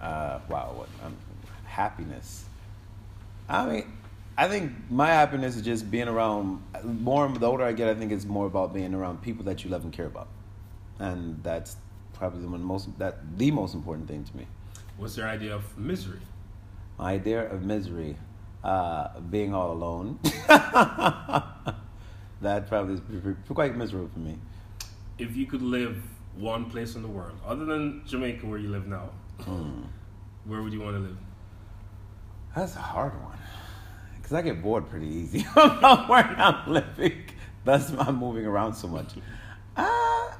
Uh, 0.00 0.38
wow, 0.48 0.72
what 0.76 0.88
um, 1.04 1.16
happiness? 1.64 2.44
I 3.48 3.66
mean, 3.66 3.92
I 4.36 4.46
think 4.46 4.72
my 4.90 5.08
happiness 5.08 5.56
is 5.56 5.62
just 5.62 5.90
being 5.90 6.06
around. 6.06 6.62
More 6.84 7.26
the 7.28 7.46
older 7.46 7.64
I 7.64 7.72
get, 7.72 7.88
I 7.88 7.94
think 7.94 8.12
it's 8.12 8.24
more 8.24 8.46
about 8.46 8.72
being 8.72 8.94
around 8.94 9.20
people 9.20 9.44
that 9.46 9.64
you 9.64 9.70
love 9.70 9.82
and 9.82 9.92
care 9.92 10.06
about, 10.06 10.28
and 11.00 11.42
that's 11.42 11.76
probably 12.12 12.42
the 12.42 12.48
one 12.48 12.62
most 12.62 12.96
that 12.98 13.36
the 13.36 13.50
most 13.50 13.74
important 13.74 14.06
thing 14.06 14.22
to 14.22 14.36
me. 14.36 14.46
What's 14.98 15.16
your 15.16 15.28
idea 15.28 15.54
of 15.54 15.78
misery? 15.78 16.18
My 16.98 17.12
idea 17.14 17.48
of 17.50 17.62
misery, 17.62 18.16
uh, 18.64 19.20
being 19.20 19.54
all 19.54 19.70
alone. 19.72 20.18
that 22.42 22.66
probably 22.68 22.94
is 22.94 23.00
quite 23.54 23.76
miserable 23.76 24.08
for 24.12 24.18
me. 24.18 24.36
If 25.18 25.36
you 25.36 25.46
could 25.46 25.62
live 25.62 26.02
one 26.36 26.68
place 26.68 26.96
in 26.96 27.02
the 27.02 27.08
world, 27.08 27.38
other 27.46 27.64
than 27.64 28.02
Jamaica 28.06 28.44
where 28.46 28.58
you 28.58 28.68
live 28.70 28.86
now, 28.88 29.10
Hmm. 29.42 29.82
where 30.44 30.62
would 30.62 30.72
you 30.72 30.80
want 30.80 30.96
to 30.96 31.00
live? 31.00 31.16
That's 32.56 32.74
a 32.74 32.80
hard 32.80 33.12
one. 33.22 33.38
Because 34.16 34.32
I 34.32 34.42
get 34.42 34.60
bored 34.60 34.88
pretty 34.90 35.06
easy 35.06 35.46
about 35.52 36.08
where 36.08 36.24
I'm 36.24 36.72
living. 36.72 37.22
That's 37.64 37.90
why 37.90 38.06
I'm 38.08 38.16
moving 38.16 38.46
around 38.46 38.74
so 38.74 38.88
much. 38.88 39.12
Uh, 39.76 40.30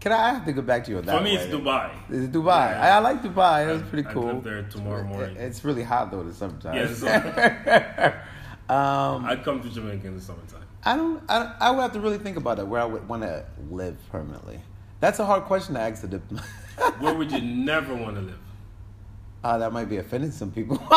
can 0.00 0.12
I, 0.12 0.28
I 0.30 0.30
have 0.34 0.44
to 0.46 0.52
go 0.52 0.62
back 0.62 0.84
to 0.84 0.90
you 0.90 0.98
on 0.98 1.04
that 1.06 1.18
For 1.18 1.22
me, 1.22 1.36
way. 1.36 1.42
it's 1.42 1.54
Dubai. 1.54 1.90
It's 2.08 2.34
Dubai. 2.34 2.70
Yeah. 2.70 2.84
I, 2.84 2.88
I 2.96 2.98
like 3.00 3.22
Dubai. 3.22 3.66
That's 3.66 3.88
pretty 3.90 4.08
cool. 4.08 4.24
live 4.34 4.44
there 4.44 4.62
tomorrow 4.62 5.04
morning. 5.04 5.36
It's 5.36 5.62
really 5.64 5.82
hot 5.82 6.10
though 6.10 6.30
sometimes. 6.32 7.02
Yes, 7.02 7.02
um, 8.68 9.24
I'd 9.26 9.44
come 9.44 9.62
to 9.62 9.68
Jamaica 9.68 10.06
in 10.06 10.14
the 10.16 10.20
summertime. 10.22 10.64
I 10.84 10.96
don't. 10.96 11.22
I, 11.28 11.54
I 11.60 11.70
would 11.70 11.82
have 11.82 11.92
to 11.92 12.00
really 12.00 12.18
think 12.18 12.36
about 12.38 12.58
it. 12.58 12.66
Where 12.66 12.80
I 12.80 12.86
would 12.86 13.06
want 13.08 13.22
to 13.22 13.44
live 13.70 13.96
permanently. 14.10 14.60
That's 15.00 15.18
a 15.18 15.26
hard 15.26 15.44
question 15.44 15.74
to 15.74 15.80
ask 15.80 16.02
the 16.02 16.08
diplomat. 16.08 16.44
Where 17.00 17.14
would 17.14 17.30
you 17.32 17.40
never 17.40 17.94
want 17.94 18.16
to 18.16 18.22
live? 18.22 18.38
Uh, 19.42 19.56
that 19.58 19.72
might 19.72 19.88
be 19.88 19.96
offending 19.98 20.30
some 20.30 20.50
people. 20.50 20.76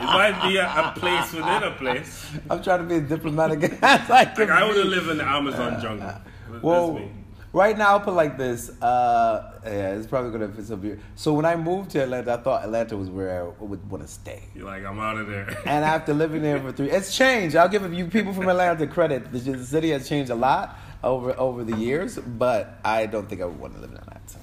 It 0.00 0.04
might 0.04 0.40
be 0.48 0.56
a, 0.56 0.66
a 0.66 0.92
place 0.96 1.32
within 1.32 1.62
a 1.62 1.70
place. 1.72 2.26
I'm 2.50 2.62
trying 2.62 2.80
to 2.80 2.84
be 2.84 2.96
as 2.96 3.08
diplomatic 3.08 3.62
as 3.82 4.10
I 4.10 4.24
can 4.26 4.48
Like 4.48 4.50
I 4.50 4.62
want 4.64 4.74
to 4.76 4.84
live 4.84 5.08
in 5.08 5.18
the 5.18 5.24
Amazon 5.24 5.80
jungle. 5.80 6.06
That's 6.50 6.62
Well, 6.62 6.92
me. 6.94 7.10
Right 7.52 7.76
now 7.76 7.90
I'll 7.90 8.00
put 8.00 8.14
like 8.14 8.36
this. 8.36 8.70
Uh, 8.82 9.60
yeah, 9.64 9.94
it's 9.94 10.06
probably 10.06 10.30
gonna 10.30 10.48
fit 10.48 10.66
some 10.66 10.82
here. 10.82 10.98
So 11.16 11.32
when 11.32 11.44
I 11.44 11.56
moved 11.56 11.90
to 11.90 12.02
Atlanta, 12.02 12.34
I 12.34 12.36
thought 12.38 12.64
Atlanta 12.64 12.96
was 12.96 13.10
where 13.10 13.42
I 13.42 13.64
would 13.64 13.90
want 13.90 14.02
to 14.06 14.08
stay. 14.08 14.42
You're 14.54 14.66
like, 14.66 14.84
I'm 14.84 14.98
out 14.98 15.16
of 15.18 15.26
there. 15.26 15.46
And 15.66 15.84
after 15.84 16.14
living 16.14 16.42
there 16.42 16.60
for 16.60 16.72
three, 16.72 16.90
it's 16.90 17.16
changed. 17.16 17.56
I'll 17.56 17.68
give 17.68 17.92
you 17.92 18.06
people 18.06 18.32
from 18.32 18.48
Atlanta 18.48 18.86
credit. 18.86 19.32
The, 19.32 19.38
the 19.38 19.64
city 19.64 19.90
has 19.90 20.08
changed 20.08 20.30
a 20.30 20.34
lot 20.34 20.76
over 21.02 21.38
over 21.38 21.64
the 21.64 21.76
years, 21.76 22.18
but 22.18 22.78
I 22.84 23.06
don't 23.06 23.28
think 23.28 23.40
I 23.42 23.44
would 23.44 23.58
want 23.58 23.74
to 23.74 23.80
live 23.80 23.90
in 23.90 23.96
Atlanta. 23.96 24.38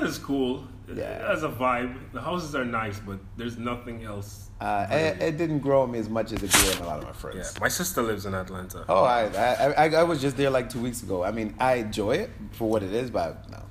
No. 0.00 0.06
is 0.06 0.18
cool. 0.18 0.64
Yeah. 0.88 1.04
It 1.04 1.28
has 1.28 1.42
a 1.42 1.48
vibe. 1.48 1.96
The 2.12 2.20
houses 2.20 2.54
are 2.54 2.64
nice, 2.64 2.98
but 2.98 3.18
there's 3.36 3.58
nothing 3.58 4.04
else. 4.04 4.49
Uh, 4.60 4.86
it, 4.90 5.22
it 5.22 5.36
didn't 5.38 5.60
grow 5.60 5.82
on 5.82 5.90
me 5.90 5.98
as 5.98 6.08
much 6.08 6.32
as 6.32 6.42
it 6.42 6.52
grew 6.52 6.70
on 6.72 6.78
a 6.82 6.86
lot 6.86 6.98
of 6.98 7.04
my 7.04 7.12
friends. 7.12 7.52
Yeah, 7.54 7.60
my 7.60 7.68
sister 7.68 8.02
lives 8.02 8.26
in 8.26 8.34
Atlanta. 8.34 8.84
Oh, 8.88 9.04
I, 9.04 9.22
I, 9.24 9.72
I, 9.86 9.88
I 10.00 10.02
was 10.02 10.20
just 10.20 10.36
there 10.36 10.50
like 10.50 10.68
two 10.68 10.80
weeks 10.80 11.02
ago. 11.02 11.24
I 11.24 11.30
mean, 11.30 11.54
I 11.58 11.74
enjoy 11.76 12.16
it 12.16 12.30
for 12.52 12.68
what 12.68 12.82
it 12.82 12.92
is, 12.92 13.10
but 13.10 13.48
no. 13.50 13.62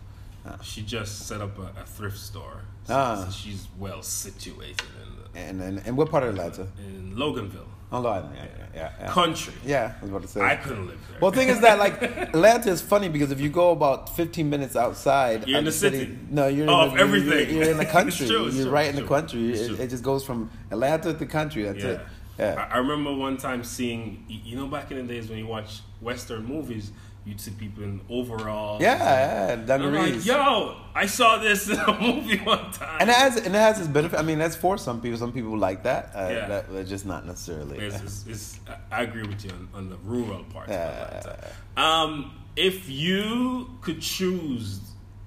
She 0.64 0.82
just 0.82 1.28
set 1.28 1.42
up 1.42 1.60
a, 1.60 1.82
a 1.82 1.86
thrift 1.86 2.18
store. 2.18 2.62
So, 2.86 2.94
Ah. 2.96 3.24
so 3.26 3.32
she's 3.32 3.68
well 3.78 4.02
situated 4.02 4.82
in, 5.06 5.16
the, 5.34 5.40
And, 5.40 5.62
and 5.62 5.82
and 5.86 5.96
what 5.96 6.10
part 6.10 6.24
of 6.24 6.30
Atlanta? 6.30 6.68
in 6.80 7.14
Loganville. 7.16 7.68
Oh, 7.92 8.02
Lord, 8.02 8.26
yeah, 8.36 8.44
yeah, 8.44 8.66
yeah. 8.76 8.92
yeah. 9.00 9.10
Country. 9.12 9.54
Yeah, 9.66 9.94
I 9.98 10.02
was 10.02 10.10
about 10.12 10.22
to 10.22 10.28
say. 10.28 10.42
I 10.42 10.56
couldn't 10.58 10.88
live 10.88 11.00
there. 11.10 11.18
Well, 11.20 11.32
the 11.32 11.38
thing 11.38 11.50
is 11.50 11.60
that 11.62 11.80
like 11.80 12.02
Atlanta 12.04 12.70
is 12.70 12.82
funny 12.82 13.10
because 13.10 13.32
if 13.32 13.40
you 13.42 13.50
go 13.50 13.72
about 13.72 14.16
15 14.16 14.48
minutes 14.48 14.76
outside, 14.76 15.48
You're 15.48 15.58
in 15.58 15.66
of 15.68 15.74
the 15.74 15.80
city. 15.80 16.18
No, 16.30 16.48
you're 16.48 16.70
Oh, 16.70 16.82
in 16.84 16.88
of 16.90 16.94
the, 16.94 17.00
everything. 17.02 17.50
You're, 17.56 17.64
you're 17.64 17.72
in 17.72 17.78
the 17.78 17.86
country. 17.98 18.28
true, 18.28 18.44
you're 18.50 18.64
true, 18.66 18.70
right 18.72 18.88
in 18.90 18.96
the 18.96 19.08
country. 19.08 19.54
It, 19.54 19.80
it 19.80 19.88
just 19.90 20.04
goes 20.04 20.24
from 20.24 20.52
Atlanta 20.70 21.14
to 21.16 21.26
country. 21.26 21.64
That's 21.64 21.84
it. 21.84 22.02
Yeah. 22.38 22.68
I, 22.70 22.76
I 22.76 22.78
remember 22.78 23.14
one 23.14 23.38
time 23.38 23.64
seeing, 23.64 24.24
you 24.30 24.56
know, 24.56 24.68
back 24.68 24.92
in 24.92 24.98
the 24.98 25.04
days 25.14 25.28
when 25.28 25.40
you 25.40 25.48
watch 25.48 25.82
Western 26.00 26.46
movies, 26.46 26.92
you'd 27.26 27.40
see 27.40 27.52
people 27.52 27.84
in 27.84 28.02
overalls. 28.10 28.82
Yeah, 28.82 28.98
yeah, 28.98 29.52
And 29.54 29.70
I'm 29.70 29.94
like, 29.94 30.26
yo, 30.26 30.76
I 30.96 31.06
saw 31.06 31.38
this 31.38 31.70
in 31.74 31.78
a 31.80 32.00
movie 32.02 32.38
one 32.40 32.72
time. 32.72 32.98
And 33.02 33.10
it 33.10 33.16
has 33.16 33.36
and 33.38 33.56
it 33.56 33.60
has 33.60 33.80
its 33.80 33.88
benefit. 33.88 34.20
I 34.20 34.24
mean, 34.24 34.40
that's 34.40 34.56
for 34.56 34.78
some 34.78 35.00
people. 35.02 35.18
Some 35.18 35.32
people 35.32 35.58
like 35.58 35.84
that. 35.84 36.12
Uh, 36.16 36.30
Yeah. 36.32 36.48
that 36.48 36.74
that's 36.74 36.90
just 36.90 37.06
not 37.06 37.26
necessarily. 37.26 37.78
It's, 37.78 38.02
it's, 38.02 38.26
it's, 38.28 38.60
I 38.92 39.04
agree 39.04 39.24
with 39.28 39.44
you 39.44 39.52
on, 39.52 39.68
on 39.74 39.90
the 39.90 39.98
rural 39.98 40.44
part. 40.46 40.70
Yeah. 40.70 41.36
Um, 41.78 42.32
if 42.56 42.90
you 42.90 43.70
could 43.82 44.02
choose 44.02 44.80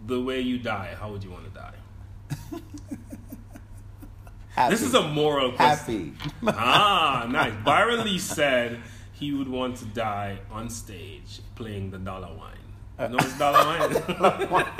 the 0.06 0.20
way 0.20 0.40
you 0.40 0.58
die, 0.58 0.94
how 0.98 1.10
would 1.12 1.22
you 1.22 1.30
want 1.30 1.44
to 1.44 1.50
die? 1.60 1.74
happy. 4.50 4.70
This 4.74 4.82
is 4.82 4.94
a 4.94 5.02
moral 5.08 5.52
question. 5.52 6.16
happy. 6.20 6.46
ah, 6.58 7.26
nice. 7.30 7.54
Byron 7.64 8.04
Lee 8.04 8.18
said 8.18 8.80
he 9.22 9.32
would 9.32 9.48
want 9.48 9.76
to 9.76 9.84
die 9.84 10.36
on 10.50 10.68
stage 10.68 11.40
playing 11.54 11.92
the 11.92 11.98
dollar 11.98 12.34
wine. 12.36 12.58
You 12.98 13.08
know 13.08 13.14
what's 13.14 13.38
dollar 13.38 13.64
wine? 13.64 13.92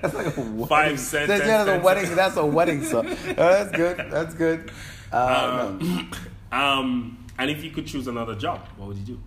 That's 0.00 0.14
like 0.14 0.36
a 0.36 0.40
wedding. 0.40 0.66
Five 0.68 1.00
cents, 1.00 1.26
That's, 1.26 1.44
yeah, 1.44 1.64
that's 1.64 1.80
a 1.80 1.84
wedding. 1.84 2.14
That's 2.14 2.36
a 2.36 2.46
wedding 2.46 2.84
song. 2.84 3.08
Oh, 3.08 3.14
that's 3.34 3.72
good. 3.72 3.96
That's 4.10 4.34
good. 4.34 4.70
Uh, 5.10 5.76
no. 5.80 6.06
um, 6.52 7.26
and 7.36 7.50
if 7.50 7.64
you 7.64 7.70
could 7.70 7.86
choose 7.86 8.06
another 8.06 8.36
job, 8.36 8.60
what 8.76 8.88
would 8.88 8.96
you 8.98 9.04
do? 9.04 9.20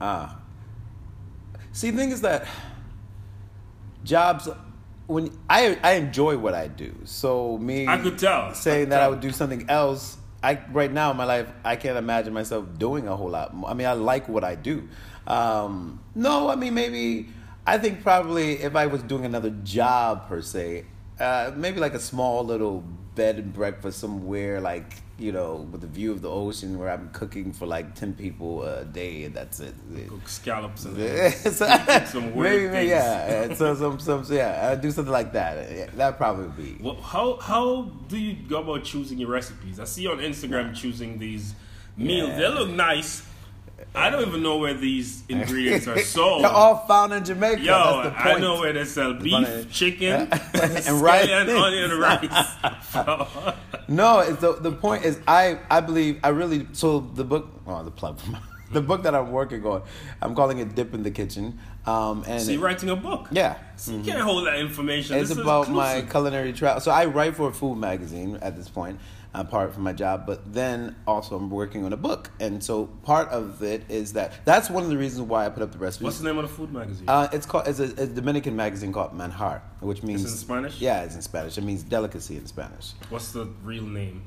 Ah. 0.00 0.38
See, 1.72 1.90
the 1.90 1.96
thing 1.96 2.10
is 2.10 2.20
that 2.20 2.46
jobs, 4.02 4.48
when 5.06 5.30
I 5.48 5.78
I 5.82 5.92
enjoy 5.92 6.36
what 6.36 6.52
I 6.52 6.68
do, 6.68 6.94
so 7.04 7.56
me 7.56 7.88
I 7.88 7.96
could 7.96 8.18
tell. 8.18 8.52
Saying 8.52 8.90
that 8.90 9.00
I 9.00 9.08
would 9.08 9.20
do 9.20 9.30
something 9.30 9.70
else. 9.70 10.18
I 10.44 10.60
right 10.72 10.92
now 10.92 11.10
in 11.10 11.16
my 11.16 11.24
life, 11.24 11.48
I 11.64 11.76
can't 11.76 11.96
imagine 11.96 12.34
myself 12.34 12.66
doing 12.78 13.08
a 13.08 13.16
whole 13.16 13.30
lot. 13.30 13.54
I 13.66 13.72
mean, 13.72 13.86
I 13.86 13.94
like 13.94 14.28
what 14.28 14.44
I 14.44 14.54
do. 14.54 14.88
Um, 15.26 16.00
no, 16.14 16.50
I 16.50 16.54
mean 16.54 16.74
maybe 16.74 17.30
I 17.66 17.78
think 17.78 18.02
probably 18.02 18.62
if 18.62 18.76
I 18.76 18.86
was 18.86 19.02
doing 19.02 19.24
another 19.24 19.50
job 19.64 20.28
per 20.28 20.42
se, 20.42 20.84
uh, 21.18 21.52
maybe 21.56 21.80
like 21.80 21.94
a 21.94 21.98
small 21.98 22.44
little 22.44 22.84
bed 23.14 23.36
and 23.36 23.52
breakfast 23.52 23.98
somewhere, 23.98 24.60
like 24.60 24.84
you 25.16 25.30
know, 25.30 25.68
with 25.70 25.84
a 25.84 25.86
view 25.86 26.10
of 26.10 26.22
the 26.22 26.28
ocean, 26.28 26.76
where 26.76 26.90
I'm 26.90 27.08
cooking 27.10 27.52
for 27.52 27.66
like 27.66 27.94
ten 27.94 28.14
people 28.14 28.64
a 28.64 28.84
day, 28.84 29.24
and 29.24 29.34
that's 29.34 29.60
it. 29.60 29.74
Cook 30.08 30.28
scallops 30.28 30.84
and 30.86 30.96
So- 31.34 31.66
Some 32.06 32.24
maybe, 32.24 32.32
weird 32.38 32.72
maybe, 32.72 32.88
yeah. 32.90 33.48
Uh, 33.50 33.54
So 33.54 33.74
some, 33.76 34.00
some, 34.00 34.24
so 34.24 34.34
yeah, 34.34 34.70
I'd 34.72 34.80
do 34.80 34.90
something 34.90 35.12
like 35.12 35.32
that. 35.32 35.70
Yeah, 35.70 35.86
that 35.96 36.16
probably 36.18 36.46
would 36.46 36.56
be. 36.56 36.76
Well, 36.82 36.96
how 36.96 37.36
how 37.36 37.82
do 38.08 38.18
you 38.18 38.34
go 38.48 38.60
about 38.62 38.82
choosing 38.84 39.18
your 39.18 39.30
recipes? 39.30 39.78
I 39.78 39.84
see 39.84 40.02
you 40.02 40.10
on 40.10 40.18
Instagram 40.18 40.74
choosing 40.74 41.18
these 41.18 41.54
meals. 41.96 42.30
Yeah. 42.30 42.36
They 42.38 42.48
look 42.48 42.70
nice. 42.70 43.22
I 43.94 44.10
don't 44.10 44.26
even 44.26 44.42
know 44.42 44.58
where 44.58 44.74
these 44.74 45.22
ingredients 45.28 45.86
are 45.86 45.98
sold. 46.00 46.42
They're 46.44 46.50
all 46.50 46.78
found 46.86 47.12
in 47.12 47.24
Jamaica. 47.24 47.62
Yo, 47.62 47.72
I 48.16 48.38
know 48.40 48.58
where 48.60 48.72
they 48.72 48.84
sell 48.84 49.14
beef, 49.14 49.72
chicken, 49.72 50.28
And 50.54 51.00
rice. 51.00 51.28
and 51.28 51.50
onion 51.50 51.98
rice. 51.98 52.46
No, 53.88 54.20
it's 54.20 54.40
the 54.40 54.54
the 54.54 54.72
point 54.72 55.04
is 55.04 55.20
I 55.28 55.58
I 55.70 55.80
believe 55.80 56.18
I 56.24 56.28
really 56.30 56.66
so 56.72 57.00
the 57.00 57.22
book 57.24 57.48
oh 57.66 57.84
the 57.84 57.90
plug 57.90 58.18
the 58.72 58.80
book 58.80 59.02
that 59.02 59.14
I'm 59.14 59.30
working 59.30 59.64
on 59.66 59.82
I'm 60.22 60.34
calling 60.34 60.58
it 60.58 60.74
Dip 60.74 60.94
in 60.94 61.02
the 61.02 61.10
Kitchen 61.10 61.58
um 61.86 62.24
and 62.26 62.40
so 62.42 62.52
you're 62.52 62.62
writing 62.62 62.88
a 62.88 62.96
book. 62.96 63.28
yeah 63.30 63.56
So 63.76 63.92
you 63.92 64.02
can't 64.02 64.20
hold 64.22 64.46
that 64.46 64.58
information. 64.58 65.16
it's 65.18 65.28
This 65.28 65.38
about 65.38 65.68
my 65.70 66.00
culinary 66.00 66.54
travel. 66.54 66.80
So 66.80 66.90
I 66.90 67.04
write 67.04 67.36
for 67.36 67.48
a 67.50 67.52
food 67.52 67.76
magazine 67.76 68.38
at 68.40 68.56
this 68.56 68.70
point, 68.70 68.98
apart 69.34 69.74
from 69.74 69.82
my 69.82 69.92
job. 69.92 70.26
But 70.26 70.52
then 70.52 70.96
also 71.06 71.36
I'm 71.36 71.50
working 71.50 71.84
on 71.84 71.92
a 71.92 71.96
book, 71.96 72.30
and 72.40 72.62
so 72.62 72.86
part 72.86 73.28
of 73.28 73.62
it 73.62 73.82
is 73.88 74.12
that 74.14 74.32
that's 74.44 74.70
one 74.70 74.84
of 74.84 74.90
the 74.90 74.96
reasons 74.96 75.22
why 75.28 75.46
I 75.46 75.48
put 75.48 75.62
up 75.62 75.72
the 75.72 75.78
recipes. 75.78 76.04
What's 76.04 76.18
the 76.18 76.24
name 76.24 76.38
of 76.38 76.48
the 76.48 76.54
food 76.54 76.72
magazine? 76.72 77.08
Uh, 77.08 77.28
it's 77.32 77.46
called 77.46 77.66
it's 77.66 77.80
a, 77.80 77.84
it's 77.84 78.00
a 78.00 78.06
Dominican 78.06 78.56
magazine 78.56 78.92
called 78.92 79.12
Manjar, 79.12 79.60
which 79.80 80.02
means 80.02 80.24
is 80.24 80.32
in 80.32 80.38
Spanish? 80.38 80.80
Yeah, 80.80 81.02
it's 81.02 81.14
in 81.16 81.22
Spanish. 81.22 81.58
It 81.58 81.64
means 81.64 81.82
delicacy 81.82 82.36
in 82.36 82.46
Spanish. 82.46 82.92
What's 83.10 83.32
the 83.32 83.46
real 83.62 83.84
name? 83.84 84.22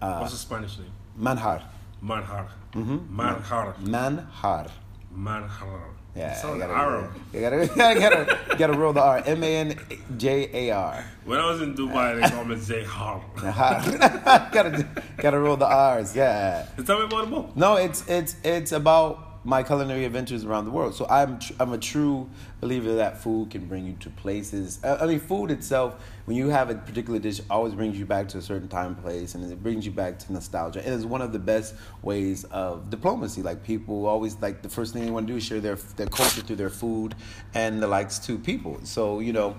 Uh, 0.00 0.18
What's 0.18 0.32
the 0.32 0.38
Spanish 0.38 0.78
name? 0.78 0.90
Manjar, 1.18 1.62
Manjar. 2.02 2.48
Mm-hmm. 2.72 3.20
Manjar. 3.20 3.74
Manjar. 3.84 4.70
Manjar. 5.16 5.80
Yeah, 6.14 6.34
Sounds 6.34 6.60
gotta, 6.60 6.74
Arab. 6.74 7.10
you 7.32 7.40
gotta, 7.40 7.66
gotta, 7.76 8.38
you 8.50 8.56
gotta 8.58 8.72
roll 8.74 8.92
the 8.92 9.00
R. 9.00 9.22
M 9.24 9.42
A 9.42 9.56
N 9.56 9.78
J 10.18 10.50
A 10.68 10.70
R. 10.76 11.04
When 11.24 11.38
I 11.38 11.46
was 11.50 11.62
in 11.62 11.74
Dubai, 11.74 12.20
they 12.20 12.28
called 12.28 12.48
me 12.48 12.56
Zahar. 12.56 13.22
gotta, 14.52 14.86
gotta 15.16 15.38
roll 15.38 15.56
the 15.56 15.66
R's. 15.66 16.14
Yeah. 16.14 16.66
Tell 16.84 16.98
me 16.98 17.04
about 17.06 17.24
the 17.24 17.30
book. 17.30 17.56
No, 17.56 17.76
it's 17.76 18.06
it's 18.08 18.36
it's 18.44 18.72
about 18.72 19.31
my 19.44 19.62
culinary 19.62 20.04
adventures 20.04 20.44
around 20.44 20.66
the 20.66 20.70
world. 20.70 20.94
So 20.94 21.06
I'm 21.08 21.38
tr- 21.38 21.52
I'm 21.58 21.72
a 21.72 21.78
true 21.78 22.30
believer 22.60 22.94
that 22.94 23.18
food 23.18 23.50
can 23.50 23.66
bring 23.66 23.86
you 23.86 23.94
to 24.00 24.10
places. 24.10 24.78
I 24.84 24.96
I 24.96 25.06
mean, 25.06 25.18
food 25.18 25.50
itself, 25.50 25.96
when 26.26 26.36
you 26.36 26.48
have 26.48 26.70
a 26.70 26.76
particular 26.76 27.18
dish, 27.18 27.40
always 27.50 27.74
brings 27.74 27.98
you 27.98 28.06
back 28.06 28.28
to 28.28 28.38
a 28.38 28.42
certain 28.42 28.68
time 28.68 28.94
place, 28.94 29.34
and 29.34 29.50
it 29.50 29.62
brings 29.62 29.84
you 29.84 29.92
back 29.92 30.18
to 30.20 30.32
nostalgia. 30.32 30.84
And 30.84 30.94
it's 30.94 31.04
one 31.04 31.22
of 31.22 31.32
the 31.32 31.38
best 31.38 31.74
ways 32.02 32.44
of 32.44 32.88
diplomacy. 32.90 33.42
Like 33.42 33.64
people 33.64 34.06
always 34.06 34.36
like 34.40 34.62
the 34.62 34.68
first 34.68 34.92
thing 34.92 35.04
they 35.04 35.10
want 35.10 35.26
to 35.26 35.32
do 35.32 35.36
is 35.38 35.44
share 35.44 35.60
their 35.60 35.76
their 35.96 36.06
culture 36.06 36.42
through 36.42 36.56
their 36.56 36.70
food 36.70 37.14
and 37.54 37.82
the 37.82 37.88
likes 37.88 38.18
to 38.20 38.38
people. 38.38 38.80
So 38.84 39.20
you 39.20 39.32
know. 39.32 39.56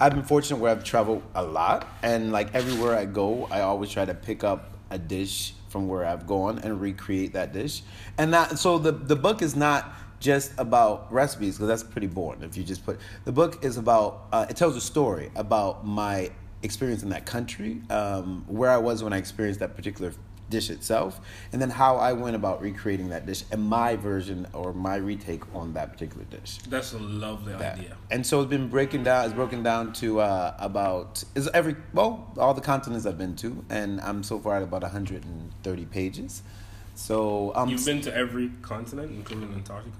I've 0.00 0.14
been 0.14 0.22
fortunate 0.22 0.58
where 0.60 0.70
I've 0.70 0.84
traveled 0.84 1.24
a 1.34 1.42
lot, 1.42 1.84
and 2.04 2.30
like 2.30 2.54
everywhere 2.54 2.94
I 2.94 3.04
go, 3.04 3.48
I 3.50 3.62
always 3.62 3.90
try 3.90 4.04
to 4.04 4.14
pick 4.14 4.44
up 4.44 4.74
a 4.90 4.96
dish 4.98 5.54
from 5.68 5.88
where 5.88 6.04
I've 6.04 6.26
gone 6.26 6.58
and 6.58 6.80
recreate 6.80 7.32
that 7.34 7.52
dish. 7.52 7.82
And 8.16 8.32
that 8.34 8.58
so 8.58 8.78
the 8.78 8.92
the 8.92 9.16
book 9.16 9.42
is 9.42 9.54
not 9.56 9.92
just 10.20 10.52
about 10.58 11.12
recipes 11.12 11.56
because 11.56 11.68
that's 11.68 11.82
pretty 11.84 12.08
boring 12.08 12.42
if 12.42 12.56
you 12.56 12.64
just 12.64 12.84
put 12.84 12.98
the 13.24 13.30
book 13.30 13.64
is 13.64 13.76
about 13.76 14.26
uh, 14.32 14.46
it 14.50 14.56
tells 14.56 14.74
a 14.74 14.80
story 14.80 15.30
about 15.36 15.86
my 15.86 16.28
experience 16.62 17.04
in 17.04 17.08
that 17.10 17.24
country 17.24 17.80
um, 17.88 18.44
where 18.48 18.70
I 18.70 18.78
was 18.78 19.04
when 19.04 19.12
I 19.12 19.18
experienced 19.18 19.60
that 19.60 19.76
particular 19.76 20.12
dish 20.50 20.70
itself 20.70 21.20
and 21.52 21.60
then 21.60 21.70
how 21.70 21.96
I 21.96 22.12
went 22.12 22.36
about 22.36 22.60
recreating 22.62 23.08
that 23.10 23.26
dish 23.26 23.44
and 23.50 23.62
my 23.62 23.96
version 23.96 24.46
or 24.52 24.72
my 24.72 24.96
retake 24.96 25.42
on 25.54 25.72
that 25.74 25.92
particular 25.92 26.24
dish 26.24 26.58
That's 26.68 26.92
a 26.92 26.98
lovely 26.98 27.52
that. 27.54 27.78
idea. 27.78 27.96
And 28.10 28.26
so 28.26 28.40
it's 28.40 28.50
been 28.50 28.68
breaking 28.68 29.02
down. 29.04 29.24
It's 29.26 29.34
broken 29.34 29.62
down 29.62 29.92
to 29.94 30.20
uh, 30.20 30.54
about 30.58 31.22
is 31.34 31.48
every 31.48 31.76
well 31.92 32.32
all 32.38 32.54
the 32.54 32.60
continents 32.60 33.06
I've 33.06 33.18
been 33.18 33.36
to, 33.36 33.64
and 33.70 34.00
I'm 34.00 34.22
so 34.22 34.38
far 34.38 34.56
at 34.56 34.62
about 34.62 34.82
130 34.82 35.84
pages. 35.86 36.42
So 36.94 37.52
um, 37.54 37.68
You've 37.68 37.84
been 37.84 38.00
to 38.02 38.14
every 38.14 38.50
continent, 38.62 39.12
including 39.12 39.52
Antarctica. 39.54 39.96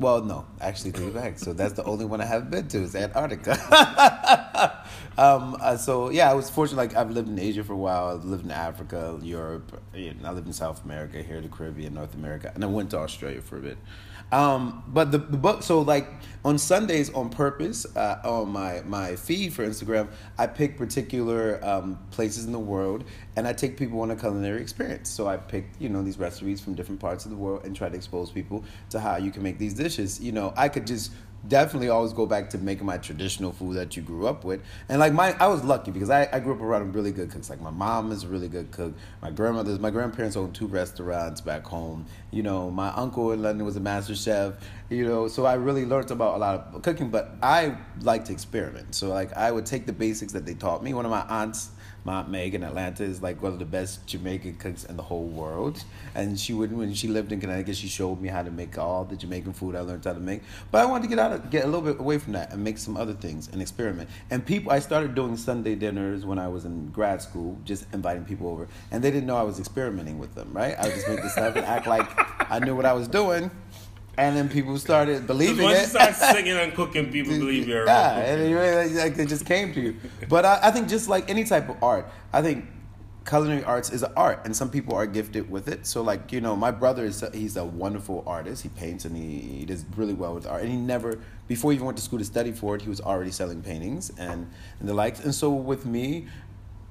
Well, 0.00 0.22
no, 0.24 0.46
actually, 0.60 0.92
take 0.92 1.08
it 1.08 1.14
back. 1.14 1.38
So 1.38 1.52
that's 1.52 1.74
the 1.74 1.84
only 1.84 2.06
one 2.06 2.20
I 2.20 2.24
haven't 2.24 2.50
been 2.50 2.66
to 2.68 2.78
is 2.78 2.96
Antarctica. 2.96 3.52
um, 5.18 5.56
uh, 5.60 5.76
so 5.76 6.10
yeah, 6.10 6.30
I 6.30 6.34
was 6.34 6.48
fortunate. 6.48 6.78
Like 6.78 6.96
I've 6.96 7.10
lived 7.10 7.28
in 7.28 7.38
Asia 7.38 7.62
for 7.62 7.74
a 7.74 7.76
while. 7.76 8.08
I've 8.08 8.24
lived 8.24 8.44
in 8.44 8.50
Africa, 8.50 9.18
Europe. 9.22 9.80
You 9.94 10.14
know, 10.14 10.30
I 10.30 10.32
lived 10.32 10.46
in 10.46 10.54
South 10.54 10.84
America, 10.84 11.22
here, 11.22 11.40
the 11.40 11.48
Caribbean, 11.48 11.94
North 11.94 12.14
America, 12.14 12.50
and 12.54 12.64
I 12.64 12.66
went 12.66 12.90
to 12.90 12.98
Australia 12.98 13.42
for 13.42 13.58
a 13.58 13.60
bit. 13.60 13.78
Um, 14.32 14.84
but 14.86 15.10
the, 15.10 15.18
the 15.18 15.36
book, 15.36 15.62
so 15.62 15.80
like 15.80 16.06
on 16.44 16.56
Sundays 16.56 17.12
on 17.12 17.30
purpose, 17.30 17.84
uh, 17.96 18.20
on 18.24 18.48
my, 18.50 18.82
my 18.86 19.16
feed 19.16 19.52
for 19.52 19.66
Instagram, 19.66 20.08
I 20.38 20.46
pick 20.46 20.78
particular 20.78 21.62
um, 21.64 21.98
places 22.10 22.44
in 22.44 22.52
the 22.52 22.58
world 22.58 23.04
and 23.36 23.46
I 23.46 23.52
take 23.52 23.76
people 23.76 24.00
on 24.00 24.10
a 24.10 24.16
culinary 24.16 24.62
experience. 24.62 25.10
So 25.10 25.26
I 25.26 25.36
pick, 25.36 25.66
you 25.78 25.88
know, 25.88 26.02
these 26.02 26.18
recipes 26.18 26.60
from 26.60 26.74
different 26.74 27.00
parts 27.00 27.24
of 27.24 27.30
the 27.30 27.36
world 27.36 27.64
and 27.64 27.74
try 27.74 27.88
to 27.88 27.96
expose 27.96 28.30
people 28.30 28.64
to 28.90 29.00
how 29.00 29.16
you 29.16 29.30
can 29.30 29.42
make 29.42 29.58
these 29.58 29.74
dishes. 29.74 30.20
You 30.20 30.32
know, 30.32 30.54
I 30.56 30.68
could 30.68 30.86
just 30.86 31.12
definitely 31.48 31.88
always 31.88 32.12
go 32.12 32.26
back 32.26 32.50
to 32.50 32.58
making 32.58 32.86
my 32.86 32.98
traditional 32.98 33.52
food 33.52 33.76
that 33.76 33.96
you 33.96 34.02
grew 34.02 34.26
up 34.26 34.44
with. 34.44 34.60
And 34.88 35.00
like 35.00 35.12
my, 35.12 35.34
I 35.38 35.46
was 35.46 35.64
lucky 35.64 35.90
because 35.90 36.10
I, 36.10 36.28
I 36.32 36.40
grew 36.40 36.54
up 36.54 36.60
around 36.60 36.94
really 36.94 37.12
good 37.12 37.30
cooks. 37.30 37.48
Like 37.48 37.60
my 37.60 37.70
mom 37.70 38.12
is 38.12 38.24
a 38.24 38.28
really 38.28 38.48
good 38.48 38.70
cook. 38.70 38.94
My 39.22 39.30
grandmother's, 39.30 39.78
my 39.78 39.90
grandparents 39.90 40.36
owned 40.36 40.54
two 40.54 40.66
restaurants 40.66 41.40
back 41.40 41.64
home. 41.64 42.06
You 42.30 42.42
know, 42.42 42.70
my 42.70 42.90
uncle 42.90 43.32
in 43.32 43.42
London 43.42 43.64
was 43.64 43.76
a 43.76 43.80
master 43.80 44.14
chef. 44.14 44.54
You 44.90 45.06
know, 45.06 45.28
so 45.28 45.46
I 45.46 45.54
really 45.54 45.86
learned 45.86 46.10
about 46.10 46.36
a 46.36 46.38
lot 46.38 46.68
of 46.74 46.82
cooking. 46.82 47.10
But 47.10 47.34
I 47.42 47.76
like 48.02 48.26
to 48.26 48.32
experiment. 48.32 48.94
So 48.94 49.08
like 49.08 49.32
I 49.36 49.50
would 49.50 49.66
take 49.66 49.86
the 49.86 49.92
basics 49.92 50.32
that 50.34 50.44
they 50.44 50.54
taught 50.54 50.82
me. 50.82 50.94
One 50.94 51.04
of 51.04 51.10
my 51.10 51.24
aunts 51.28 51.70
my 52.04 52.14
Aunt 52.20 52.30
Meg 52.30 52.54
in 52.54 52.62
Atlanta 52.62 53.04
is 53.04 53.22
like 53.22 53.42
one 53.42 53.52
of 53.52 53.58
the 53.58 53.64
best 53.64 54.06
Jamaican 54.06 54.54
cooks 54.56 54.84
in 54.84 54.96
the 54.96 55.02
whole 55.02 55.26
world. 55.26 55.84
And 56.14 56.38
she 56.38 56.52
would 56.52 56.72
when 56.72 56.94
she 56.94 57.08
lived 57.08 57.32
in 57.32 57.40
Connecticut, 57.40 57.76
she 57.76 57.88
showed 57.88 58.20
me 58.20 58.28
how 58.28 58.42
to 58.42 58.50
make 58.50 58.78
all 58.78 59.04
the 59.04 59.16
Jamaican 59.16 59.52
food 59.52 59.76
I 59.76 59.80
learned 59.80 60.04
how 60.04 60.12
to 60.12 60.20
make. 60.20 60.42
But 60.70 60.82
I 60.82 60.86
wanted 60.86 61.04
to 61.04 61.08
get 61.08 61.18
out 61.18 61.32
of 61.32 61.50
get 61.50 61.64
a 61.64 61.66
little 61.66 61.82
bit 61.82 62.00
away 62.00 62.18
from 62.18 62.32
that 62.34 62.52
and 62.52 62.64
make 62.64 62.78
some 62.78 62.96
other 62.96 63.12
things 63.12 63.48
and 63.48 63.60
experiment. 63.60 64.08
And 64.30 64.44
people 64.44 64.72
I 64.72 64.78
started 64.78 65.14
doing 65.14 65.36
Sunday 65.36 65.74
dinners 65.74 66.24
when 66.24 66.38
I 66.38 66.48
was 66.48 66.64
in 66.64 66.88
grad 66.90 67.22
school, 67.22 67.58
just 67.64 67.86
inviting 67.92 68.24
people 68.24 68.48
over. 68.48 68.68
And 68.90 69.04
they 69.04 69.10
didn't 69.10 69.26
know 69.26 69.36
I 69.36 69.42
was 69.42 69.58
experimenting 69.58 70.18
with 70.18 70.34
them, 70.34 70.50
right? 70.52 70.74
I 70.78 70.86
would 70.86 70.94
just 70.94 71.08
make 71.08 71.22
this 71.22 71.32
stuff 71.32 71.56
and 71.56 71.66
act 71.66 71.86
like 71.86 72.08
I 72.50 72.58
knew 72.58 72.74
what 72.74 72.86
I 72.86 72.92
was 72.92 73.08
doing 73.08 73.50
and 74.16 74.36
then 74.36 74.48
people 74.48 74.76
started 74.78 75.26
believing 75.26 75.64
once 75.64 75.78
it. 75.78 75.82
you 75.82 75.86
start 75.88 76.14
singing 76.36 76.56
and 76.56 76.74
cooking, 76.74 77.10
people 77.10 77.36
believe 77.38 77.68
you're. 77.68 77.86
Yeah, 77.86 78.18
and 78.18 78.42
it, 78.42 78.54
really, 78.54 78.94
like 78.94 79.18
it 79.18 79.28
just 79.28 79.46
came 79.46 79.72
to 79.74 79.80
you. 79.80 79.96
But 80.28 80.44
I, 80.44 80.60
I 80.64 80.70
think 80.70 80.88
just 80.88 81.08
like 81.08 81.30
any 81.30 81.44
type 81.44 81.68
of 81.68 81.82
art, 81.82 82.10
I 82.32 82.42
think 82.42 82.66
culinary 83.26 83.62
arts 83.64 83.90
is 83.90 84.02
an 84.02 84.12
art, 84.16 84.40
and 84.44 84.54
some 84.54 84.70
people 84.70 84.94
are 84.94 85.06
gifted 85.06 85.50
with 85.50 85.68
it. 85.68 85.86
So 85.86 86.02
like 86.02 86.32
you 86.32 86.40
know, 86.40 86.56
my 86.56 86.70
brother 86.70 87.04
is 87.04 87.22
a, 87.22 87.30
he's 87.30 87.56
a 87.56 87.64
wonderful 87.64 88.24
artist. 88.26 88.62
He 88.62 88.68
paints 88.68 89.04
and 89.04 89.16
he, 89.16 89.38
he 89.38 89.64
does 89.64 89.84
really 89.96 90.14
well 90.14 90.34
with 90.34 90.46
art. 90.46 90.62
And 90.62 90.70
he 90.70 90.76
never 90.76 91.18
before 91.46 91.72
he 91.72 91.76
even 91.76 91.86
went 91.86 91.98
to 91.98 92.04
school 92.04 92.18
to 92.18 92.24
study 92.24 92.52
for 92.52 92.76
it, 92.76 92.82
he 92.82 92.88
was 92.88 93.00
already 93.00 93.30
selling 93.30 93.62
paintings 93.62 94.10
and 94.18 94.50
and 94.80 94.88
the 94.88 94.94
likes. 94.94 95.20
And 95.20 95.34
so 95.34 95.50
with 95.50 95.86
me, 95.86 96.26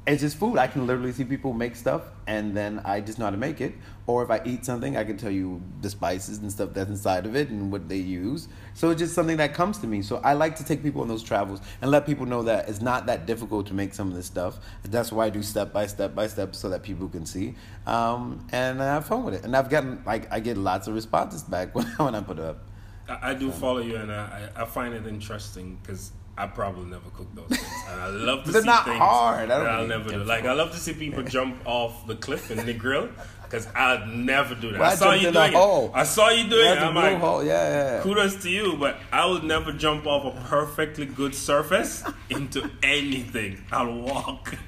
it's 0.10 0.22
just 0.22 0.38
food. 0.38 0.58
I 0.58 0.65
can 0.67 0.88
literally 0.88 1.12
see 1.12 1.24
people 1.24 1.54
make 1.54 1.76
stuff, 1.76 2.02
and 2.26 2.58
then 2.58 2.82
I 2.84 3.00
just 3.00 3.19
know 3.19 3.26
how 3.26 3.32
to 3.32 3.38
make 3.38 3.62
it. 3.62 3.76
Or 4.08 4.24
if 4.24 4.32
I 4.32 4.41
eat 4.43 4.65
something, 4.65 4.98
I 4.98 5.04
can 5.04 5.17
tell 5.17 5.30
you 5.30 5.62
the 5.82 5.89
spices 5.89 6.39
and 6.39 6.52
stuff 6.52 6.74
that's 6.74 6.89
inside 6.89 7.28
of 7.28 7.36
it 7.36 7.50
and 7.50 7.72
what 7.72 7.88
they 7.88 7.98
use. 7.98 8.48
So 8.74 8.89
it's 8.89 9.00
just 9.00 9.13
something 9.13 9.38
that 9.38 9.54
comes 9.54 9.78
to 9.80 9.88
me. 9.88 10.02
So 10.02 10.17
I 10.24 10.34
like 10.34 10.56
to 10.56 10.65
take 10.65 10.82
people 10.82 11.02
on 11.02 11.08
those 11.08 11.22
travels 11.22 11.62
and 11.82 11.91
let 11.91 12.08
people 12.08 12.26
know 12.26 12.41
that 12.43 12.67
it's 12.69 12.82
not 12.82 13.06
that 13.06 13.28
difficult 13.28 13.67
to 13.67 13.76
make 13.76 13.93
some 13.93 14.08
of 14.08 14.15
this 14.15 14.26
stuff. 14.26 14.60
That's 14.84 15.12
why 15.12 15.28
I 15.28 15.30
do 15.30 15.43
step 15.43 15.72
by 15.72 15.86
step 15.86 16.15
by 16.15 16.26
step 16.26 16.56
so 16.56 16.69
that 16.69 16.82
people 16.82 17.08
can 17.08 17.26
see, 17.28 17.54
um, 17.86 18.48
and 18.52 18.82
I 18.82 18.86
have 18.86 19.06
fun 19.06 19.24
with 19.24 19.36
it. 19.36 19.43
And 19.43 19.56
I've 19.56 19.69
gotten 19.69 20.02
like 20.08 20.32
I 20.34 20.39
get 20.39 20.58
lots 20.58 20.88
of 20.88 20.95
responses 20.95 21.43
back 21.43 21.76
when 21.76 21.86
when 21.98 22.15
I 22.15 22.22
put 22.22 22.39
it 22.39 22.45
up. 22.45 22.63
I, 23.08 23.32
I 23.32 23.34
do 23.36 23.52
follow 23.52 23.80
you, 23.80 23.98
and 23.98 24.12
I, 24.12 24.50
I 24.56 24.65
find 24.65 24.93
it 24.95 25.06
interesting 25.06 25.78
because 25.82 26.12
I 26.39 26.47
probably 26.47 26.86
never 26.86 27.10
cook 27.10 27.28
those 27.36 27.49
things. 27.49 27.84
And 27.89 27.99
I 27.99 28.08
love 28.08 28.45
to 28.45 28.52
They're 28.54 28.62
see 28.62 28.65
not 28.65 28.86
things 28.86 28.97
hard. 28.97 29.52
I 29.52 29.58
don't 29.58 29.65
that 29.65 29.75
I'll 29.75 29.88
never 29.88 30.10
do. 30.10 30.23
Like 30.23 30.45
I 30.45 30.54
love 30.54 30.71
to 30.71 30.78
see 30.78 30.93
people 30.93 31.21
jump 31.21 31.58
off 31.65 32.08
the 32.08 32.15
cliff 32.15 32.49
in 32.49 32.65
the 32.65 32.73
grill 32.73 33.10
because 33.43 33.67
I'd 33.75 34.08
never 34.08 34.56
do 34.56 34.71
that. 34.71 34.80
Well, 34.80 34.89
I 34.89 34.93
I 34.93 34.95
saw 34.95 35.12
you 35.12 35.28
in 35.28 35.34
doing 35.34 35.54
it. 35.54 35.91
I 35.93 36.04
saw 36.04 36.30
you 36.30 36.49
doing 36.49 36.65
it. 36.65 36.78
I'm 36.78 36.95
like, 36.95 37.17
hole. 37.17 37.43
Yeah, 37.43 37.52
yeah, 37.52 37.95
yeah. 37.95 38.02
kudos 38.04 38.41
to 38.43 38.49
you, 38.49 38.78
but 38.78 38.97
I 39.12 39.25
would 39.25 39.43
never 39.43 39.73
jump 39.73 40.08
off 40.08 40.34
a 40.34 40.47
perfectly 40.47 41.08
good 41.08 41.36
surface 41.36 42.06
into 42.30 42.71
anything. 42.84 43.62
I'll 43.71 43.99
walk. 43.99 44.56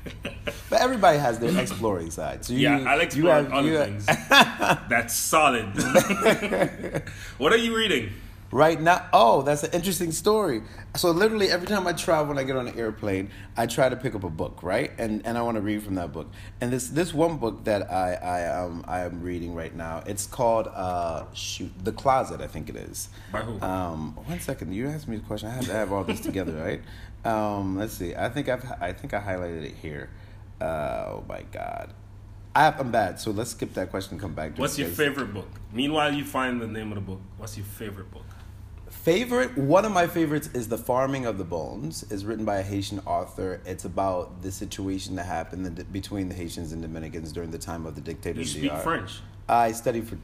But 0.69 0.81
everybody 0.81 1.17
has 1.17 1.37
their 1.37 1.55
exploring 1.59 2.11
side. 2.11 2.45
So 2.45 2.53
you, 2.53 2.59
yeah, 2.59 2.89
I'll 2.89 3.01
explore 3.01 3.33
other 3.33 3.85
things. 3.85 4.05
That's 4.29 5.13
solid. 5.13 5.65
what 7.37 7.51
are 7.51 7.57
you 7.57 7.75
reading? 7.75 8.09
Right 8.51 8.81
now, 8.81 9.07
oh, 9.13 9.43
that's 9.43 9.63
an 9.63 9.71
interesting 9.71 10.11
story. 10.11 10.61
So 10.97 11.11
literally 11.11 11.49
every 11.49 11.67
time 11.67 11.87
I 11.87 11.93
travel 11.93 12.31
and 12.31 12.39
I 12.39 12.43
get 12.43 12.57
on 12.57 12.67
an 12.67 12.77
airplane, 12.77 13.29
I 13.55 13.65
try 13.65 13.87
to 13.87 13.95
pick 13.95 14.13
up 14.13 14.25
a 14.25 14.29
book, 14.29 14.61
right? 14.61 14.91
And 14.97 15.25
and 15.25 15.37
I 15.37 15.41
want 15.41 15.55
to 15.55 15.61
read 15.61 15.83
from 15.83 15.95
that 15.95 16.11
book. 16.11 16.29
And 16.59 16.71
this 16.71 16.89
this 16.89 17.13
one 17.13 17.37
book 17.37 17.63
that 17.63 17.89
I 17.89 18.13
I 18.15 18.59
um 18.59 18.83
I 18.87 19.01
am 19.01 19.21
reading 19.21 19.55
right 19.55 19.73
now, 19.73 20.03
it's 20.05 20.25
called 20.27 20.67
uh 20.67 21.31
shoot 21.33 21.71
The 21.83 21.93
Closet, 21.93 22.41
I 22.41 22.47
think 22.47 22.67
it 22.67 22.75
is. 22.75 23.07
By 23.31 23.39
who? 23.39 23.59
Um, 23.61 24.15
one 24.25 24.41
second, 24.41 24.73
you 24.73 24.87
asked 24.89 25.07
me 25.07 25.15
the 25.15 25.23
question. 25.23 25.47
I 25.47 25.53
have 25.53 25.65
to 25.65 25.73
have 25.73 25.93
all 25.93 26.03
this 26.03 26.19
together, 26.19 26.53
right? 26.53 26.81
Um, 27.23 27.77
let's 27.77 27.93
see. 27.93 28.15
I 28.15 28.27
think 28.27 28.49
I've 28.49 28.65
I 28.81 28.91
think 28.91 29.13
I 29.13 29.21
highlighted 29.21 29.63
it 29.63 29.75
here. 29.75 30.09
Uh, 30.59 31.05
oh 31.07 31.23
my 31.27 31.43
god. 31.53 31.93
I 32.53 32.65
have, 32.65 32.81
I'm 32.81 32.91
bad, 32.91 33.17
so 33.17 33.31
let's 33.31 33.51
skip 33.51 33.73
that 33.75 33.89
question 33.91 34.15
and 34.15 34.21
come 34.21 34.33
back 34.33 34.55
to 34.55 34.61
What's 34.61 34.77
your 34.77 34.89
favorite 34.89 35.33
book? 35.33 35.47
Meanwhile, 35.71 36.13
you 36.13 36.25
find 36.25 36.59
the 36.59 36.67
name 36.67 36.91
of 36.91 36.95
the 36.95 37.01
book. 37.01 37.21
What's 37.37 37.55
your 37.55 37.65
favorite 37.65 38.11
book? 38.11 38.25
Favorite, 39.03 39.57
one 39.57 39.83
of 39.83 39.91
my 39.91 40.05
favorites 40.05 40.47
is 40.53 40.67
The 40.67 40.77
Farming 40.77 41.25
of 41.25 41.39
the 41.39 41.43
Bones. 41.43 42.03
is 42.11 42.23
written 42.23 42.45
by 42.45 42.57
a 42.57 42.61
Haitian 42.61 42.99
author. 43.07 43.59
It's 43.65 43.83
about 43.83 44.43
the 44.43 44.51
situation 44.51 45.15
that 45.15 45.25
happened 45.25 45.91
between 45.91 46.29
the 46.29 46.35
Haitians 46.35 46.71
and 46.71 46.83
Dominicans 46.83 47.31
during 47.31 47.49
the 47.49 47.57
time 47.57 47.87
of 47.87 47.95
the 47.95 48.01
dictator. 48.01 48.39
You 48.41 48.45
speak 48.45 48.71
DR. 48.71 48.77
French. 48.83 49.21
I 49.49 49.71
studied 49.71 50.07
for 50.07 50.17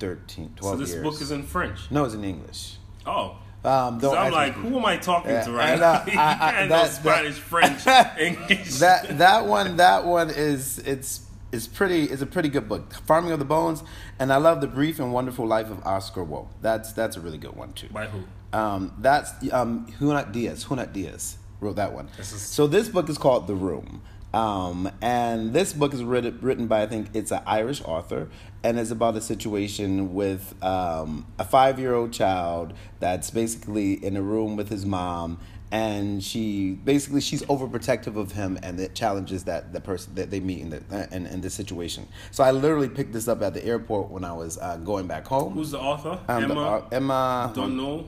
13, 0.00 0.54
12 0.56 0.74
So 0.74 0.80
this 0.80 0.90
years. 0.90 1.02
book 1.04 1.20
is 1.22 1.30
in 1.30 1.44
French. 1.44 1.78
No, 1.92 2.04
it's 2.04 2.14
in 2.14 2.24
English. 2.24 2.78
Oh. 3.06 3.36
Um, 3.64 4.00
So 4.00 4.16
I'm 4.16 4.32
like, 4.32 4.54
who 4.54 4.76
am 4.76 4.84
I 4.84 4.96
talking 4.96 5.30
Yeah, 5.30 5.44
to 5.44 5.52
right 5.52 5.70
I 5.70 5.74
know. 5.76 5.80
now? 5.80 6.02
I- 6.20 6.62
know 6.64 6.68
that- 6.70 6.90
Spanish, 6.90 7.36
that- 7.36 7.42
French, 7.84 7.86
English. 8.18 8.78
that 8.80 9.18
that 9.18 9.46
one 9.46 9.76
that 9.76 10.04
one 10.04 10.30
is 10.30 10.78
it's 10.80 11.25
it's 11.52 11.66
pretty 11.66 12.04
it's 12.04 12.22
a 12.22 12.26
pretty 12.26 12.48
good 12.48 12.68
book 12.68 12.92
farming 13.06 13.30
of 13.32 13.38
the 13.38 13.44
bones 13.44 13.82
and 14.18 14.32
i 14.32 14.36
love 14.36 14.60
the 14.60 14.66
brief 14.66 14.98
and 14.98 15.12
wonderful 15.12 15.46
life 15.46 15.70
of 15.70 15.84
oscar 15.86 16.24
Wao. 16.24 16.48
that's 16.60 16.92
that's 16.92 17.16
a 17.16 17.20
really 17.20 17.38
good 17.38 17.54
one 17.56 17.72
too 17.72 17.88
By 17.90 18.06
who? 18.06 18.24
um, 18.58 18.92
that's 18.98 19.32
um, 19.52 19.86
Junot 19.98 20.32
Diaz. 20.32 20.64
Junot 20.64 20.92
Diaz 20.92 21.36
wrote 21.60 21.76
that 21.76 21.92
one. 21.92 22.08
This 22.16 22.32
is- 22.32 22.42
So 22.42 22.66
this 22.66 22.88
book 22.88 23.08
is 23.08 23.18
called 23.18 23.46
The 23.46 23.54
Room. 23.54 24.02
Um, 24.34 24.90
and 25.00 25.52
this 25.54 25.72
book 25.72 25.94
is 25.94 26.02
written, 26.04 26.38
written 26.42 26.66
by, 26.66 26.82
I 26.82 26.86
think 26.86 27.08
it's 27.14 27.30
an 27.30 27.40
Irish 27.46 27.80
author, 27.82 28.28
and 28.62 28.78
it's 28.78 28.90
about 28.90 29.16
a 29.16 29.20
situation 29.22 30.12
with 30.14 30.54
um, 30.62 31.26
a 31.38 31.44
five 31.44 31.78
year 31.78 31.94
old 31.94 32.12
child 32.12 32.74
that's 33.00 33.30
basically 33.30 33.92
in 34.04 34.16
a 34.16 34.22
room 34.22 34.56
with 34.56 34.68
his 34.68 34.84
mom. 34.84 35.38
And 35.72 36.22
she 36.22 36.72
basically 36.84 37.20
she's 37.20 37.42
overprotective 37.42 38.16
of 38.16 38.30
him 38.32 38.56
and 38.62 38.78
the 38.78 38.88
challenges 38.88 39.44
that 39.44 39.72
the 39.72 39.80
person 39.80 40.14
that 40.14 40.30
they 40.30 40.38
meet 40.38 40.60
in 40.60 40.70
the 40.70 40.82
uh, 40.92 41.06
in, 41.10 41.26
in 41.26 41.40
this 41.40 41.54
situation. 41.54 42.06
So 42.30 42.44
I 42.44 42.52
literally 42.52 42.88
picked 42.88 43.12
this 43.12 43.26
up 43.26 43.42
at 43.42 43.52
the 43.52 43.64
airport 43.64 44.10
when 44.10 44.22
I 44.24 44.32
was 44.32 44.58
uh, 44.58 44.76
going 44.76 45.08
back 45.08 45.26
home. 45.26 45.54
Who's 45.54 45.72
the 45.72 45.80
author? 45.80 46.20
Um, 46.28 46.42
the- 46.42 46.54
Emma. 46.54 46.60
uh, 46.62 46.88
Emma 46.92 47.52
don't 47.54 47.76
know. 47.76 48.06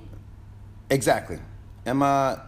Exactly. 0.89 1.39
Emma 1.85 2.45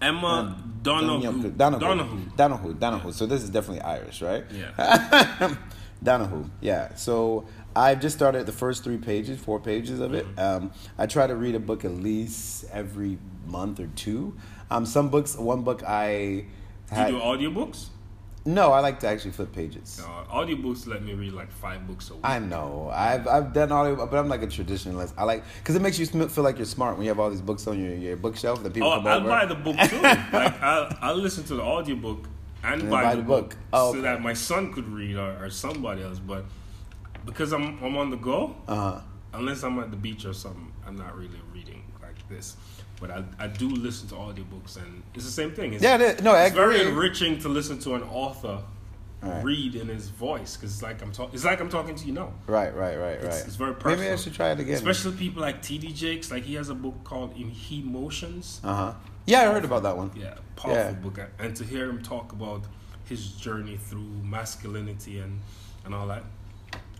Emma 0.00 0.56
Donoghue. 0.82 1.50
Donahue. 1.50 1.50
Donoghue. 1.78 2.30
Donahue. 2.36 2.74
Donahue. 2.74 3.12
So 3.12 3.26
this 3.26 3.44
is 3.44 3.50
definitely 3.50 3.82
Irish, 3.82 4.20
right? 4.20 4.44
Yeah. 4.50 5.54
Donahue. 6.02 6.46
Yeah. 6.60 6.94
So 6.96 7.44
I've 7.74 8.00
just 8.00 8.16
started 8.16 8.46
the 8.46 8.52
first 8.52 8.84
three 8.84 8.98
pages, 8.98 9.38
four 9.40 9.58
pages 9.60 10.00
of 10.00 10.14
it. 10.14 10.26
Um, 10.38 10.72
I 10.98 11.06
try 11.06 11.26
to 11.26 11.34
read 11.36 11.54
a 11.54 11.60
book 11.60 11.84
at 11.84 11.92
least 11.92 12.64
every 12.72 13.18
month 13.46 13.80
or 13.80 13.86
two. 13.88 14.36
Um, 14.70 14.86
some 14.86 15.08
books, 15.08 15.36
one 15.36 15.62
book 15.62 15.82
I 15.86 16.46
Do 16.94 17.00
you 17.00 17.06
do 17.08 17.18
audiobooks? 17.20 17.86
no, 18.44 18.72
I 18.72 18.80
like 18.80 18.98
to 19.00 19.06
actually 19.08 19.30
flip 19.30 19.52
pages. 19.52 20.02
Uh, 20.04 20.24
audiobooks 20.34 20.86
let 20.86 21.02
me 21.04 21.14
read 21.14 21.32
like 21.32 21.50
five 21.52 21.86
books 21.86 22.10
a 22.10 22.14
week. 22.14 22.22
I 22.24 22.38
know. 22.40 22.90
I've 22.92 23.26
I've 23.28 23.52
done 23.52 23.70
audio, 23.70 23.94
but 24.06 24.16
I'm 24.18 24.28
like 24.28 24.42
a 24.42 24.46
traditionalist. 24.48 25.12
I 25.16 25.24
like 25.24 25.44
because 25.58 25.76
it 25.76 25.82
makes 25.82 25.98
you 25.98 26.06
feel 26.06 26.42
like 26.44 26.56
you're 26.58 26.66
smart 26.66 26.96
when 26.96 27.04
you 27.04 27.10
have 27.10 27.20
all 27.20 27.30
these 27.30 27.40
books 27.40 27.66
on 27.66 27.78
your, 27.82 27.94
your 27.94 28.16
bookshelf 28.16 28.62
that 28.64 28.74
people 28.74 28.88
Oh, 28.88 28.98
over. 28.98 29.28
buy 29.28 29.46
the 29.46 29.54
book 29.54 29.76
too. 29.88 30.00
like 30.02 30.60
I'll, 30.62 30.88
I'll 31.00 31.16
listen 31.16 31.44
to 31.44 31.54
the 31.54 31.62
audiobook 31.62 32.28
and 32.64 32.80
then 32.82 32.90
buy, 32.90 33.02
buy 33.04 33.10
the 33.14 33.22
the 33.22 33.26
book, 33.26 33.50
book. 33.50 33.58
Oh, 33.72 33.92
so 33.92 33.98
okay. 33.98 34.08
that 34.08 34.22
my 34.22 34.34
son 34.34 34.72
could 34.72 34.88
read 34.88 35.16
or, 35.16 35.44
or 35.44 35.50
somebody 35.50 36.02
else. 36.02 36.18
But 36.18 36.44
because 37.24 37.52
I'm 37.52 37.82
I'm 37.82 37.96
on 37.96 38.10
the 38.10 38.16
go, 38.16 38.56
Uh-huh. 38.68 39.00
unless 39.34 39.62
I'm 39.62 39.78
at 39.78 39.90
the 39.90 39.96
beach 39.96 40.24
or 40.24 40.34
something, 40.34 40.70
I'm 40.86 40.96
not 40.96 41.16
really 41.16 41.40
reading 41.54 41.82
like 42.02 42.26
this. 42.28 42.56
But 43.00 43.10
I, 43.10 43.24
I 43.38 43.46
do 43.48 43.68
listen 43.68 44.08
to 44.10 44.14
audiobooks 44.14 44.76
and 44.76 45.02
it's 45.14 45.24
the 45.24 45.30
same 45.30 45.52
thing. 45.52 45.72
It's, 45.74 45.82
Yeah, 45.82 45.98
it. 46.00 46.22
No, 46.22 46.32
I 46.32 46.44
it's 46.46 46.54
very 46.54 46.80
enriching 46.80 47.38
to 47.40 47.48
listen 47.48 47.78
to 47.80 47.94
an 47.94 48.02
author 48.04 48.62
Right. 49.24 49.44
read 49.44 49.76
in 49.76 49.86
his 49.86 50.08
voice 50.08 50.56
because 50.56 50.72
it's 50.72 50.82
like 50.82 51.00
I'm 51.00 51.12
talking. 51.12 51.32
It's 51.32 51.44
like 51.44 51.60
I'm 51.60 51.68
talking 51.68 51.94
to 51.94 52.04
you 52.06 52.12
now. 52.12 52.32
Right, 52.48 52.74
right, 52.74 52.96
right, 52.98 53.22
right. 53.22 53.24
It's, 53.24 53.46
it's 53.46 53.54
very 53.54 53.72
personal. 53.74 53.98
Maybe 53.98 54.12
I 54.12 54.16
should 54.16 54.34
try 54.34 54.50
it 54.50 54.58
again. 54.58 54.74
Especially 54.74 55.12
people 55.12 55.40
like 55.42 55.62
TD 55.62 55.94
Jakes. 55.94 56.32
Like 56.32 56.42
he 56.42 56.54
has 56.56 56.70
a 56.70 56.74
book 56.74 57.04
called 57.04 57.36
In 57.36 57.52
Emotions. 57.70 58.60
Uh 58.64 58.74
huh. 58.74 58.94
Yeah, 59.26 59.42
I 59.42 59.44
heard 59.52 59.64
about 59.64 59.84
that 59.84 59.96
one. 59.96 60.10
Yeah, 60.16 60.34
powerful 60.56 60.74
Yeah. 60.74 60.90
book. 61.04 61.20
And 61.38 61.54
to 61.54 61.62
hear 61.64 61.88
him 61.88 62.02
talk 62.02 62.32
about 62.32 62.62
his 63.04 63.30
journey 63.32 63.76
through 63.76 64.10
masculinity 64.24 65.20
and 65.20 65.40
and 65.84 65.94
all 65.94 66.08
that, 66.08 66.24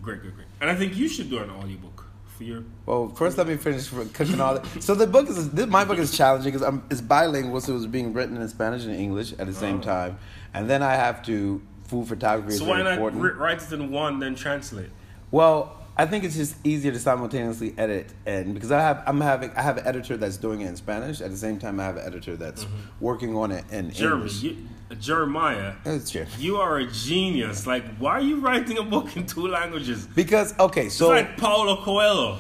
great, 0.02 0.20
great, 0.20 0.34
great. 0.34 0.46
And 0.60 0.68
I 0.70 0.74
think 0.74 0.96
you 0.96 1.08
should 1.08 1.30
do 1.30 1.38
an 1.38 1.50
audiobook 1.50 2.04
for 2.26 2.44
your. 2.44 2.64
Well, 2.86 3.08
first 3.08 3.38
let 3.38 3.46
me 3.46 3.56
finish 3.56 3.88
cooking 4.12 4.40
all 4.40 4.54
that. 4.54 4.82
So 4.82 4.94
the 4.94 5.06
book 5.06 5.28
is 5.28 5.50
this, 5.50 5.66
my 5.66 5.84
book 5.84 5.98
is 5.98 6.16
challenging 6.16 6.52
because 6.52 6.80
it's 6.90 7.00
bilingual, 7.00 7.60
so 7.60 7.72
it 7.72 7.76
was 7.76 7.86
being 7.86 8.12
written 8.12 8.36
in 8.36 8.48
Spanish 8.48 8.84
and 8.84 8.94
English 8.94 9.32
at 9.38 9.46
the 9.46 9.54
same 9.54 9.78
Oh. 9.78 9.82
time, 9.82 10.18
and 10.54 10.68
then 10.68 10.82
I 10.82 10.94
have 10.94 11.22
to 11.26 11.62
food 11.84 12.08
photography 12.08 12.56
So 12.56 12.64
why 12.64 12.82
not 12.82 12.94
important. 12.94 13.38
write 13.38 13.62
it 13.62 13.72
in 13.72 13.90
one, 13.90 14.18
then 14.18 14.34
translate? 14.34 14.90
Well, 15.30 15.78
I 15.96 16.06
think 16.06 16.24
it's 16.24 16.36
just 16.36 16.56
easier 16.64 16.90
to 16.90 16.98
simultaneously 16.98 17.74
edit 17.76 18.06
and 18.24 18.54
because 18.54 18.72
I 18.72 18.80
have 18.80 19.02
I'm 19.06 19.20
having 19.20 19.50
I 19.50 19.60
have 19.62 19.76
an 19.76 19.86
editor 19.86 20.16
that's 20.16 20.38
doing 20.38 20.62
it 20.62 20.68
in 20.68 20.76
Spanish 20.76 21.20
at 21.20 21.30
the 21.30 21.36
same 21.36 21.58
time 21.58 21.78
I 21.78 21.84
have 21.84 21.98
an 21.98 22.06
editor 22.06 22.34
that's 22.34 22.64
mm-hmm. 22.64 22.76
working 23.00 23.36
on 23.36 23.52
it 23.52 23.64
in 23.70 23.90
Jeremy, 23.90 24.22
English. 24.22 24.42
you, 24.42 24.56
Jeremiah, 24.96 25.74
It's 25.84 26.10
true. 26.10 26.26
you 26.38 26.56
are 26.58 26.78
a 26.78 26.86
genius. 26.86 27.66
Like, 27.66 27.84
why 27.98 28.12
are 28.12 28.20
you 28.20 28.40
writing 28.40 28.78
a 28.78 28.82
book 28.82 29.16
in 29.16 29.26
two 29.26 29.46
languages? 29.48 30.06
Because 30.14 30.58
okay, 30.58 30.88
so 30.88 31.12
It's 31.12 31.28
like 31.28 31.36
Paulo 31.38 31.82
Coelho. 31.84 32.38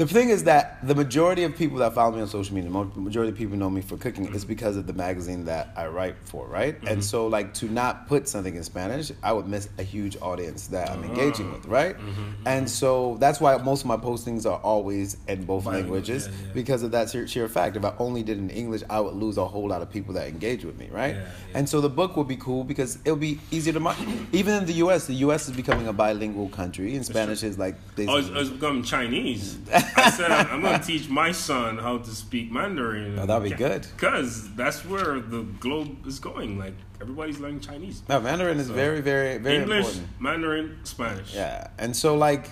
The 0.00 0.06
thing 0.06 0.30
is 0.30 0.44
that 0.44 0.78
the 0.82 0.94
majority 0.94 1.44
of 1.44 1.54
people 1.54 1.76
that 1.76 1.92
follow 1.92 2.16
me 2.16 2.22
on 2.22 2.26
social 2.26 2.54
media, 2.54 2.70
the 2.70 3.00
majority 3.00 3.32
of 3.32 3.36
people 3.36 3.58
know 3.58 3.68
me 3.68 3.82
for 3.82 3.98
cooking 3.98 4.24
is 4.28 4.30
mm-hmm. 4.30 4.48
because 4.48 4.78
of 4.78 4.86
the 4.86 4.94
magazine 4.94 5.44
that 5.44 5.74
I 5.76 5.88
write 5.88 6.16
for, 6.24 6.46
right? 6.46 6.74
And 6.78 6.88
mm-hmm. 6.88 7.00
so 7.02 7.26
like 7.26 7.52
to 7.54 7.66
not 7.66 8.08
put 8.08 8.26
something 8.26 8.56
in 8.56 8.64
Spanish, 8.64 9.12
I 9.22 9.34
would 9.34 9.46
miss 9.46 9.68
a 9.76 9.82
huge 9.82 10.16
audience 10.22 10.68
that 10.68 10.88
I'm 10.88 11.04
engaging 11.04 11.50
oh. 11.50 11.52
with, 11.52 11.66
right? 11.66 11.98
Mm-hmm, 11.98 12.46
and 12.46 12.70
so 12.70 13.18
that's 13.20 13.42
why 13.42 13.58
most 13.58 13.82
of 13.82 13.88
my 13.88 13.98
postings 13.98 14.50
are 14.50 14.58
always 14.60 15.18
in 15.28 15.44
both 15.44 15.66
languages 15.66 16.28
yeah, 16.28 16.32
yeah. 16.46 16.52
because 16.54 16.82
of 16.82 16.92
that 16.92 17.10
sheer, 17.10 17.28
sheer 17.28 17.46
fact. 17.46 17.76
If 17.76 17.84
I 17.84 17.92
only 17.98 18.22
did 18.22 18.38
it 18.38 18.40
in 18.40 18.48
English, 18.48 18.82
I 18.88 19.00
would 19.00 19.12
lose 19.12 19.36
a 19.36 19.44
whole 19.44 19.68
lot 19.68 19.82
of 19.82 19.90
people 19.90 20.14
that 20.14 20.28
engage 20.28 20.64
with 20.64 20.78
me, 20.78 20.88
right? 20.90 21.14
Yeah, 21.14 21.20
yeah. 21.20 21.58
And 21.58 21.68
so 21.68 21.82
the 21.82 21.90
book 21.90 22.16
would 22.16 22.28
be 22.28 22.36
cool 22.36 22.64
because 22.64 22.96
it'll 23.04 23.16
be 23.16 23.38
easier 23.50 23.74
to 23.74 23.80
market. 23.80 24.08
Even 24.32 24.54
in 24.54 24.64
the 24.64 24.76
U.S., 24.84 25.06
the 25.06 25.14
U.S. 25.26 25.46
is 25.46 25.54
becoming 25.54 25.88
a 25.88 25.92
bilingual 25.92 26.48
country, 26.48 26.96
and 26.96 27.04
Spanish 27.04 27.42
is 27.42 27.58
like 27.58 27.74
Oh, 27.98 28.16
it's, 28.16 28.28
it's 28.28 28.48
becoming 28.48 28.82
Chinese. 28.82 29.58
I 29.96 30.10
said 30.10 30.30
I'm, 30.30 30.46
I'm 30.48 30.60
going 30.62 30.78
to 30.80 30.86
teach 30.86 31.08
my 31.08 31.32
son 31.32 31.78
how 31.78 31.98
to 31.98 32.10
speak 32.10 32.50
Mandarin. 32.50 33.18
Oh, 33.18 33.26
that'd 33.26 33.50
be 33.50 33.56
good. 33.56 33.86
Because 33.96 34.52
that's 34.54 34.84
where 34.84 35.20
the 35.20 35.42
globe 35.60 36.06
is 36.06 36.18
going. 36.18 36.58
Like 36.58 36.74
everybody's 37.00 37.38
learning 37.38 37.60
Chinese. 37.60 38.02
No, 38.08 38.20
Mandarin 38.20 38.58
is 38.58 38.70
very, 38.70 39.00
very, 39.00 39.38
very 39.38 39.56
English, 39.56 39.86
important. 39.86 40.20
Mandarin, 40.20 40.78
Spanish. 40.84 41.34
Yeah, 41.34 41.68
and 41.78 41.94
so 41.94 42.16
like, 42.16 42.50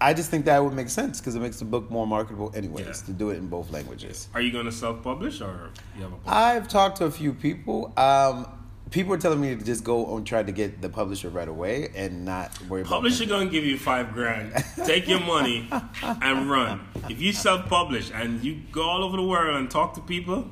I 0.00 0.14
just 0.14 0.30
think 0.30 0.46
that 0.46 0.62
would 0.62 0.72
make 0.74 0.88
sense 0.88 1.20
because 1.20 1.36
it 1.36 1.40
makes 1.40 1.58
the 1.60 1.64
book 1.64 1.90
more 1.90 2.06
marketable, 2.06 2.50
anyways, 2.54 2.86
Yeah. 2.86 2.92
to 3.06 3.12
do 3.12 3.30
it 3.30 3.38
in 3.38 3.46
both 3.48 3.70
languages. 3.70 4.28
Are 4.34 4.40
you 4.40 4.50
going 4.50 4.64
to 4.66 4.72
self-publish 4.72 5.40
or 5.40 5.70
you 5.96 6.02
have 6.02 6.12
a 6.12 6.16
book? 6.16 6.22
I've 6.26 6.66
talked 6.68 6.96
to 6.98 7.04
a 7.04 7.10
few 7.10 7.32
people. 7.32 7.92
Um, 7.96 8.46
people 8.92 9.12
are 9.12 9.18
telling 9.18 9.40
me 9.40 9.56
to 9.56 9.64
just 9.64 9.82
go 9.82 10.16
and 10.16 10.26
try 10.26 10.42
to 10.42 10.52
get 10.52 10.80
the 10.80 10.88
publisher 10.88 11.28
right 11.30 11.48
away 11.48 11.90
and 11.96 12.24
not 12.24 12.50
worry 12.68 12.82
about 12.82 12.88
it. 12.90 12.94
Publisher 12.94 13.24
about. 13.24 13.38
gonna 13.38 13.50
give 13.50 13.64
you 13.64 13.76
five 13.78 14.12
grand. 14.12 14.52
Take 14.86 15.08
your 15.08 15.20
money 15.20 15.68
and 16.02 16.48
run. 16.50 16.86
If 17.08 17.20
you 17.20 17.32
self-publish 17.32 18.12
and 18.14 18.42
you 18.44 18.60
go 18.70 18.82
all 18.82 19.02
over 19.02 19.16
the 19.16 19.22
world 19.26 19.56
and 19.56 19.70
talk 19.70 19.94
to 19.94 20.00
people, 20.00 20.48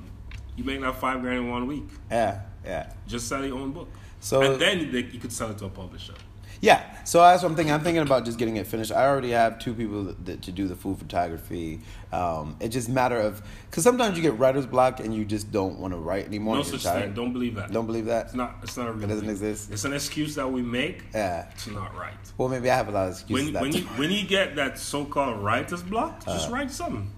you 0.57 0.65
make 0.65 0.81
that 0.81 0.99
five 0.99 1.21
grand 1.21 1.39
in 1.39 1.51
one 1.51 1.67
week. 1.67 1.85
Yeah, 2.11 2.41
yeah. 2.65 2.93
Just 3.07 3.29
sell 3.29 3.45
your 3.45 3.59
own 3.59 3.73
book. 3.73 3.89
So- 4.21 4.43
and 4.43 4.61
then 4.61 4.91
they, 4.91 5.05
you 5.05 5.21
could 5.21 5.33
sell 5.33 5.51
it 5.51 5.59
to 5.59 5.67
a 5.67 5.71
publisher. 5.71 6.15
Yeah, 6.63 6.85
so 7.05 7.21
that's 7.23 7.43
what 7.43 7.49
I'm 7.51 7.57
thinking. 7.57 7.73
I'm 7.73 7.81
thinking 7.81 8.03
about 8.03 8.27
just 8.27 8.39
getting 8.39 8.57
it 8.57 8.67
finished. 8.67 8.93
I 8.93 9.07
already 9.07 9.31
have 9.31 9.59
two 9.59 9.73
people 9.73 10.05
that, 10.05 10.27
that, 10.27 10.43
to 10.43 10.53
do 10.53 10.69
the 10.69 10.77
food 10.77 10.99
photography. 10.99 11.81
Um, 12.13 12.57
it 12.61 12.69
just 12.69 12.89
matter 12.91 13.19
of 13.19 13.41
because 13.71 13.83
sometimes 13.83 14.17
you 14.19 14.23
get 14.23 14.39
writer's 14.39 14.67
block 14.67 15.01
and 15.01 15.15
you 15.15 15.25
just 15.25 15.51
don't 15.51 15.79
want 15.79 15.95
to 15.95 15.99
write 15.99 16.27
anymore. 16.27 16.57
No 16.57 16.63
such 16.63 16.83
tired. 16.83 17.03
thing. 17.05 17.15
Don't 17.15 17.33
believe 17.33 17.55
that. 17.55 17.73
Don't 17.73 17.87
believe 17.87 18.05
that. 18.07 18.27
It's 18.27 18.35
not. 18.35 18.57
It's 18.63 18.77
not 18.77 18.89
a 18.89 18.93
real. 18.93 19.05
It 19.05 19.09
doesn't 19.09 19.21
thing. 19.23 19.31
exist? 19.31 19.71
It's 19.71 19.85
an 19.85 19.95
excuse 19.95 20.35
that 20.35 20.51
we 20.53 20.61
make 20.61 21.05
Yeah. 21.15 21.47
to 21.63 21.73
not 21.73 21.97
write. 21.97 22.15
Well, 22.37 22.49
maybe 22.51 22.69
I 22.71 22.77
have 22.77 22.89
a 22.89 22.93
lot 22.93 23.07
of 23.09 23.13
excuses. 23.15 23.53
When 23.55 23.63
when 23.63 23.73
you 23.73 23.83
when 23.97 24.11
you 24.11 24.27
get 24.27 24.55
that 24.57 24.79
so-called 24.79 25.43
writer's 25.43 25.83
block, 25.83 26.23
Uh. 26.27 26.35
just 26.35 26.51
write 26.51 26.71
something. 26.71 27.11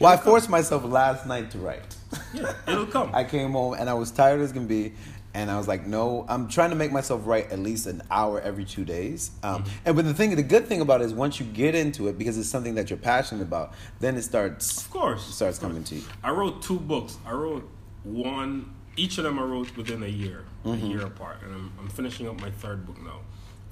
well, 0.00 0.12
I 0.12 0.16
forced 0.16 0.48
myself 0.48 0.84
last 0.84 1.24
night 1.24 1.52
to 1.52 1.58
write. 1.58 1.94
Yeah, 2.34 2.52
it'll 2.66 2.86
come. 2.86 3.10
I 3.14 3.22
came 3.22 3.52
home 3.52 3.74
and 3.74 3.88
I 3.88 3.94
was 3.94 4.10
tired 4.10 4.40
as 4.40 4.50
can 4.50 4.66
be, 4.66 4.92
and 5.34 5.50
I 5.50 5.58
was 5.58 5.68
like, 5.68 5.86
no, 5.86 6.24
I'm 6.28 6.48
trying 6.48 6.70
to 6.70 6.76
make 6.76 6.90
myself 6.90 7.22
write 7.26 7.50
at 7.52 7.58
least 7.58 7.86
an 7.86 8.02
hour 8.10 8.40
every 8.40 8.64
two 8.64 8.84
days. 8.84 9.30
Um, 9.42 9.62
Mm-hmm. 9.62 9.72
And 9.86 9.96
but 9.96 10.04
the 10.06 10.14
thing, 10.14 10.34
the 10.36 10.42
good 10.42 10.66
thing 10.66 10.80
about 10.80 11.00
it 11.02 11.04
is 11.04 11.14
once 11.14 11.38
you 11.38 11.46
get 11.46 11.74
into 11.74 12.08
it 12.08 12.18
because 12.18 12.38
it's 12.38 12.48
something 12.48 12.74
that 12.76 12.90
you're 12.90 12.98
passionate 12.98 13.42
about, 13.42 13.74
then 14.00 14.16
it 14.16 14.22
starts 14.22 14.82
of 14.84 14.90
course, 14.90 15.28
it 15.28 15.32
starts 15.32 15.58
of 15.58 15.62
course. 15.62 15.70
coming 15.72 15.84
to 15.84 15.94
you. 15.96 16.02
I 16.24 16.30
wrote 16.30 16.62
two 16.62 16.78
books. 16.78 17.18
I 17.26 17.32
wrote 17.32 17.68
one. 18.04 18.74
Each 18.96 19.16
of 19.18 19.24
them 19.24 19.38
I 19.38 19.42
wrote 19.42 19.76
within 19.76 20.02
a 20.02 20.06
year, 20.08 20.44
Mm-hmm. 20.64 20.84
a 20.84 20.88
year 20.88 21.02
apart, 21.06 21.38
and 21.44 21.54
I'm, 21.54 21.72
I'm 21.78 21.88
finishing 21.88 22.26
up 22.28 22.40
my 22.40 22.50
third 22.50 22.84
book 22.86 23.00
now. 23.02 23.20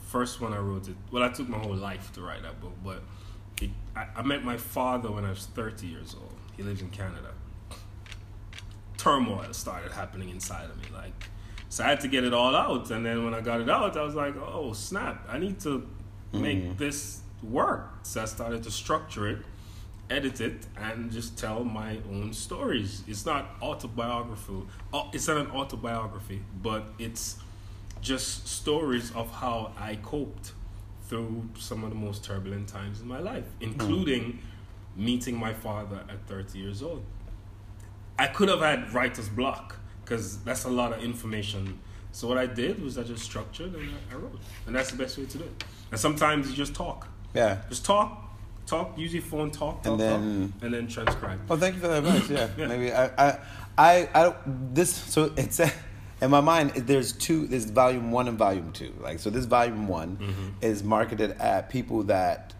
First 0.06 0.40
one 0.40 0.52
I 0.52 0.58
wrote 0.58 0.86
it. 0.88 0.94
Well, 1.10 1.24
I 1.24 1.30
took 1.30 1.48
my 1.48 1.58
whole 1.58 1.74
life 1.74 2.12
to 2.12 2.20
write 2.20 2.42
that 2.42 2.60
book, 2.60 2.74
but 2.84 3.02
it, 3.60 3.70
I, 3.96 4.06
I 4.16 4.22
met 4.22 4.44
my 4.44 4.56
father 4.56 5.10
when 5.10 5.24
I 5.24 5.30
was 5.30 5.46
30 5.46 5.86
years 5.86 6.14
old. 6.14 6.32
He 6.56 6.62
lives 6.62 6.80
in 6.80 6.90
Canada. 6.90 7.32
Turmoil 8.96 9.52
started 9.52 9.92
happening 9.92 10.30
inside 10.30 10.70
of 10.70 10.76
me, 10.78 10.84
like 10.94 11.12
so 11.68 11.84
I 11.84 11.88
had 11.88 12.00
to 12.00 12.08
get 12.08 12.24
it 12.24 12.32
all 12.32 12.54
out. 12.54 12.90
And 12.90 13.04
then 13.04 13.24
when 13.24 13.34
I 13.34 13.40
got 13.40 13.60
it 13.60 13.68
out, 13.68 13.96
I 13.96 14.02
was 14.02 14.14
like, 14.14 14.34
oh 14.36 14.72
snap! 14.72 15.26
I 15.28 15.38
need 15.38 15.60
to 15.60 15.86
make 16.32 16.62
mm. 16.62 16.78
this 16.78 17.20
work. 17.42 17.90
So 18.02 18.22
I 18.22 18.24
started 18.24 18.62
to 18.64 18.70
structure 18.70 19.28
it 19.28 19.38
edit 20.10 20.40
it 20.40 20.66
and 20.76 21.10
just 21.10 21.38
tell 21.38 21.64
my 21.64 21.98
own 22.10 22.32
stories. 22.32 23.02
It's 23.06 23.26
not 23.26 23.50
autobiographical. 23.60 24.66
Oh, 24.92 25.00
uh, 25.00 25.10
It's 25.12 25.28
not 25.28 25.38
an 25.38 25.50
autobiography, 25.50 26.42
but 26.62 26.84
it's 26.98 27.38
just 28.00 28.46
stories 28.46 29.12
of 29.14 29.30
how 29.30 29.72
I 29.76 29.96
coped 29.96 30.52
through 31.08 31.48
some 31.58 31.84
of 31.84 31.90
the 31.90 31.96
most 31.96 32.24
turbulent 32.24 32.68
times 32.68 33.00
in 33.00 33.08
my 33.08 33.18
life, 33.18 33.44
mm. 33.44 33.62
including 33.62 34.38
meeting 34.96 35.36
my 35.36 35.52
father 35.52 36.02
at 36.08 36.26
30 36.26 36.58
years 36.58 36.82
old. 36.82 37.04
I 38.18 38.28
could 38.28 38.48
have 38.48 38.60
had 38.60 38.92
writer's 38.94 39.28
block 39.28 39.78
because 40.06 40.38
that's 40.38 40.64
a 40.64 40.68
lot 40.70 40.92
of 40.92 41.02
information. 41.02 41.78
So 42.12 42.28
what 42.28 42.38
I 42.38 42.46
did 42.46 42.82
was 42.82 42.96
I 42.96 43.02
just 43.02 43.24
structured 43.24 43.74
and 43.74 43.90
I, 44.10 44.14
I 44.14 44.16
wrote, 44.18 44.38
and 44.66 44.74
that's 44.74 44.90
the 44.92 44.96
best 44.96 45.18
way 45.18 45.26
to 45.26 45.38
do 45.38 45.44
it. 45.44 45.64
And 45.90 45.98
sometimes 46.00 46.48
you 46.48 46.54
just 46.56 46.74
talk. 46.74 47.08
Yeah. 47.34 47.58
Just 47.68 47.84
talk, 47.84 48.22
talk, 48.66 48.96
use 48.96 49.12
your 49.12 49.22
phone, 49.22 49.50
talk, 49.50 49.82
talk, 49.82 49.92
And 49.92 50.00
then- 50.00 50.52
talk, 50.54 50.62
and 50.62 50.74
then 50.74 50.86
transcribe. 50.88 51.40
Well, 51.48 51.58
thank 51.58 51.74
you 51.74 51.80
for 51.80 51.88
that 51.88 51.98
advice. 52.04 52.30
Yeah, 52.30 52.48
Yeah. 52.56 52.66
maybe 52.68 52.92
I, 52.92 53.06
I, 53.30 53.38
I, 53.76 54.08
I 54.14 54.22
don't- 54.22 54.74
this. 54.74 54.94
So 54.94 55.32
it's 55.36 55.60
in 56.22 56.30
my 56.30 56.40
mind. 56.40 56.70
There's 56.70 57.12
two. 57.12 57.46
There's 57.48 57.66
volume 57.66 58.10
one 58.12 58.28
and 58.28 58.38
volume 58.38 58.72
two. 58.72 58.94
Like 59.00 59.18
so, 59.18 59.28
this 59.28 59.44
volume 59.44 59.86
one 59.88 60.16
Mm-hmm. 60.16 60.48
is 60.62 60.82
marketed 60.84 61.32
at 61.32 61.68
people 61.68 62.04
that 62.04 62.54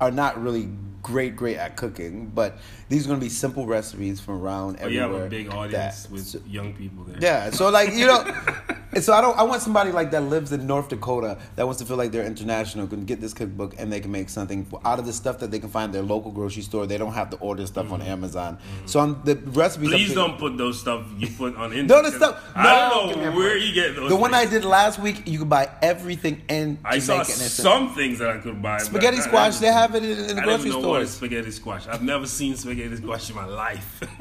are 0.00 0.10
not 0.10 0.40
really 0.42 0.68
great, 1.02 1.36
great 1.36 1.56
at 1.56 1.76
cooking, 1.76 2.26
but 2.34 2.58
these 2.88 3.04
are 3.04 3.08
going 3.08 3.20
to 3.20 3.24
be 3.24 3.30
simple 3.30 3.66
recipes 3.66 4.20
from 4.20 4.40
around 4.42 4.78
But 4.80 4.90
you 4.92 5.00
everywhere. 5.00 5.22
have 5.24 5.26
a 5.26 5.30
big 5.30 5.48
audience 5.52 6.02
that- 6.04 6.12
with 6.12 6.46
young 6.46 6.74
people 6.74 7.04
there. 7.04 7.18
yeah, 7.20 7.50
so 7.50 7.70
like 7.70 7.92
you 7.94 8.06
know, 8.06 8.24
and 8.92 9.02
so 9.04 9.12
I 9.12 9.20
don't. 9.20 9.36
I 9.38 9.42
want 9.42 9.62
somebody 9.62 9.92
like 9.92 10.10
that 10.12 10.22
lives 10.22 10.52
in 10.52 10.66
North 10.66 10.88
Dakota 10.88 11.38
that 11.56 11.64
wants 11.66 11.80
to 11.80 11.86
feel 11.86 11.96
like 11.96 12.12
they're 12.12 12.24
international, 12.24 12.86
can 12.86 13.04
get 13.04 13.20
this 13.20 13.34
cookbook 13.34 13.74
and 13.78 13.92
they 13.92 14.00
can 14.00 14.10
make 14.10 14.28
something 14.28 14.66
out 14.84 14.98
of 14.98 15.06
the 15.06 15.12
stuff 15.12 15.38
that 15.40 15.50
they 15.50 15.58
can 15.58 15.68
find 15.68 15.86
in 15.86 15.92
their 15.92 16.02
local 16.02 16.30
grocery 16.30 16.62
store. 16.62 16.86
They 16.86 16.98
don't 16.98 17.12
have 17.12 17.30
to 17.30 17.36
order 17.38 17.66
stuff 17.66 17.92
on 17.92 18.02
Amazon. 18.02 18.58
So 18.86 19.00
I'm, 19.00 19.22
the 19.24 19.36
recipes. 19.36 19.88
Mm-hmm. 19.88 19.96
Please 19.96 20.14
don't 20.14 20.38
put 20.38 20.56
those 20.56 20.80
stuff 20.80 21.06
you 21.18 21.28
put 21.28 21.56
on 21.56 21.70
Instagram. 21.72 21.88
No, 21.88 22.02
the 22.02 22.10
stuff- 22.12 22.52
I 22.54 22.62
no, 22.64 23.12
don't 23.12 23.22
know 23.22 23.32
where 23.32 23.56
you 23.56 23.72
get 23.74 23.94
those. 23.96 24.08
The 24.08 24.16
one 24.16 24.34
I 24.34 24.46
did 24.46 24.64
last 24.64 24.98
week, 24.98 25.26
you 25.26 25.38
can 25.40 25.48
buy 25.48 25.70
everything 25.82 26.42
in 26.48 26.78
I 26.84 26.98
Jamaica. 26.98 27.24
saw 27.26 27.62
some 27.62 27.94
things 27.94 28.18
that 28.20 28.30
I 28.30 28.38
could 28.38 28.60
buy. 28.62 28.78
Spaghetti 28.78 29.18
squash. 29.18 29.58
They 29.58 29.72
have 29.72 29.94
it 29.94 30.02
in, 30.04 30.18
in 30.30 30.36
the 30.36 30.42
I 30.42 30.44
grocery 30.44 30.70
don't 30.70 30.82
know 30.82 30.88
what 30.88 31.02
is 31.02 31.10
spaghetti 31.10 31.50
squash. 31.50 31.86
I've 31.86 32.02
never 32.02 32.26
seen 32.26 32.56
spaghetti 32.56 32.96
squash 32.96 33.30
in 33.30 33.36
my 33.36 33.46
life. 33.46 34.02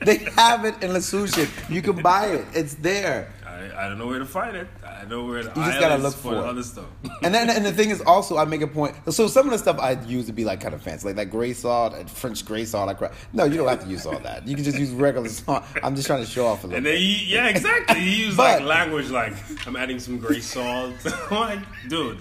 They 0.00 0.18
have 0.36 0.64
it 0.64 0.80
in 0.84 0.90
Loshusan. 0.92 1.48
You 1.68 1.82
can 1.82 2.00
buy 2.00 2.26
it. 2.26 2.46
It's 2.54 2.74
there. 2.74 3.32
I, 3.72 3.86
I 3.86 3.88
don't 3.88 3.98
know 3.98 4.06
where 4.06 4.18
to 4.18 4.24
find 4.26 4.56
it. 4.56 4.68
I 4.86 5.04
know 5.06 5.24
where 5.24 5.42
the 5.42 5.48
You 5.50 5.54
just 5.66 5.80
gotta 5.80 6.02
look 6.02 6.14
for 6.14 6.32
for 6.32 6.34
it. 6.36 6.44
other 6.44 6.62
stuff. 6.62 6.86
And 7.22 7.34
then 7.34 7.48
and 7.50 7.64
the 7.64 7.72
thing 7.72 7.90
is 7.90 8.00
also 8.02 8.36
I 8.36 8.44
make 8.44 8.60
a 8.62 8.66
point. 8.66 8.94
So 9.12 9.26
some 9.26 9.46
of 9.46 9.52
the 9.52 9.58
stuff 9.58 9.78
I 9.80 9.92
use 10.06 10.26
to 10.26 10.32
be 10.32 10.44
like 10.44 10.60
kind 10.60 10.74
of 10.74 10.82
fancy, 10.82 11.06
like 11.08 11.16
that 11.16 11.30
gray 11.30 11.52
salt 11.52 11.94
and 11.94 12.08
French 12.10 12.44
gray 12.44 12.64
salt. 12.64 12.86
Like. 12.86 13.12
No, 13.32 13.44
you 13.44 13.56
don't 13.56 13.68
have 13.68 13.82
to 13.82 13.88
use 13.88 14.06
all 14.06 14.18
that. 14.20 14.46
You 14.46 14.54
can 14.54 14.64
just 14.64 14.78
use 14.78 14.90
regular 14.90 15.28
salt. 15.28 15.64
I'm 15.82 15.94
just 15.96 16.06
trying 16.06 16.24
to 16.24 16.30
show 16.30 16.46
off 16.46 16.64
a 16.64 16.66
little. 16.68 16.76
And 16.76 16.86
then 16.86 16.92
bit. 16.94 17.00
he, 17.00 17.32
yeah, 17.34 17.48
exactly. 17.48 18.00
You 18.00 18.10
use 18.26 18.36
But- 18.38 18.60
like 18.62 18.68
language 18.68 19.10
like 19.10 19.34
I'm 19.66 19.76
adding 19.76 19.98
some 19.98 20.18
gray 20.18 20.40
salt. 20.40 20.94
I'm 21.30 21.40
like, 21.40 21.60
dude, 21.88 22.18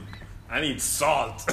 I 0.50 0.62
need 0.62 0.82
salt. 0.82 1.44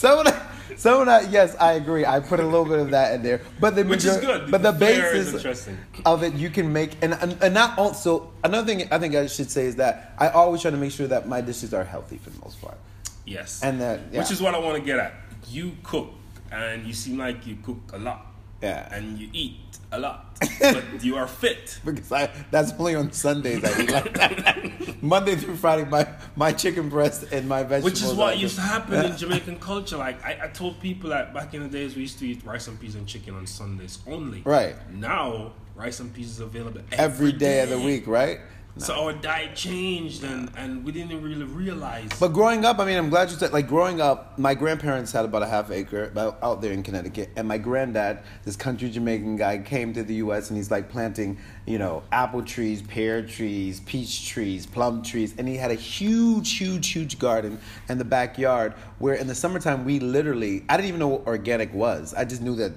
Some 0.00 0.20
of 0.20 0.24
that, 0.24 0.50
some 0.78 1.00
of 1.00 1.06
that, 1.08 1.30
yes, 1.30 1.54
I 1.60 1.72
agree. 1.72 2.06
I 2.06 2.20
put 2.20 2.40
a 2.40 2.42
little 2.42 2.64
bit 2.64 2.78
of 2.78 2.90
that 2.92 3.12
in 3.16 3.22
there, 3.22 3.42
but 3.60 3.76
the 3.76 3.84
Which 3.84 4.06
is 4.06 4.16
good. 4.16 4.50
But 4.50 4.62
the 4.62 4.72
is 4.72 4.78
basis 4.78 5.68
of 6.06 6.22
it, 6.22 6.32
you 6.32 6.48
can 6.48 6.72
make, 6.72 6.92
and, 7.02 7.12
and 7.12 7.36
and 7.42 7.52
not 7.52 7.76
also 7.78 8.32
another 8.42 8.66
thing 8.66 8.88
I 8.90 8.98
think 8.98 9.14
I 9.14 9.26
should 9.26 9.50
say 9.50 9.66
is 9.66 9.76
that 9.76 10.14
I 10.16 10.28
always 10.30 10.62
try 10.62 10.70
to 10.70 10.78
make 10.78 10.92
sure 10.92 11.06
that 11.06 11.28
my 11.28 11.42
dishes 11.42 11.74
are 11.74 11.84
healthy 11.84 12.16
for 12.16 12.30
the 12.30 12.38
most 12.40 12.62
part, 12.62 12.78
Yes. 13.26 13.62
and 13.62 13.78
that 13.82 14.00
yeah, 14.10 14.20
Which 14.20 14.30
is 14.30 14.40
what 14.40 14.54
I 14.54 14.58
want 14.58 14.78
to 14.78 14.82
get 14.82 14.98
at. 14.98 15.12
You 15.50 15.76
cook, 15.82 16.08
and 16.50 16.86
you 16.86 16.94
seem 16.94 17.18
like 17.18 17.46
you 17.46 17.58
cook 17.62 17.76
a 17.92 17.98
lot. 17.98 18.29
Yeah. 18.62 18.94
And 18.94 19.18
you 19.18 19.28
eat 19.32 19.78
a 19.92 19.98
lot, 19.98 20.38
but 20.60 21.02
you 21.02 21.16
are 21.16 21.26
fit. 21.26 21.78
because 21.84 22.12
I 22.12 22.30
that's 22.50 22.72
only 22.72 22.94
on 22.94 23.12
Sundays 23.12 23.64
I 23.64 23.82
eat 23.82 23.90
like 23.90 24.14
that. 24.14 25.02
Monday 25.02 25.36
through 25.36 25.56
Friday, 25.56 25.84
my 25.84 26.06
my 26.36 26.52
chicken 26.52 26.88
breast 26.88 27.24
and 27.32 27.48
my 27.48 27.62
vegetables. 27.62 27.84
Which 27.84 28.02
is 28.02 28.14
what 28.14 28.38
used 28.38 28.56
to 28.56 28.60
happen 28.60 29.04
in 29.04 29.16
Jamaican 29.16 29.58
culture. 29.58 29.96
Like 29.96 30.24
I, 30.24 30.38
I 30.44 30.48
told 30.48 30.78
people 30.80 31.10
that 31.10 31.34
back 31.34 31.54
in 31.54 31.62
the 31.62 31.68
days 31.68 31.96
we 31.96 32.02
used 32.02 32.18
to 32.20 32.26
eat 32.26 32.44
rice 32.44 32.68
and 32.68 32.78
peas 32.78 32.94
and 32.94 33.06
chicken 33.06 33.34
on 33.34 33.46
Sundays 33.46 33.98
only. 34.06 34.42
Right. 34.44 34.76
Now 34.92 35.52
rice 35.74 36.00
and 36.00 36.12
peas 36.12 36.30
is 36.30 36.40
available 36.40 36.82
every 36.92 37.32
day 37.32 37.62
of 37.62 37.70
the 37.70 37.78
week, 37.78 38.06
right? 38.06 38.40
So 38.76 38.94
our 38.94 39.12
diet 39.12 39.56
changed, 39.56 40.24
and, 40.24 40.50
and 40.56 40.84
we 40.84 40.92
didn't 40.92 41.22
really 41.22 41.44
realize. 41.44 42.08
But 42.18 42.28
growing 42.28 42.64
up, 42.64 42.78
I 42.78 42.86
mean, 42.86 42.96
I'm 42.96 43.10
glad 43.10 43.30
you 43.30 43.36
said, 43.36 43.52
like, 43.52 43.68
growing 43.68 44.00
up, 44.00 44.38
my 44.38 44.54
grandparents 44.54 45.12
had 45.12 45.24
about 45.24 45.42
a 45.42 45.46
half 45.46 45.70
acre 45.70 46.12
out 46.42 46.62
there 46.62 46.72
in 46.72 46.82
Connecticut. 46.82 47.30
And 47.36 47.46
my 47.48 47.58
granddad, 47.58 48.20
this 48.44 48.56
country 48.56 48.88
Jamaican 48.88 49.36
guy, 49.36 49.58
came 49.58 49.92
to 49.94 50.02
the 50.02 50.14
U.S. 50.14 50.50
and 50.50 50.56
he's 50.56 50.70
like 50.70 50.88
planting, 50.88 51.38
you 51.66 51.78
know, 51.78 52.02
apple 52.12 52.42
trees, 52.42 52.80
pear 52.80 53.22
trees, 53.26 53.80
peach 53.80 54.28
trees, 54.28 54.66
plum 54.66 55.02
trees. 55.02 55.34
And 55.36 55.46
he 55.48 55.56
had 55.56 55.70
a 55.70 55.74
huge, 55.74 56.56
huge, 56.56 56.88
huge 56.88 57.18
garden 57.18 57.58
in 57.88 57.98
the 57.98 58.04
backyard 58.04 58.74
where 58.98 59.14
in 59.14 59.26
the 59.26 59.34
summertime, 59.34 59.84
we 59.84 59.98
literally, 59.98 60.64
I 60.68 60.76
didn't 60.76 60.88
even 60.88 61.00
know 61.00 61.08
what 61.08 61.26
organic 61.26 61.74
was. 61.74 62.14
I 62.14 62.24
just 62.24 62.40
knew 62.40 62.56
that 62.56 62.72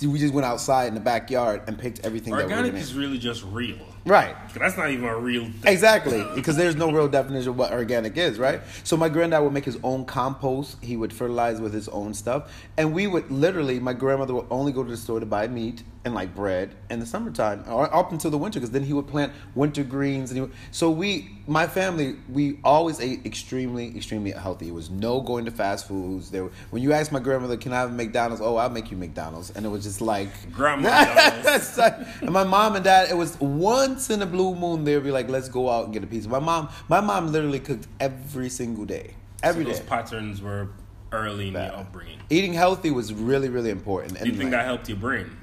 we 0.00 0.18
just 0.18 0.32
went 0.32 0.44
outside 0.46 0.86
in 0.88 0.94
the 0.94 1.00
backyard 1.00 1.62
and 1.66 1.78
picked 1.78 2.04
everything 2.04 2.32
that 2.32 2.46
we 2.46 2.52
Organic 2.52 2.74
is 2.74 2.94
really 2.94 3.18
just 3.18 3.44
real. 3.44 3.78
Right. 4.04 4.34
That's 4.54 4.76
not 4.76 4.90
even 4.90 5.04
a 5.04 5.16
real 5.16 5.44
thing. 5.44 5.72
Exactly, 5.72 6.24
because 6.34 6.56
there's 6.56 6.74
no 6.74 6.90
real 6.90 7.06
definition 7.06 7.50
of 7.50 7.58
what 7.58 7.72
organic 7.72 8.16
is, 8.16 8.38
right? 8.38 8.62
So 8.82 8.96
my 8.96 9.08
granddad 9.08 9.42
would 9.42 9.52
make 9.52 9.64
his 9.64 9.78
own 9.82 10.04
compost. 10.06 10.82
He 10.82 10.96
would 10.96 11.12
fertilize 11.12 11.60
with 11.60 11.72
his 11.72 11.88
own 11.88 12.14
stuff, 12.14 12.50
and 12.76 12.94
we 12.94 13.06
would 13.06 13.30
literally. 13.30 13.78
My 13.78 13.92
grandmother 13.92 14.34
would 14.34 14.46
only 14.50 14.72
go 14.72 14.82
to 14.82 14.90
the 14.90 14.96
store 14.96 15.20
to 15.20 15.26
buy 15.26 15.48
meat 15.48 15.82
and 16.04 16.14
like 16.14 16.34
bread 16.34 16.74
in 16.88 16.98
the 16.98 17.04
summertime, 17.04 17.62
or 17.68 17.94
up 17.94 18.10
until 18.10 18.30
the 18.30 18.38
winter, 18.38 18.58
because 18.58 18.70
then 18.70 18.82
he 18.82 18.92
would 18.94 19.06
plant 19.06 19.32
winter 19.54 19.84
greens. 19.84 20.30
And 20.30 20.36
he 20.38 20.40
would, 20.42 20.52
so 20.70 20.90
we, 20.90 21.28
my 21.46 21.66
family, 21.66 22.16
we 22.28 22.58
always 22.64 23.00
ate 23.00 23.26
extremely, 23.26 23.94
extremely 23.94 24.30
healthy. 24.30 24.68
It 24.68 24.74
was 24.74 24.88
no 24.88 25.20
going 25.20 25.44
to 25.44 25.50
fast 25.50 25.86
foods. 25.86 26.30
There, 26.30 26.48
when 26.70 26.82
you 26.82 26.92
asked 26.94 27.12
my 27.12 27.20
grandmother, 27.20 27.58
"Can 27.58 27.72
I 27.72 27.80
have 27.80 27.92
McDonald's?" 27.94 28.40
Oh, 28.40 28.56
I'll 28.56 28.70
make 28.70 28.90
you 28.90 28.96
McDonald's, 28.96 29.50
and 29.50 29.66
it 29.66 29.68
was 29.68 29.84
just 29.84 30.00
like 30.00 30.30
Grandma 30.52 30.88
like- 31.76 31.94
and 32.22 32.30
my 32.30 32.44
mom 32.44 32.76
and 32.76 32.84
dad, 32.84 33.10
it 33.10 33.16
was 33.16 33.38
once 33.40 34.08
in 34.08 34.22
a 34.22 34.26
blue 34.26 34.54
moon 34.54 34.84
they'd 34.84 35.02
be 35.04 35.10
like, 35.10 35.28
"Let's 35.28 35.48
go 35.50 35.68
out 35.68 35.84
and 35.84 35.92
get 35.92 36.02
a 36.02 36.06
pizza." 36.06 36.28
My 36.30 36.38
mom, 36.38 36.70
my 36.88 37.00
mom 37.00 37.30
literally 37.30 37.60
cooked 37.60 37.86
every 38.00 38.48
single 38.48 38.86
day, 38.86 39.14
every 39.42 39.64
so 39.64 39.70
day. 39.70 39.76
those 39.76 39.86
patterns 39.86 40.40
were 40.40 40.68
early 41.12 41.48
in 41.48 41.54
Bad. 41.54 41.72
your 41.72 41.80
upbringing. 41.80 42.20
Eating 42.30 42.52
healthy 42.54 42.90
was 42.90 43.12
really, 43.12 43.48
really 43.48 43.70
important. 43.70 44.18
Do 44.18 44.24
you 44.26 44.30
think 44.32 44.44
like, 44.44 44.52
that 44.52 44.64
helped 44.64 44.88
your 44.88 44.96
brain? 44.98 45.36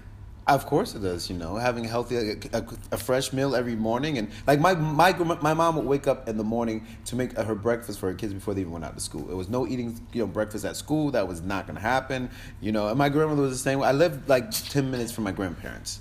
Of 0.48 0.66
course 0.66 0.96
it 0.96 1.02
does. 1.02 1.30
You 1.30 1.36
know, 1.36 1.58
having 1.58 1.86
a 1.86 1.90
healthy, 1.90 2.16
a, 2.16 2.38
a, 2.54 2.66
a 2.94 2.98
fresh 2.98 3.34
meal 3.34 3.54
every 3.54 3.76
morning, 3.76 4.18
and 4.18 4.30
like 4.48 4.62
my 4.62 4.76
my 4.76 5.12
my 5.42 5.54
mom 5.54 5.76
would 5.76 5.86
wake 5.86 6.08
up 6.08 6.30
in 6.30 6.38
the 6.38 6.44
morning 6.44 6.88
to 7.06 7.18
make 7.18 7.38
her 7.38 7.54
breakfast 7.54 8.00
for 8.00 8.08
her 8.08 8.16
kids 8.16 8.34
before 8.34 8.54
they 8.54 8.62
even 8.62 8.72
went 8.72 8.86
out 8.86 8.96
to 8.96 9.02
school. 9.02 9.30
It 9.30 9.34
was 9.36 9.50
no 9.50 9.68
eating, 9.68 10.00
you 10.14 10.22
know, 10.22 10.28
breakfast 10.28 10.64
at 10.64 10.78
school. 10.78 11.12
That 11.12 11.28
was 11.28 11.42
not 11.42 11.68
going 11.68 11.76
to 11.76 11.82
happen. 11.82 12.30
You 12.62 12.72
know, 12.72 12.88
and 12.88 12.98
my 12.98 13.10
grandmother 13.10 13.42
was 13.42 13.52
the 13.52 13.58
same. 13.58 13.80
way. 13.80 13.90
I 13.90 13.92
lived 13.92 14.30
like 14.30 14.50
ten 14.52 14.90
minutes 14.90 15.12
from 15.12 15.26
my 15.26 15.34
grandparents, 15.34 16.00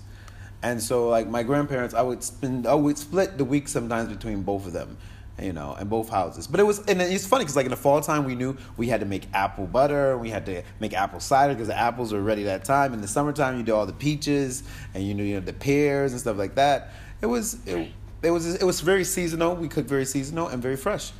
and 0.63 0.81
so 0.81 1.09
like 1.09 1.27
my 1.29 1.43
grandparents, 1.43 1.93
I 1.93 2.03
would 2.03 2.23
spend, 2.23 2.69
I 2.69 2.75
would 2.75 2.99
split 2.99 3.39
the 3.39 3.45
week 3.45 3.67
sometimes 3.67 4.09
between 4.09 4.43
both 4.43 4.65
of 4.65 4.73
them. 4.73 4.97
You 5.40 5.53
know, 5.53 5.75
in 5.79 5.88
both 5.88 6.09
houses, 6.09 6.46
but 6.46 6.61
it 6.61 6.62
was, 6.62 6.79
and 6.87 7.03
it's 7.03 7.27
funny 7.27 7.44
because 7.44 7.57
like 7.57 7.66
in 7.66 7.70
the 7.70 7.77
fall 7.77 8.01
time, 8.01 8.25
we 8.25 8.35
knew 8.35 8.57
we 8.79 8.88
had 8.88 9.01
to 9.01 9.07
make 9.07 9.25
apple 9.35 9.66
butter, 9.66 10.16
we 10.16 10.31
had 10.31 10.46
to 10.46 10.62
make 10.81 10.94
apple 10.94 11.20
cider 11.20 11.53
because 11.53 11.68
the 11.68 11.77
apples 11.77 12.11
were 12.11 12.22
ready 12.22 12.44
that 12.44 12.64
time. 12.64 12.94
In 12.94 13.03
the 13.03 13.07
summertime, 13.09 13.59
you 13.59 13.62
do 13.62 13.75
all 13.75 13.85
the 13.85 13.92
peaches 13.92 14.62
and 14.94 15.05
you 15.05 15.12
know, 15.12 15.22
you 15.22 15.35
know 15.35 15.40
the 15.44 15.53
pears 15.53 16.12
and 16.12 16.20
stuff 16.22 16.38
like 16.38 16.55
that. 16.55 16.88
It 17.20 17.27
was, 17.27 17.59
it, 17.66 17.90
it 18.22 18.31
was, 18.31 18.55
it 18.55 18.64
was 18.64 18.81
very 18.81 19.05
seasonal. 19.05 19.55
We 19.57 19.68
cooked 19.68 19.90
very 19.90 20.07
seasonal 20.07 20.49
and 20.49 20.62
very 20.62 20.77
fresh. 20.77 21.12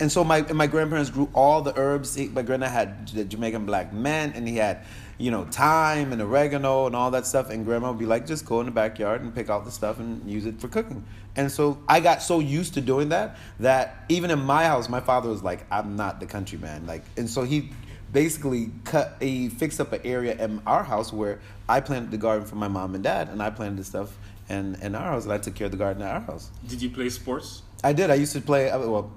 And 0.00 0.10
so 0.10 0.24
my 0.24 0.38
and 0.38 0.54
my 0.56 0.66
grandparents 0.66 1.10
grew 1.10 1.28
all 1.34 1.60
the 1.60 1.76
herbs. 1.76 2.14
He- 2.14 2.28
My 2.28 2.42
granddad 2.42 2.70
had 2.70 3.08
the 3.08 3.24
Jamaican 3.24 3.66
black 3.66 3.92
man, 3.92 4.32
and 4.34 4.48
he 4.48 4.56
had, 4.56 4.84
you 5.18 5.30
know, 5.30 5.44
thyme 5.44 6.12
and 6.12 6.22
oregano 6.22 6.86
and 6.86 6.96
all 6.96 7.10
that 7.10 7.26
stuff. 7.26 7.50
And 7.50 7.64
grandma 7.64 7.90
would 7.90 7.98
be 7.98 8.06
like, 8.06 8.26
just 8.26 8.46
go 8.46 8.60
in 8.60 8.66
the 8.66 8.72
backyard 8.72 9.20
and 9.20 9.34
pick 9.34 9.50
out 9.50 9.64
the 9.64 9.70
stuff 9.70 9.98
and 9.98 10.28
use 10.30 10.46
it 10.46 10.60
for 10.60 10.68
cooking. 10.68 11.04
And 11.36 11.50
so 11.50 11.78
I 11.88 12.00
got 12.00 12.22
so 12.22 12.40
used 12.40 12.74
to 12.74 12.80
doing 12.80 13.10
that 13.10 13.36
that 13.60 14.04
even 14.08 14.30
in 14.30 14.40
my 14.40 14.64
house, 14.64 14.88
my 14.88 15.00
father 15.00 15.28
was 15.28 15.42
like, 15.42 15.66
I'm 15.70 15.96
not 15.96 16.20
the 16.20 16.26
country 16.26 16.58
man. 16.58 16.86
Like, 16.86 17.04
and 17.16 17.28
so 17.28 17.42
he 17.42 17.70
basically 18.12 18.70
cut 18.84 19.16
he 19.20 19.48
fixed 19.48 19.80
up 19.80 19.92
an 19.92 20.00
area 20.04 20.34
in 20.42 20.62
our 20.66 20.82
house 20.82 21.12
where 21.12 21.40
I 21.68 21.80
planted 21.80 22.10
the 22.10 22.16
garden 22.16 22.46
for 22.46 22.56
my 22.56 22.68
mom 22.68 22.94
and 22.94 23.04
dad, 23.04 23.28
and 23.28 23.42
I 23.42 23.50
planted 23.50 23.78
the 23.78 23.84
stuff 23.84 24.16
in, 24.48 24.76
in 24.76 24.94
our 24.94 25.12
house, 25.12 25.24
and 25.24 25.32
I 25.32 25.38
took 25.38 25.54
care 25.54 25.66
of 25.66 25.70
the 25.70 25.76
garden 25.76 26.02
at 26.02 26.14
our 26.14 26.20
house. 26.20 26.50
Did 26.66 26.80
you 26.80 26.90
play 26.90 27.10
sports? 27.10 27.62
I 27.84 27.92
did. 27.92 28.10
I 28.10 28.14
used 28.14 28.32
to 28.32 28.40
play. 28.40 28.70
Uh, 28.70 28.78
well, 28.78 29.12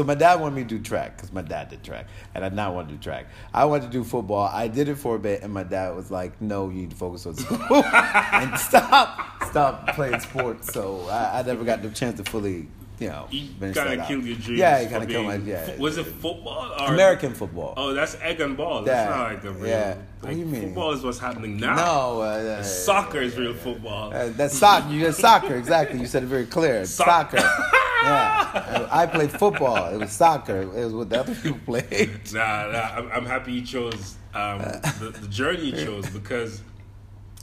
so 0.00 0.04
my 0.06 0.14
dad 0.14 0.40
wanted 0.40 0.56
me 0.56 0.62
to 0.62 0.68
do 0.68 0.78
track 0.78 1.14
because 1.16 1.30
my 1.30 1.42
dad 1.42 1.68
did 1.68 1.82
track, 1.84 2.06
and 2.34 2.42
I 2.42 2.48
did 2.48 2.56
not 2.56 2.74
want 2.74 2.88
to 2.88 2.94
do 2.94 3.00
track. 3.02 3.26
I 3.52 3.66
wanted 3.66 3.86
to 3.86 3.92
do 3.92 4.02
football. 4.02 4.48
I 4.50 4.66
did 4.66 4.88
it 4.88 4.94
for 4.94 5.16
a 5.16 5.18
bit, 5.18 5.42
and 5.42 5.52
my 5.52 5.62
dad 5.62 5.94
was 5.94 6.10
like, 6.10 6.40
"No, 6.40 6.68
you 6.70 6.76
need 6.76 6.90
to 6.90 6.96
focus 6.96 7.26
on 7.26 7.34
school 7.34 7.84
and 7.84 8.58
stop, 8.58 9.44
stop 9.50 9.88
playing 9.94 10.20
sports." 10.20 10.72
So 10.72 11.06
I, 11.10 11.40
I 11.40 11.42
never 11.42 11.64
got 11.64 11.82
the 11.82 11.90
chance 11.90 12.16
to 12.18 12.24
fully, 12.30 12.68
you 12.98 13.08
know, 13.08 13.28
kind 13.74 14.00
of 14.00 14.06
killed 14.06 14.24
your 14.24 14.36
dreams. 14.38 14.58
Yeah, 14.58 14.88
kind 14.88 15.02
of 15.02 15.08
killed 15.10 15.26
my 15.26 15.34
yeah. 15.36 15.76
Was 15.76 15.98
it 15.98 16.06
football 16.06 16.72
or 16.80 16.94
American 16.94 17.34
football? 17.34 17.74
Oh, 17.76 17.92
that's 17.92 18.14
egg 18.22 18.40
and 18.40 18.56
ball. 18.56 18.82
That's 18.82 19.10
Yeah. 19.10 19.16
not 19.16 19.24
like 19.32 19.42
the 19.42 19.50
real. 19.50 19.66
Yeah. 19.68 19.88
Like, 19.88 19.98
What 20.22 20.30
do 20.30 20.36
you 20.38 20.46
mean? 20.46 20.62
Football 20.62 20.92
is 20.92 21.02
what's 21.02 21.18
happening 21.18 21.58
now. 21.58 21.74
No, 21.76 22.20
uh, 22.22 22.62
Soccer 22.62 23.20
is 23.20 23.36
real 23.36 23.52
football. 23.54 24.14
Uh, 24.14 24.30
that's 24.30 24.56
soccer. 24.58 24.88
You 24.90 25.04
said 25.06 25.14
soccer 25.14 25.54
exactly. 25.56 26.00
You 26.00 26.06
said 26.06 26.22
it 26.22 26.26
very 26.26 26.46
clear. 26.46 26.84
Soc- 26.86 27.06
soccer. 27.06 27.38
yeah, 28.02 28.88
I 28.90 29.06
played 29.06 29.30
football. 29.30 29.92
It 29.92 29.98
was 29.98 30.12
soccer. 30.12 30.62
It 30.62 30.84
was 30.84 30.94
what 30.94 31.10
the 31.10 31.20
other 31.20 31.34
people 31.34 31.60
played. 31.64 32.10
Nah, 32.32 32.70
nah 32.70 32.78
I'm, 32.96 33.12
I'm 33.12 33.26
happy 33.26 33.52
you 33.52 33.62
chose 33.62 34.16
um, 34.34 34.58
the, 34.98 35.14
the 35.20 35.28
journey 35.28 35.66
you 35.66 35.72
chose 35.72 36.08
because 36.10 36.62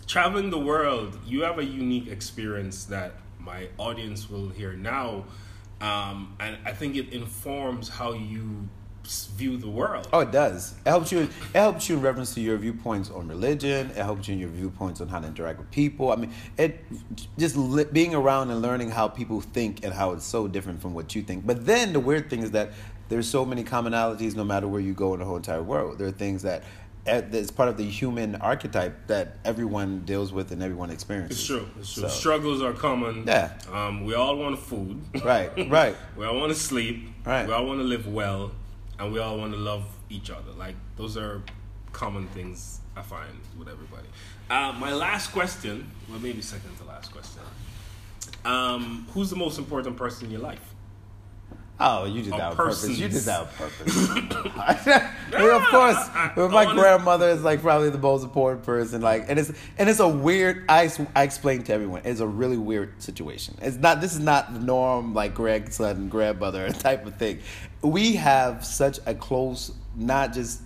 traveling 0.08 0.50
the 0.50 0.60
world, 0.60 1.20
you 1.26 1.44
have 1.44 1.60
a 1.60 1.66
unique 1.66 2.08
experience 2.08 2.86
that 2.86 3.14
my 3.40 3.70
audience 3.78 4.30
will 4.30 4.50
hear 4.50 4.74
now, 4.74 5.26
um, 5.82 6.36
and 6.40 6.58
I 6.66 6.72
think 6.74 6.96
it 6.96 7.14
informs 7.14 7.90
how 7.90 8.14
you 8.14 8.68
view 9.36 9.58
the 9.58 9.70
world. 9.70 10.08
Oh, 10.14 10.20
it 10.20 10.32
does. 10.32 10.74
It 10.86 10.90
helps 10.90 11.12
you. 11.12 11.20
It 11.22 11.30
helps 11.54 11.88
you 11.90 11.96
in 11.96 12.02
reference 12.02 12.34
to 12.36 12.42
your 12.42 12.58
viewpoints 12.58 13.10
on 13.10 13.28
religion. 13.28 13.90
It 13.92 13.96
helps 13.98 14.28
you 14.28 14.34
in 14.34 14.40
your 14.40 14.50
viewpoints 14.50 15.02
on 15.02 15.08
how 15.08 15.20
to 15.20 15.28
interact 15.28 15.60
with 15.60 15.72
people. 15.72 16.12
I 16.12 16.16
mean, 16.18 16.32
it 16.58 16.84
just 17.38 17.56
li- 17.56 17.86
being 17.92 18.14
around 18.16 18.52
and 18.52 18.62
learning 18.62 18.90
how 18.92 19.08
people 19.08 19.42
think 19.42 19.84
and 19.86 19.94
how 19.94 20.12
it's 20.14 20.26
so 20.26 20.48
different 20.48 20.82
from 20.82 20.94
what 20.94 21.16
you 21.16 21.22
think. 21.24 21.46
But 21.46 21.66
then 21.66 21.94
the 21.94 22.00
weird 22.00 22.30
thing 22.30 22.44
is 22.44 22.52
that 22.52 22.72
there's 23.10 23.28
so 23.30 23.46
many 23.46 23.64
commonalities 23.64 24.36
no 24.36 24.44
matter 24.44 24.68
where 24.68 24.82
you 24.82 24.94
go 24.94 25.14
in 25.14 25.20
the 25.20 25.26
whole 25.26 25.38
entire 25.38 25.64
world. 25.64 25.98
There 25.98 26.08
are 26.08 26.12
things 26.12 26.42
that 26.44 26.64
eh, 27.06 27.22
that's 27.30 27.50
part 27.52 27.70
of 27.70 27.78
the 27.78 27.86
human 27.86 28.36
archetype 28.36 29.08
that 29.08 29.38
everyone 29.46 30.02
deals 30.02 30.34
with 30.34 30.52
and 30.52 30.62
everyone 30.62 30.90
experiences. 30.92 31.38
It's 31.40 31.48
true. 31.48 31.68
It's 31.80 31.94
true. 31.94 32.04
So- 32.04 32.10
Struggles 32.10 32.62
are 32.62 32.74
common. 32.74 33.24
Yeah. 33.26 33.54
Um, 33.72 34.04
we 34.04 34.14
all 34.14 34.36
want 34.36 34.60
food. 34.60 35.02
Right, 35.24 35.50
right. 35.70 35.96
we 36.18 36.26
all 36.26 36.38
want 36.38 36.52
to 36.52 36.60
sleep. 36.60 37.08
Right. 37.26 37.48
We 37.48 37.54
all 37.54 37.66
want 37.66 37.80
to 37.80 37.86
live 37.86 38.08
well, 38.08 38.52
and 39.00 39.12
we 39.12 39.20
all 39.20 39.38
want 39.38 39.54
to 39.54 39.60
love 39.60 39.86
each 40.10 40.30
other. 40.30 40.52
Like 40.58 40.76
those 40.96 41.18
are 41.18 41.42
common 41.94 42.28
things 42.28 42.80
I 42.96 43.02
find 43.02 43.40
with 43.58 43.68
everybody. 43.68 44.08
Uh, 44.50 44.74
my 44.80 44.94
last 44.94 45.32
question, 45.32 45.90
well, 46.10 46.20
maybe 46.20 46.42
second 46.42 46.76
to 46.78 46.84
last 46.86 47.12
question. 47.12 47.42
Um, 48.46 49.08
who's 49.14 49.30
the 49.30 49.36
most 49.36 49.58
important 49.58 49.98
person 49.98 50.26
in 50.26 50.32
your 50.32 50.42
life? 50.42 50.74
Oh, 51.80 52.06
you 52.06 52.24
did 52.24 52.34
that 52.34 52.42
on 52.42 52.56
purpose. 52.56 52.82
persons. 52.82 53.00
You 53.00 53.08
did 53.08 53.22
that 53.24 53.42
on 53.42 53.48
purpose. 53.48 55.14
Of 55.58 55.64
course, 55.68 56.10
my 56.52 56.72
grandmother 56.74 57.30
is 57.30 57.44
like 57.44 57.62
probably 57.62 57.90
the 57.90 57.98
most 57.98 58.24
important 58.24 58.64
person. 58.64 59.02
Like, 59.02 59.26
and 59.28 59.38
it's 59.38 59.52
and 59.78 59.90
it's 59.90 60.00
a 60.00 60.08
weird. 60.08 60.66
I 60.70 60.90
I 61.16 61.24
explained 61.24 61.66
to 61.68 61.74
everyone. 61.74 62.02
It's 62.06 62.20
a 62.22 62.28
really 62.28 62.58
weird 62.58 63.02
situation. 63.02 63.56
It's 63.62 63.78
not. 63.78 64.02
This 64.02 64.14
is 64.14 64.20
not 64.20 64.54
the 64.54 64.60
norm. 64.60 65.14
Like 65.14 65.34
grandson, 65.36 66.10
grandmother 66.10 66.70
type 66.74 67.06
of 67.06 67.18
thing. 67.18 67.40
We 67.82 68.14
have 68.16 68.66
such 68.66 69.00
a 69.06 69.14
close. 69.14 69.72
Not 69.96 70.34
just. 70.34 70.62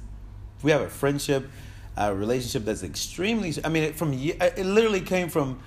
We 0.64 0.72
have 0.72 0.82
a 0.82 0.90
friendship, 0.90 1.50
a 1.98 2.14
relationship 2.14 2.64
that's 2.64 2.84
extremely. 2.84 3.54
I 3.64 3.70
mean, 3.70 3.84
it, 3.84 3.96
from 3.98 4.14
it 4.14 4.66
literally 4.66 5.02
came 5.02 5.28
from 5.30 5.60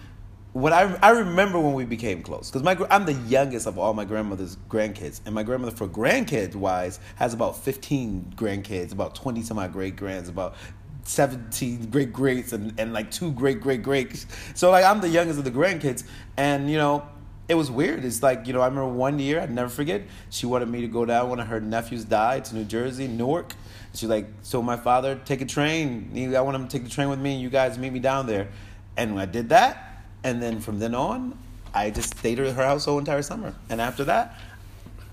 when 0.55 0.73
I 0.73 0.97
I 1.03 1.11
remember 1.11 1.59
when 1.59 1.75
we 1.75 1.85
became 1.85 2.23
close 2.23 2.49
because 2.49 2.63
my 2.63 2.79
I'm 2.89 3.05
the 3.05 3.13
youngest 3.13 3.67
of 3.67 3.77
all 3.77 3.93
my 3.93 4.05
grandmother's 4.05 4.57
grandkids, 4.71 5.21
and 5.27 5.35
my 5.35 5.43
grandmother 5.43 5.75
for 5.75 5.89
grandkids 5.89 6.55
wise 6.55 7.01
has 7.17 7.35
about 7.35 7.59
15 7.59 8.35
grandkids, 8.37 8.93
about 8.93 9.17
20 9.17 9.43
some 9.43 9.59
odd 9.59 9.73
great 9.73 9.97
grands, 9.97 10.29
about 10.29 10.55
17 11.03 11.91
great 11.91 12.13
greats, 12.13 12.53
and 12.53 12.73
and 12.79 12.93
like 12.93 13.11
two 13.11 13.33
great 13.33 13.61
great 13.61 13.83
greats. 13.83 14.27
So 14.55 14.71
like 14.71 14.85
I'm 14.85 15.01
the 15.01 15.09
youngest 15.09 15.41
of 15.41 15.45
the 15.45 15.51
grandkids, 15.51 16.05
and 16.39 16.71
you 16.71 16.79
know. 16.79 17.07
It 17.47 17.57
was 17.57 17.71
weird. 17.71 18.07
It's 18.07 18.23
like, 18.23 18.47
you 18.47 18.55
know, 18.55 18.63
I 18.63 18.69
remember 18.69 18.89
one 18.89 19.19
year, 19.19 19.39
I'd 19.39 19.51
never 19.51 19.69
forget, 19.69 20.01
she 20.31 20.47
wanted 20.47 20.67
me 20.67 20.81
to 20.81 20.89
go 20.89 21.05
down. 21.05 21.29
One 21.29 21.41
of 21.41 21.47
her 21.49 21.61
nephews 21.61 22.07
died 22.07 22.47
to 22.47 22.55
New 22.55 22.65
Jersey, 22.65 23.07
Newark. 23.07 23.53
She's 23.93 24.09
like, 24.09 24.29
so 24.41 24.63
my 24.63 24.79
father, 24.79 25.21
take 25.27 25.43
a 25.43 25.45
train. 25.45 26.11
I 26.35 26.41
want 26.41 26.57
him 26.57 26.67
to 26.67 26.75
take 26.75 26.85
the 26.85 26.91
train 26.91 27.11
with 27.11 27.19
me, 27.19 27.35
and 27.35 27.43
you 27.43 27.51
guys 27.51 27.77
meet 27.77 27.93
me 27.93 27.99
down 27.99 28.27
there. 28.27 28.49
And 28.97 29.21
I 29.21 29.27
did 29.27 29.51
that, 29.51 29.94
and 30.25 30.43
then 30.43 30.61
from 30.61 30.79
then 30.81 30.95
on, 30.95 31.39
I 31.75 31.91
just 31.91 32.17
stayed 32.19 32.41
at 32.41 32.55
her 32.55 32.65
house 32.65 32.87
the 32.87 32.93
whole 32.93 32.99
entire 32.99 33.23
summer. 33.23 33.55
And 33.69 33.81
after 33.81 34.05
that, 34.05 34.39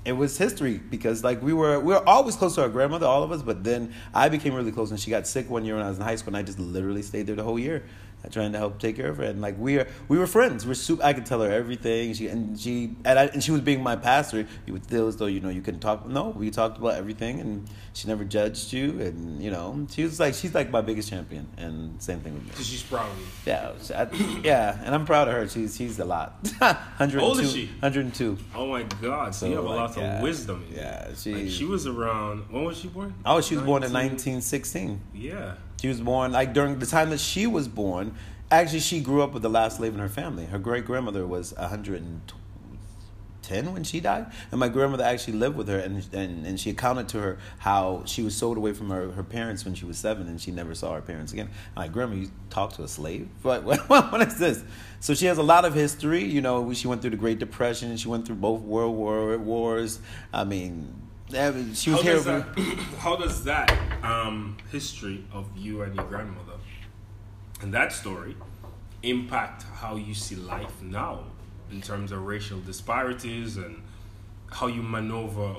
it 0.04 0.14
was 0.14 0.38
history 0.38 0.78
because 0.78 1.24
like 1.24 1.42
we 1.44 1.54
were 1.54 1.80
we 1.80 1.94
were 1.94 2.08
always 2.08 2.36
close 2.36 2.56
to 2.56 2.62
our 2.64 2.70
grandmother, 2.70 3.06
all 3.06 3.22
of 3.22 3.32
us. 3.32 3.44
But 3.44 3.64
then 3.64 3.94
I 4.14 4.30
became 4.30 4.56
really 4.56 4.72
close, 4.72 4.90
and 4.90 5.00
she 5.00 5.12
got 5.12 5.28
sick 5.28 5.50
one 5.50 5.66
year 5.66 5.76
when 5.76 5.86
I 5.86 5.90
was 5.90 6.00
in 6.00 6.04
high 6.04 6.16
school, 6.16 6.30
and 6.30 6.38
I 6.38 6.44
just 6.44 6.60
literally 6.60 7.04
stayed 7.04 7.28
there 7.28 7.36
the 7.36 7.44
whole 7.44 7.60
year. 7.60 7.84
Trying 8.30 8.52
to 8.52 8.58
help 8.58 8.80
take 8.80 8.96
care 8.96 9.08
of 9.10 9.18
her. 9.18 9.24
And 9.24 9.42
like 9.42 9.58
we 9.58 9.78
are, 9.80 9.88
we 10.08 10.18
were 10.18 10.28
friends. 10.28 10.66
We're 10.68 10.74
super. 10.76 11.04
I 11.04 11.14
could 11.14 11.26
tell 11.26 11.42
her 11.42 11.52
everything. 11.52 12.14
She 12.14 12.28
and 12.28 12.60
she 12.60 12.96
and, 13.06 13.18
I, 13.18 13.26
and 13.26 13.44
she 13.44 13.52
was 13.52 13.62
being 13.62 13.82
my 13.82 13.96
pastor. 13.96 14.46
You 14.66 14.74
would 14.74 14.86
feel 14.86 15.08
as 15.08 15.18
though 15.18 15.26
you 15.26 15.40
know 15.40 15.50
you 15.50 15.62
can 15.62 15.80
talk. 15.80 16.08
No, 16.08 16.30
we 16.30 16.52
talked 16.52 16.78
about 16.78 16.96
everything, 16.96 17.40
and 17.40 17.68
she 17.94 18.08
never 18.08 18.24
judged 18.24 18.72
you. 18.74 19.00
And 19.02 19.42
you 19.42 19.50
know, 19.52 19.88
she 19.90 20.04
was 20.04 20.20
like 20.20 20.34
she's 20.34 20.54
like 20.54 20.70
my 20.70 20.82
biggest 20.82 21.10
champion. 21.10 21.48
And 21.58 22.02
same 22.02 22.20
thing 22.20 22.34
with 22.34 22.44
me. 22.44 22.50
Because 22.52 22.68
she's 22.68 22.84
proud 22.84 23.10
of 23.10 23.18
you. 23.20 23.26
Yeah, 23.46 23.72
I, 23.96 24.42
yeah, 24.44 24.82
and 24.84 24.94
I'm 24.94 25.06
proud 25.06 25.28
of 25.28 25.34
her. 25.34 25.48
She's 25.48 25.76
she's 25.76 25.98
a 26.00 26.06
lot. 26.06 26.36
102, 26.60 27.20
How 27.20 27.26
old 27.26 27.40
is 27.40 27.54
she? 27.54 27.66
102. 27.80 28.38
Oh 28.56 28.68
my 28.68 28.84
God! 29.02 29.34
So, 29.34 29.46
So, 29.46 29.50
you 29.50 29.56
have 29.56 29.66
a 29.66 29.68
like, 29.68 29.78
lot 29.96 29.98
yeah. 29.98 30.18
of 30.18 30.22
wisdom. 30.24 30.66
Yeah, 30.74 31.14
she- 31.16 31.34
Like, 31.34 31.50
she 31.50 31.66
was 31.66 31.88
around. 31.88 32.46
When 32.50 32.66
was 32.66 32.78
she 32.78 32.88
born? 32.88 33.14
Oh, 33.26 33.42
she 33.42 33.56
was 33.56 33.64
born 33.64 33.84
in 33.84 33.92
1916. 33.92 35.02
Yeah. 35.14 35.56
She 35.82 35.88
was 35.88 36.00
born 36.00 36.32
like 36.32 36.54
during 36.54 36.78
the 36.78 36.86
time 36.86 37.10
that 37.10 37.20
she 37.20 37.48
was 37.48 37.68
born. 37.68 38.14
Actually, 38.52 38.82
she 38.82 39.00
grew 39.00 39.24
up 39.24 39.34
with 39.34 39.42
the 39.42 39.50
last 39.50 39.78
slave 39.78 39.96
in 39.96 40.00
her 40.00 40.10
family. 40.10 40.46
Her 40.46 40.60
great 40.60 40.86
grandmother 40.86 41.26
was 41.26 41.56
110 41.56 43.74
when 43.74 43.84
she 43.84 44.00
died, 44.00 44.28
and 44.52 44.60
my 44.60 44.70
grandmother 44.70 45.04
actually 45.04 45.40
lived 45.40 45.58
with 45.58 45.68
her, 45.70 45.80
and 45.80 46.08
and, 46.14 46.46
and 46.46 46.60
she 46.60 46.70
accounted 46.70 47.10
to 47.10 47.20
her 47.22 47.40
how 47.58 48.04
she 48.06 48.22
was 48.22 48.36
sold 48.36 48.58
away 48.58 48.74
from 48.74 48.92
her, 48.92 49.10
her 49.14 49.24
parents 49.24 49.66
when 49.66 49.74
she 49.74 49.86
was 49.86 49.98
seven, 49.98 50.28
and 50.28 50.40
she 50.40 50.52
never 50.52 50.76
saw 50.76 50.94
her 50.94 51.02
parents 51.02 51.34
again. 51.34 51.50
I'm 51.76 51.82
like, 51.82 51.94
grandma, 51.94 52.14
you 52.14 52.30
talk 52.52 52.74
to 52.74 52.84
a 52.84 52.88
slave? 52.88 53.28
What, 53.42 53.64
what, 53.64 53.90
what 53.90 54.22
is 54.22 54.38
this? 54.38 54.64
So 55.00 55.16
she 55.16 55.26
has 55.26 55.40
a 55.40 55.44
lot 55.44 55.66
of 55.66 55.74
history. 55.74 56.24
You 56.24 56.42
know, 56.42 56.72
she 56.74 56.88
went 56.88 57.02
through 57.02 57.10
the 57.10 57.18
Great 57.18 57.40
Depression. 57.40 57.98
She 57.98 58.08
went 58.08 58.28
through 58.28 58.36
both 58.36 58.62
World 58.62 58.96
War 58.96 59.36
wars. 59.40 60.00
I 60.32 60.44
mean, 60.44 60.94
I 61.36 61.52
mean, 61.52 61.74
she 61.74 61.90
was 61.92 62.00
How 62.00 62.04
here. 62.04 62.14
does 62.16 62.26
that, 62.26 62.46
how 63.00 63.16
does 63.16 63.44
that 63.46 63.72
um, 64.04 64.58
history 64.72 65.24
of 65.34 65.48
you 65.56 65.82
and 65.84 65.96
your 65.96 66.06
grandmother 66.06 66.54
and 67.62 67.74
that 67.74 67.94
story 67.94 68.36
impact 69.04 69.64
how 69.76 69.96
you 69.96 70.14
see 70.14 70.36
life 70.36 70.82
now 70.82 71.24
in 71.72 71.82
terms 71.82 72.12
of 72.12 72.22
racial 72.24 72.60
disparities 72.60 73.58
and 73.58 73.82
how 74.52 74.68
you 74.68 74.82
maneuver 74.82 75.56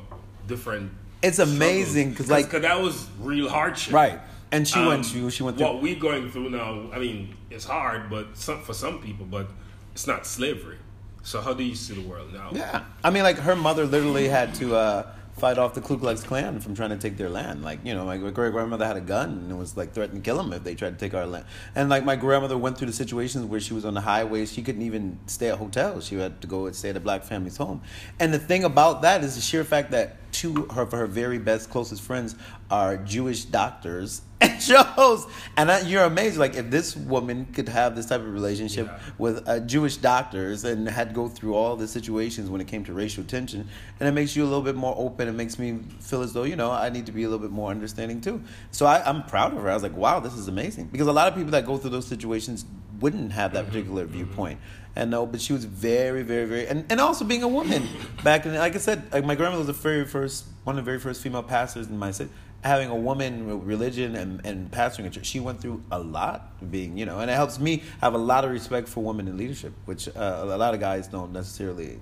different? 0.47 0.93
It's 1.23 1.39
amazing, 1.39 2.15
'cause, 2.15 2.31
like- 2.31 2.47
because 2.47 2.63
that 2.63 2.81
was 2.81 3.07
real 3.21 3.49
hardship, 3.49 3.95
Right. 3.95 4.21
And 4.55 4.69
she 4.69 4.79
Um, 4.81 4.87
went 4.89 5.07
through. 5.07 5.31
She 5.31 5.43
went 5.43 5.57
through. 5.57 5.67
what 5.67 5.81
we're 5.81 5.99
going 5.99 6.31
through 6.31 6.51
now. 6.51 6.91
I 6.93 6.99
mean, 6.99 7.35
it's 7.49 7.65
hard, 7.65 8.11
but 8.11 8.37
some, 8.37 8.61
for 8.61 8.75
some 8.75 8.99
people, 9.01 9.25
but 9.25 9.49
it's 9.95 10.07
not 10.07 10.27
slavery. 10.27 10.77
So 11.23 11.41
how 11.41 11.55
do 11.55 11.63
you 11.65 11.75
see 11.75 11.95
the 11.95 12.07
world 12.07 12.35
now? 12.35 12.51
Yeah, 12.53 12.83
I 13.03 13.09
mean, 13.09 13.23
like 13.23 13.39
her 13.39 13.57
mother 13.57 13.87
literally 13.87 14.29
had 14.29 14.55
to 14.57 14.75
uh, 14.77 15.07
fight 15.37 15.59
off 15.59 15.75
the 15.75 15.81
Ku 15.81 15.99
Klux 15.99 16.23
Klan 16.23 16.61
from 16.61 16.75
trying 16.75 16.91
to 16.91 16.99
take 16.99 17.17
their 17.17 17.29
land. 17.29 17.63
Like, 17.63 17.81
you 17.85 17.95
know, 17.95 18.05
my 18.05 18.19
great 18.19 18.53
grandmother 18.53 18.87
had 18.87 18.97
a 18.97 19.01
gun 19.01 19.31
and 19.31 19.51
it 19.51 19.55
was 19.55 19.77
like 19.77 19.93
threatened 19.93 20.23
to 20.23 20.29
kill 20.29 20.37
them 20.37 20.53
if 20.53 20.63
they 20.63 20.75
tried 20.75 20.99
to 20.99 20.99
take 20.99 21.15
our 21.15 21.27
land. 21.27 21.47
And 21.75 21.89
like 21.89 22.05
my 22.05 22.17
grandmother 22.17 22.59
went 22.59 22.79
through 22.79 22.89
the 22.89 22.93
situations 22.93 23.47
where 23.47 23.61
she 23.61 23.75
was 23.75 23.85
on 23.85 23.95
the 23.95 24.03
highways, 24.03 24.53
she 24.53 24.63
couldn't 24.63 24.83
even 24.83 25.19
stay 25.27 25.49
at 25.49 25.59
hotels. 25.59 26.07
She 26.07 26.17
had 26.17 26.41
to 26.43 26.47
go 26.47 26.67
and 26.67 26.77
stay 26.77 26.91
at 26.91 26.97
a 26.97 27.01
black 27.01 27.25
family's 27.25 27.57
home. 27.57 27.83
And 28.21 28.33
the 28.33 28.39
thing 28.39 28.65
about 28.65 29.03
that 29.03 29.25
is 29.25 29.35
the 29.35 29.41
sheer 29.41 29.65
fact 29.65 29.91
that 29.93 30.17
two 30.33 30.67
of 30.71 30.93
her 30.93 31.07
very 31.07 31.39
best 31.39 31.71
closest 31.71 32.03
friends 32.03 32.35
are 32.71 32.97
Jewish 32.97 33.45
doctors. 33.45 34.23
And 34.43 34.61
shows, 34.61 35.25
and 35.57 35.71
I, 35.71 35.83
you're 35.83 36.03
amazed. 36.03 36.37
Like 36.37 36.57
if 36.57 36.69
this 36.69 36.97
woman 36.97 37.47
could 37.53 37.69
have 37.69 37.95
this 37.95 38.07
type 38.07 38.23
of 38.23 38.33
relationship 38.33 38.89
Yeah. 38.89 38.99
with 39.17 39.49
uh, 39.49 39.61
Jewish 39.61 39.99
doctors 39.99 40.65
and 40.65 40.89
had 40.89 41.11
to 41.11 41.15
go 41.15 41.29
through 41.29 41.55
all 41.55 41.77
the 41.77 41.87
situations 41.87 42.51
when 42.51 42.61
it 42.61 42.67
came 42.67 42.85
to 42.87 42.93
racial 42.93 43.23
tension, 43.23 43.69
and 44.01 44.09
it 44.09 44.11
makes 44.11 44.35
you 44.35 44.43
a 44.43 44.49
little 44.51 44.63
bit 44.63 44.75
more 44.75 44.97
open. 44.99 45.29
It 45.29 45.33
makes 45.35 45.61
me 45.61 45.79
feel 46.01 46.23
as 46.23 46.33
though 46.33 46.43
you 46.43 46.57
know 46.57 46.73
I 46.73 46.91
need 46.91 47.07
to 47.07 47.13
be 47.13 47.23
a 47.23 47.29
little 47.29 47.39
bit 47.39 47.53
more 47.53 47.71
understanding 47.71 48.21
too. 48.21 48.43
So 48.73 48.85
I, 48.85 49.09
I'm 49.09 49.23
proud 49.23 49.53
of 49.55 49.63
her. 49.63 49.71
I 49.71 49.75
was 49.75 49.83
like, 49.85 49.97
wow, 49.97 50.19
this 50.19 50.35
is 50.35 50.49
amazing 50.49 50.87
because 50.91 51.07
a 51.07 51.13
lot 51.13 51.29
of 51.29 51.37
people 51.37 51.53
that 51.53 51.65
go 51.65 51.77
through 51.79 51.91
those 51.91 52.09
situations 52.09 52.65
wouldn't 53.03 53.33
have 53.33 53.53
that 53.53 53.67
particular 53.67 54.07
viewpoint. 54.07 54.61
And 54.95 55.11
no, 55.11 55.27
but 55.27 55.41
she 55.41 55.53
was 55.53 55.65
very, 55.65 56.23
very, 56.23 56.47
very, 56.47 56.67
and, 56.69 56.85
and 56.91 57.01
also 57.01 57.25
being 57.25 57.43
a 57.43 57.49
woman 57.49 57.89
back 58.25 58.47
in, 58.47 58.55
like 58.55 58.75
I 58.75 58.79
said, 58.79 59.13
like 59.13 59.25
my 59.25 59.35
grandmother 59.35 59.59
was 59.59 59.67
the 59.67 59.73
very 59.73 60.05
first, 60.07 60.45
one 60.65 60.79
of 60.79 60.85
the 60.85 60.89
very 60.89 61.01
first 61.01 61.23
female 61.23 61.43
pastors 61.43 61.89
in 61.89 61.99
my 61.99 62.11
city. 62.11 62.31
Having 62.63 62.91
a 62.91 62.97
woman 62.97 63.67
religion 63.67 64.15
and, 64.15 64.41
and 64.47 64.71
pastoring 64.71 65.07
a 65.07 65.11
church, 65.11 65.27
she 65.27 65.41
went 65.41 65.61
through 65.61 65.83
a 65.91 65.99
lot 65.99 66.71
being, 66.71 66.97
you 66.97 67.05
know, 67.05 67.19
and 67.19 67.29
it 67.29 67.35
helps 67.35 67.59
me 67.59 67.83
have 68.01 68.15
a 68.15 68.19
lot 68.19 68.45
of 68.45 68.53
respect 68.53 68.89
for 68.89 69.03
women 69.03 69.27
in 69.27 69.37
leadership, 69.37 69.73
which 69.87 70.09
uh, 70.09 70.41
a 70.45 70.57
lot 70.57 70.73
of 70.73 70.79
guys 70.79 71.09
don't 71.09 71.33
necessarily 71.33 71.99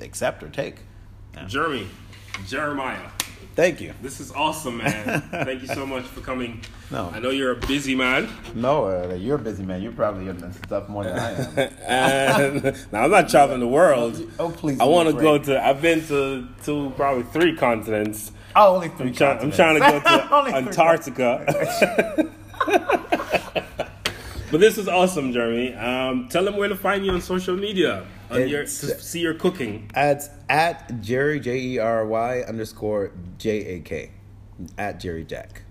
accept 0.00 0.42
or 0.42 0.48
take. 0.48 0.78
Yeah. 1.34 1.46
Jeremy, 1.46 1.86
Jeremiah. 2.48 3.08
Thank 3.54 3.80
you. 3.80 3.94
This 4.02 4.18
is 4.18 4.32
awesome, 4.32 4.78
man. 4.78 5.20
Thank 5.30 5.62
you 5.62 5.68
so 5.68 5.86
much 5.86 6.04
for 6.04 6.20
coming. 6.20 6.60
No. 6.90 7.10
I 7.14 7.20
know 7.20 7.30
you're 7.30 7.52
a 7.52 7.66
busy 7.66 7.94
man. 7.94 8.28
No, 8.54 8.86
uh, 8.86 9.14
you're 9.14 9.36
a 9.36 9.38
busy 9.42 9.62
man. 9.62 9.80
You're 9.80 9.92
probably 9.92 10.28
in 10.28 10.52
stuff 10.52 10.88
more 10.88 11.04
than 11.04 11.16
I 11.16 11.30
am. 11.30 11.70
and 11.86 12.92
now 12.92 13.04
I'm 13.04 13.10
not 13.12 13.28
traveling 13.28 13.60
the 13.60 13.68
world. 13.68 14.20
Oh, 14.40 14.50
please 14.50 14.80
I 14.80 14.84
want 14.84 15.08
to 15.08 15.14
go 15.14 15.38
to. 15.38 15.64
I've 15.64 15.80
been 15.80 16.04
to 16.08 16.48
to 16.64 16.90
probably 16.96 17.22
three 17.24 17.54
continents. 17.54 18.32
Oh, 18.56 18.74
only 18.76 18.88
3 18.88 19.06
I'm, 19.06 19.12
try, 19.12 19.38
I'm 19.38 19.50
trying 19.50 19.74
to 19.74 19.80
go 19.80 20.00
to 20.00 20.28
three 20.44 20.54
Antarctica. 20.54 22.30
But 24.54 24.60
this 24.60 24.78
is 24.78 24.86
awesome, 24.86 25.32
Jeremy. 25.32 25.74
Um, 25.74 26.28
tell 26.28 26.44
them 26.44 26.56
where 26.56 26.68
to 26.68 26.76
find 26.76 27.04
you 27.04 27.10
on 27.10 27.20
social 27.20 27.56
media 27.56 28.06
on 28.30 28.46
your, 28.46 28.62
to 28.62 28.68
see 28.68 29.18
your 29.18 29.34
cooking. 29.34 29.90
At 29.94 30.22
at 30.48 31.00
Jerry 31.00 31.40
J 31.40 31.58
E 31.58 31.78
R 31.80 32.06
Y 32.06 32.42
underscore 32.42 33.10
J 33.36 33.50
A 33.50 33.80
K 33.80 34.12
at 34.78 35.00
Jerry 35.00 35.24
Jack. 35.24 35.62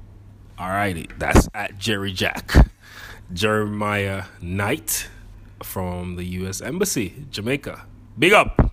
Alrighty, 0.59 1.17
that's 1.17 1.47
at 1.53 1.77
Jerry 1.77 2.11
Jack. 2.11 2.51
Jeremiah 3.31 4.25
Knight 4.41 5.07
from 5.63 6.17
the 6.17 6.25
U.S. 6.41 6.59
Embassy, 6.59 7.25
Jamaica. 7.31 7.85
Big 8.19 8.33
up. 8.33 8.72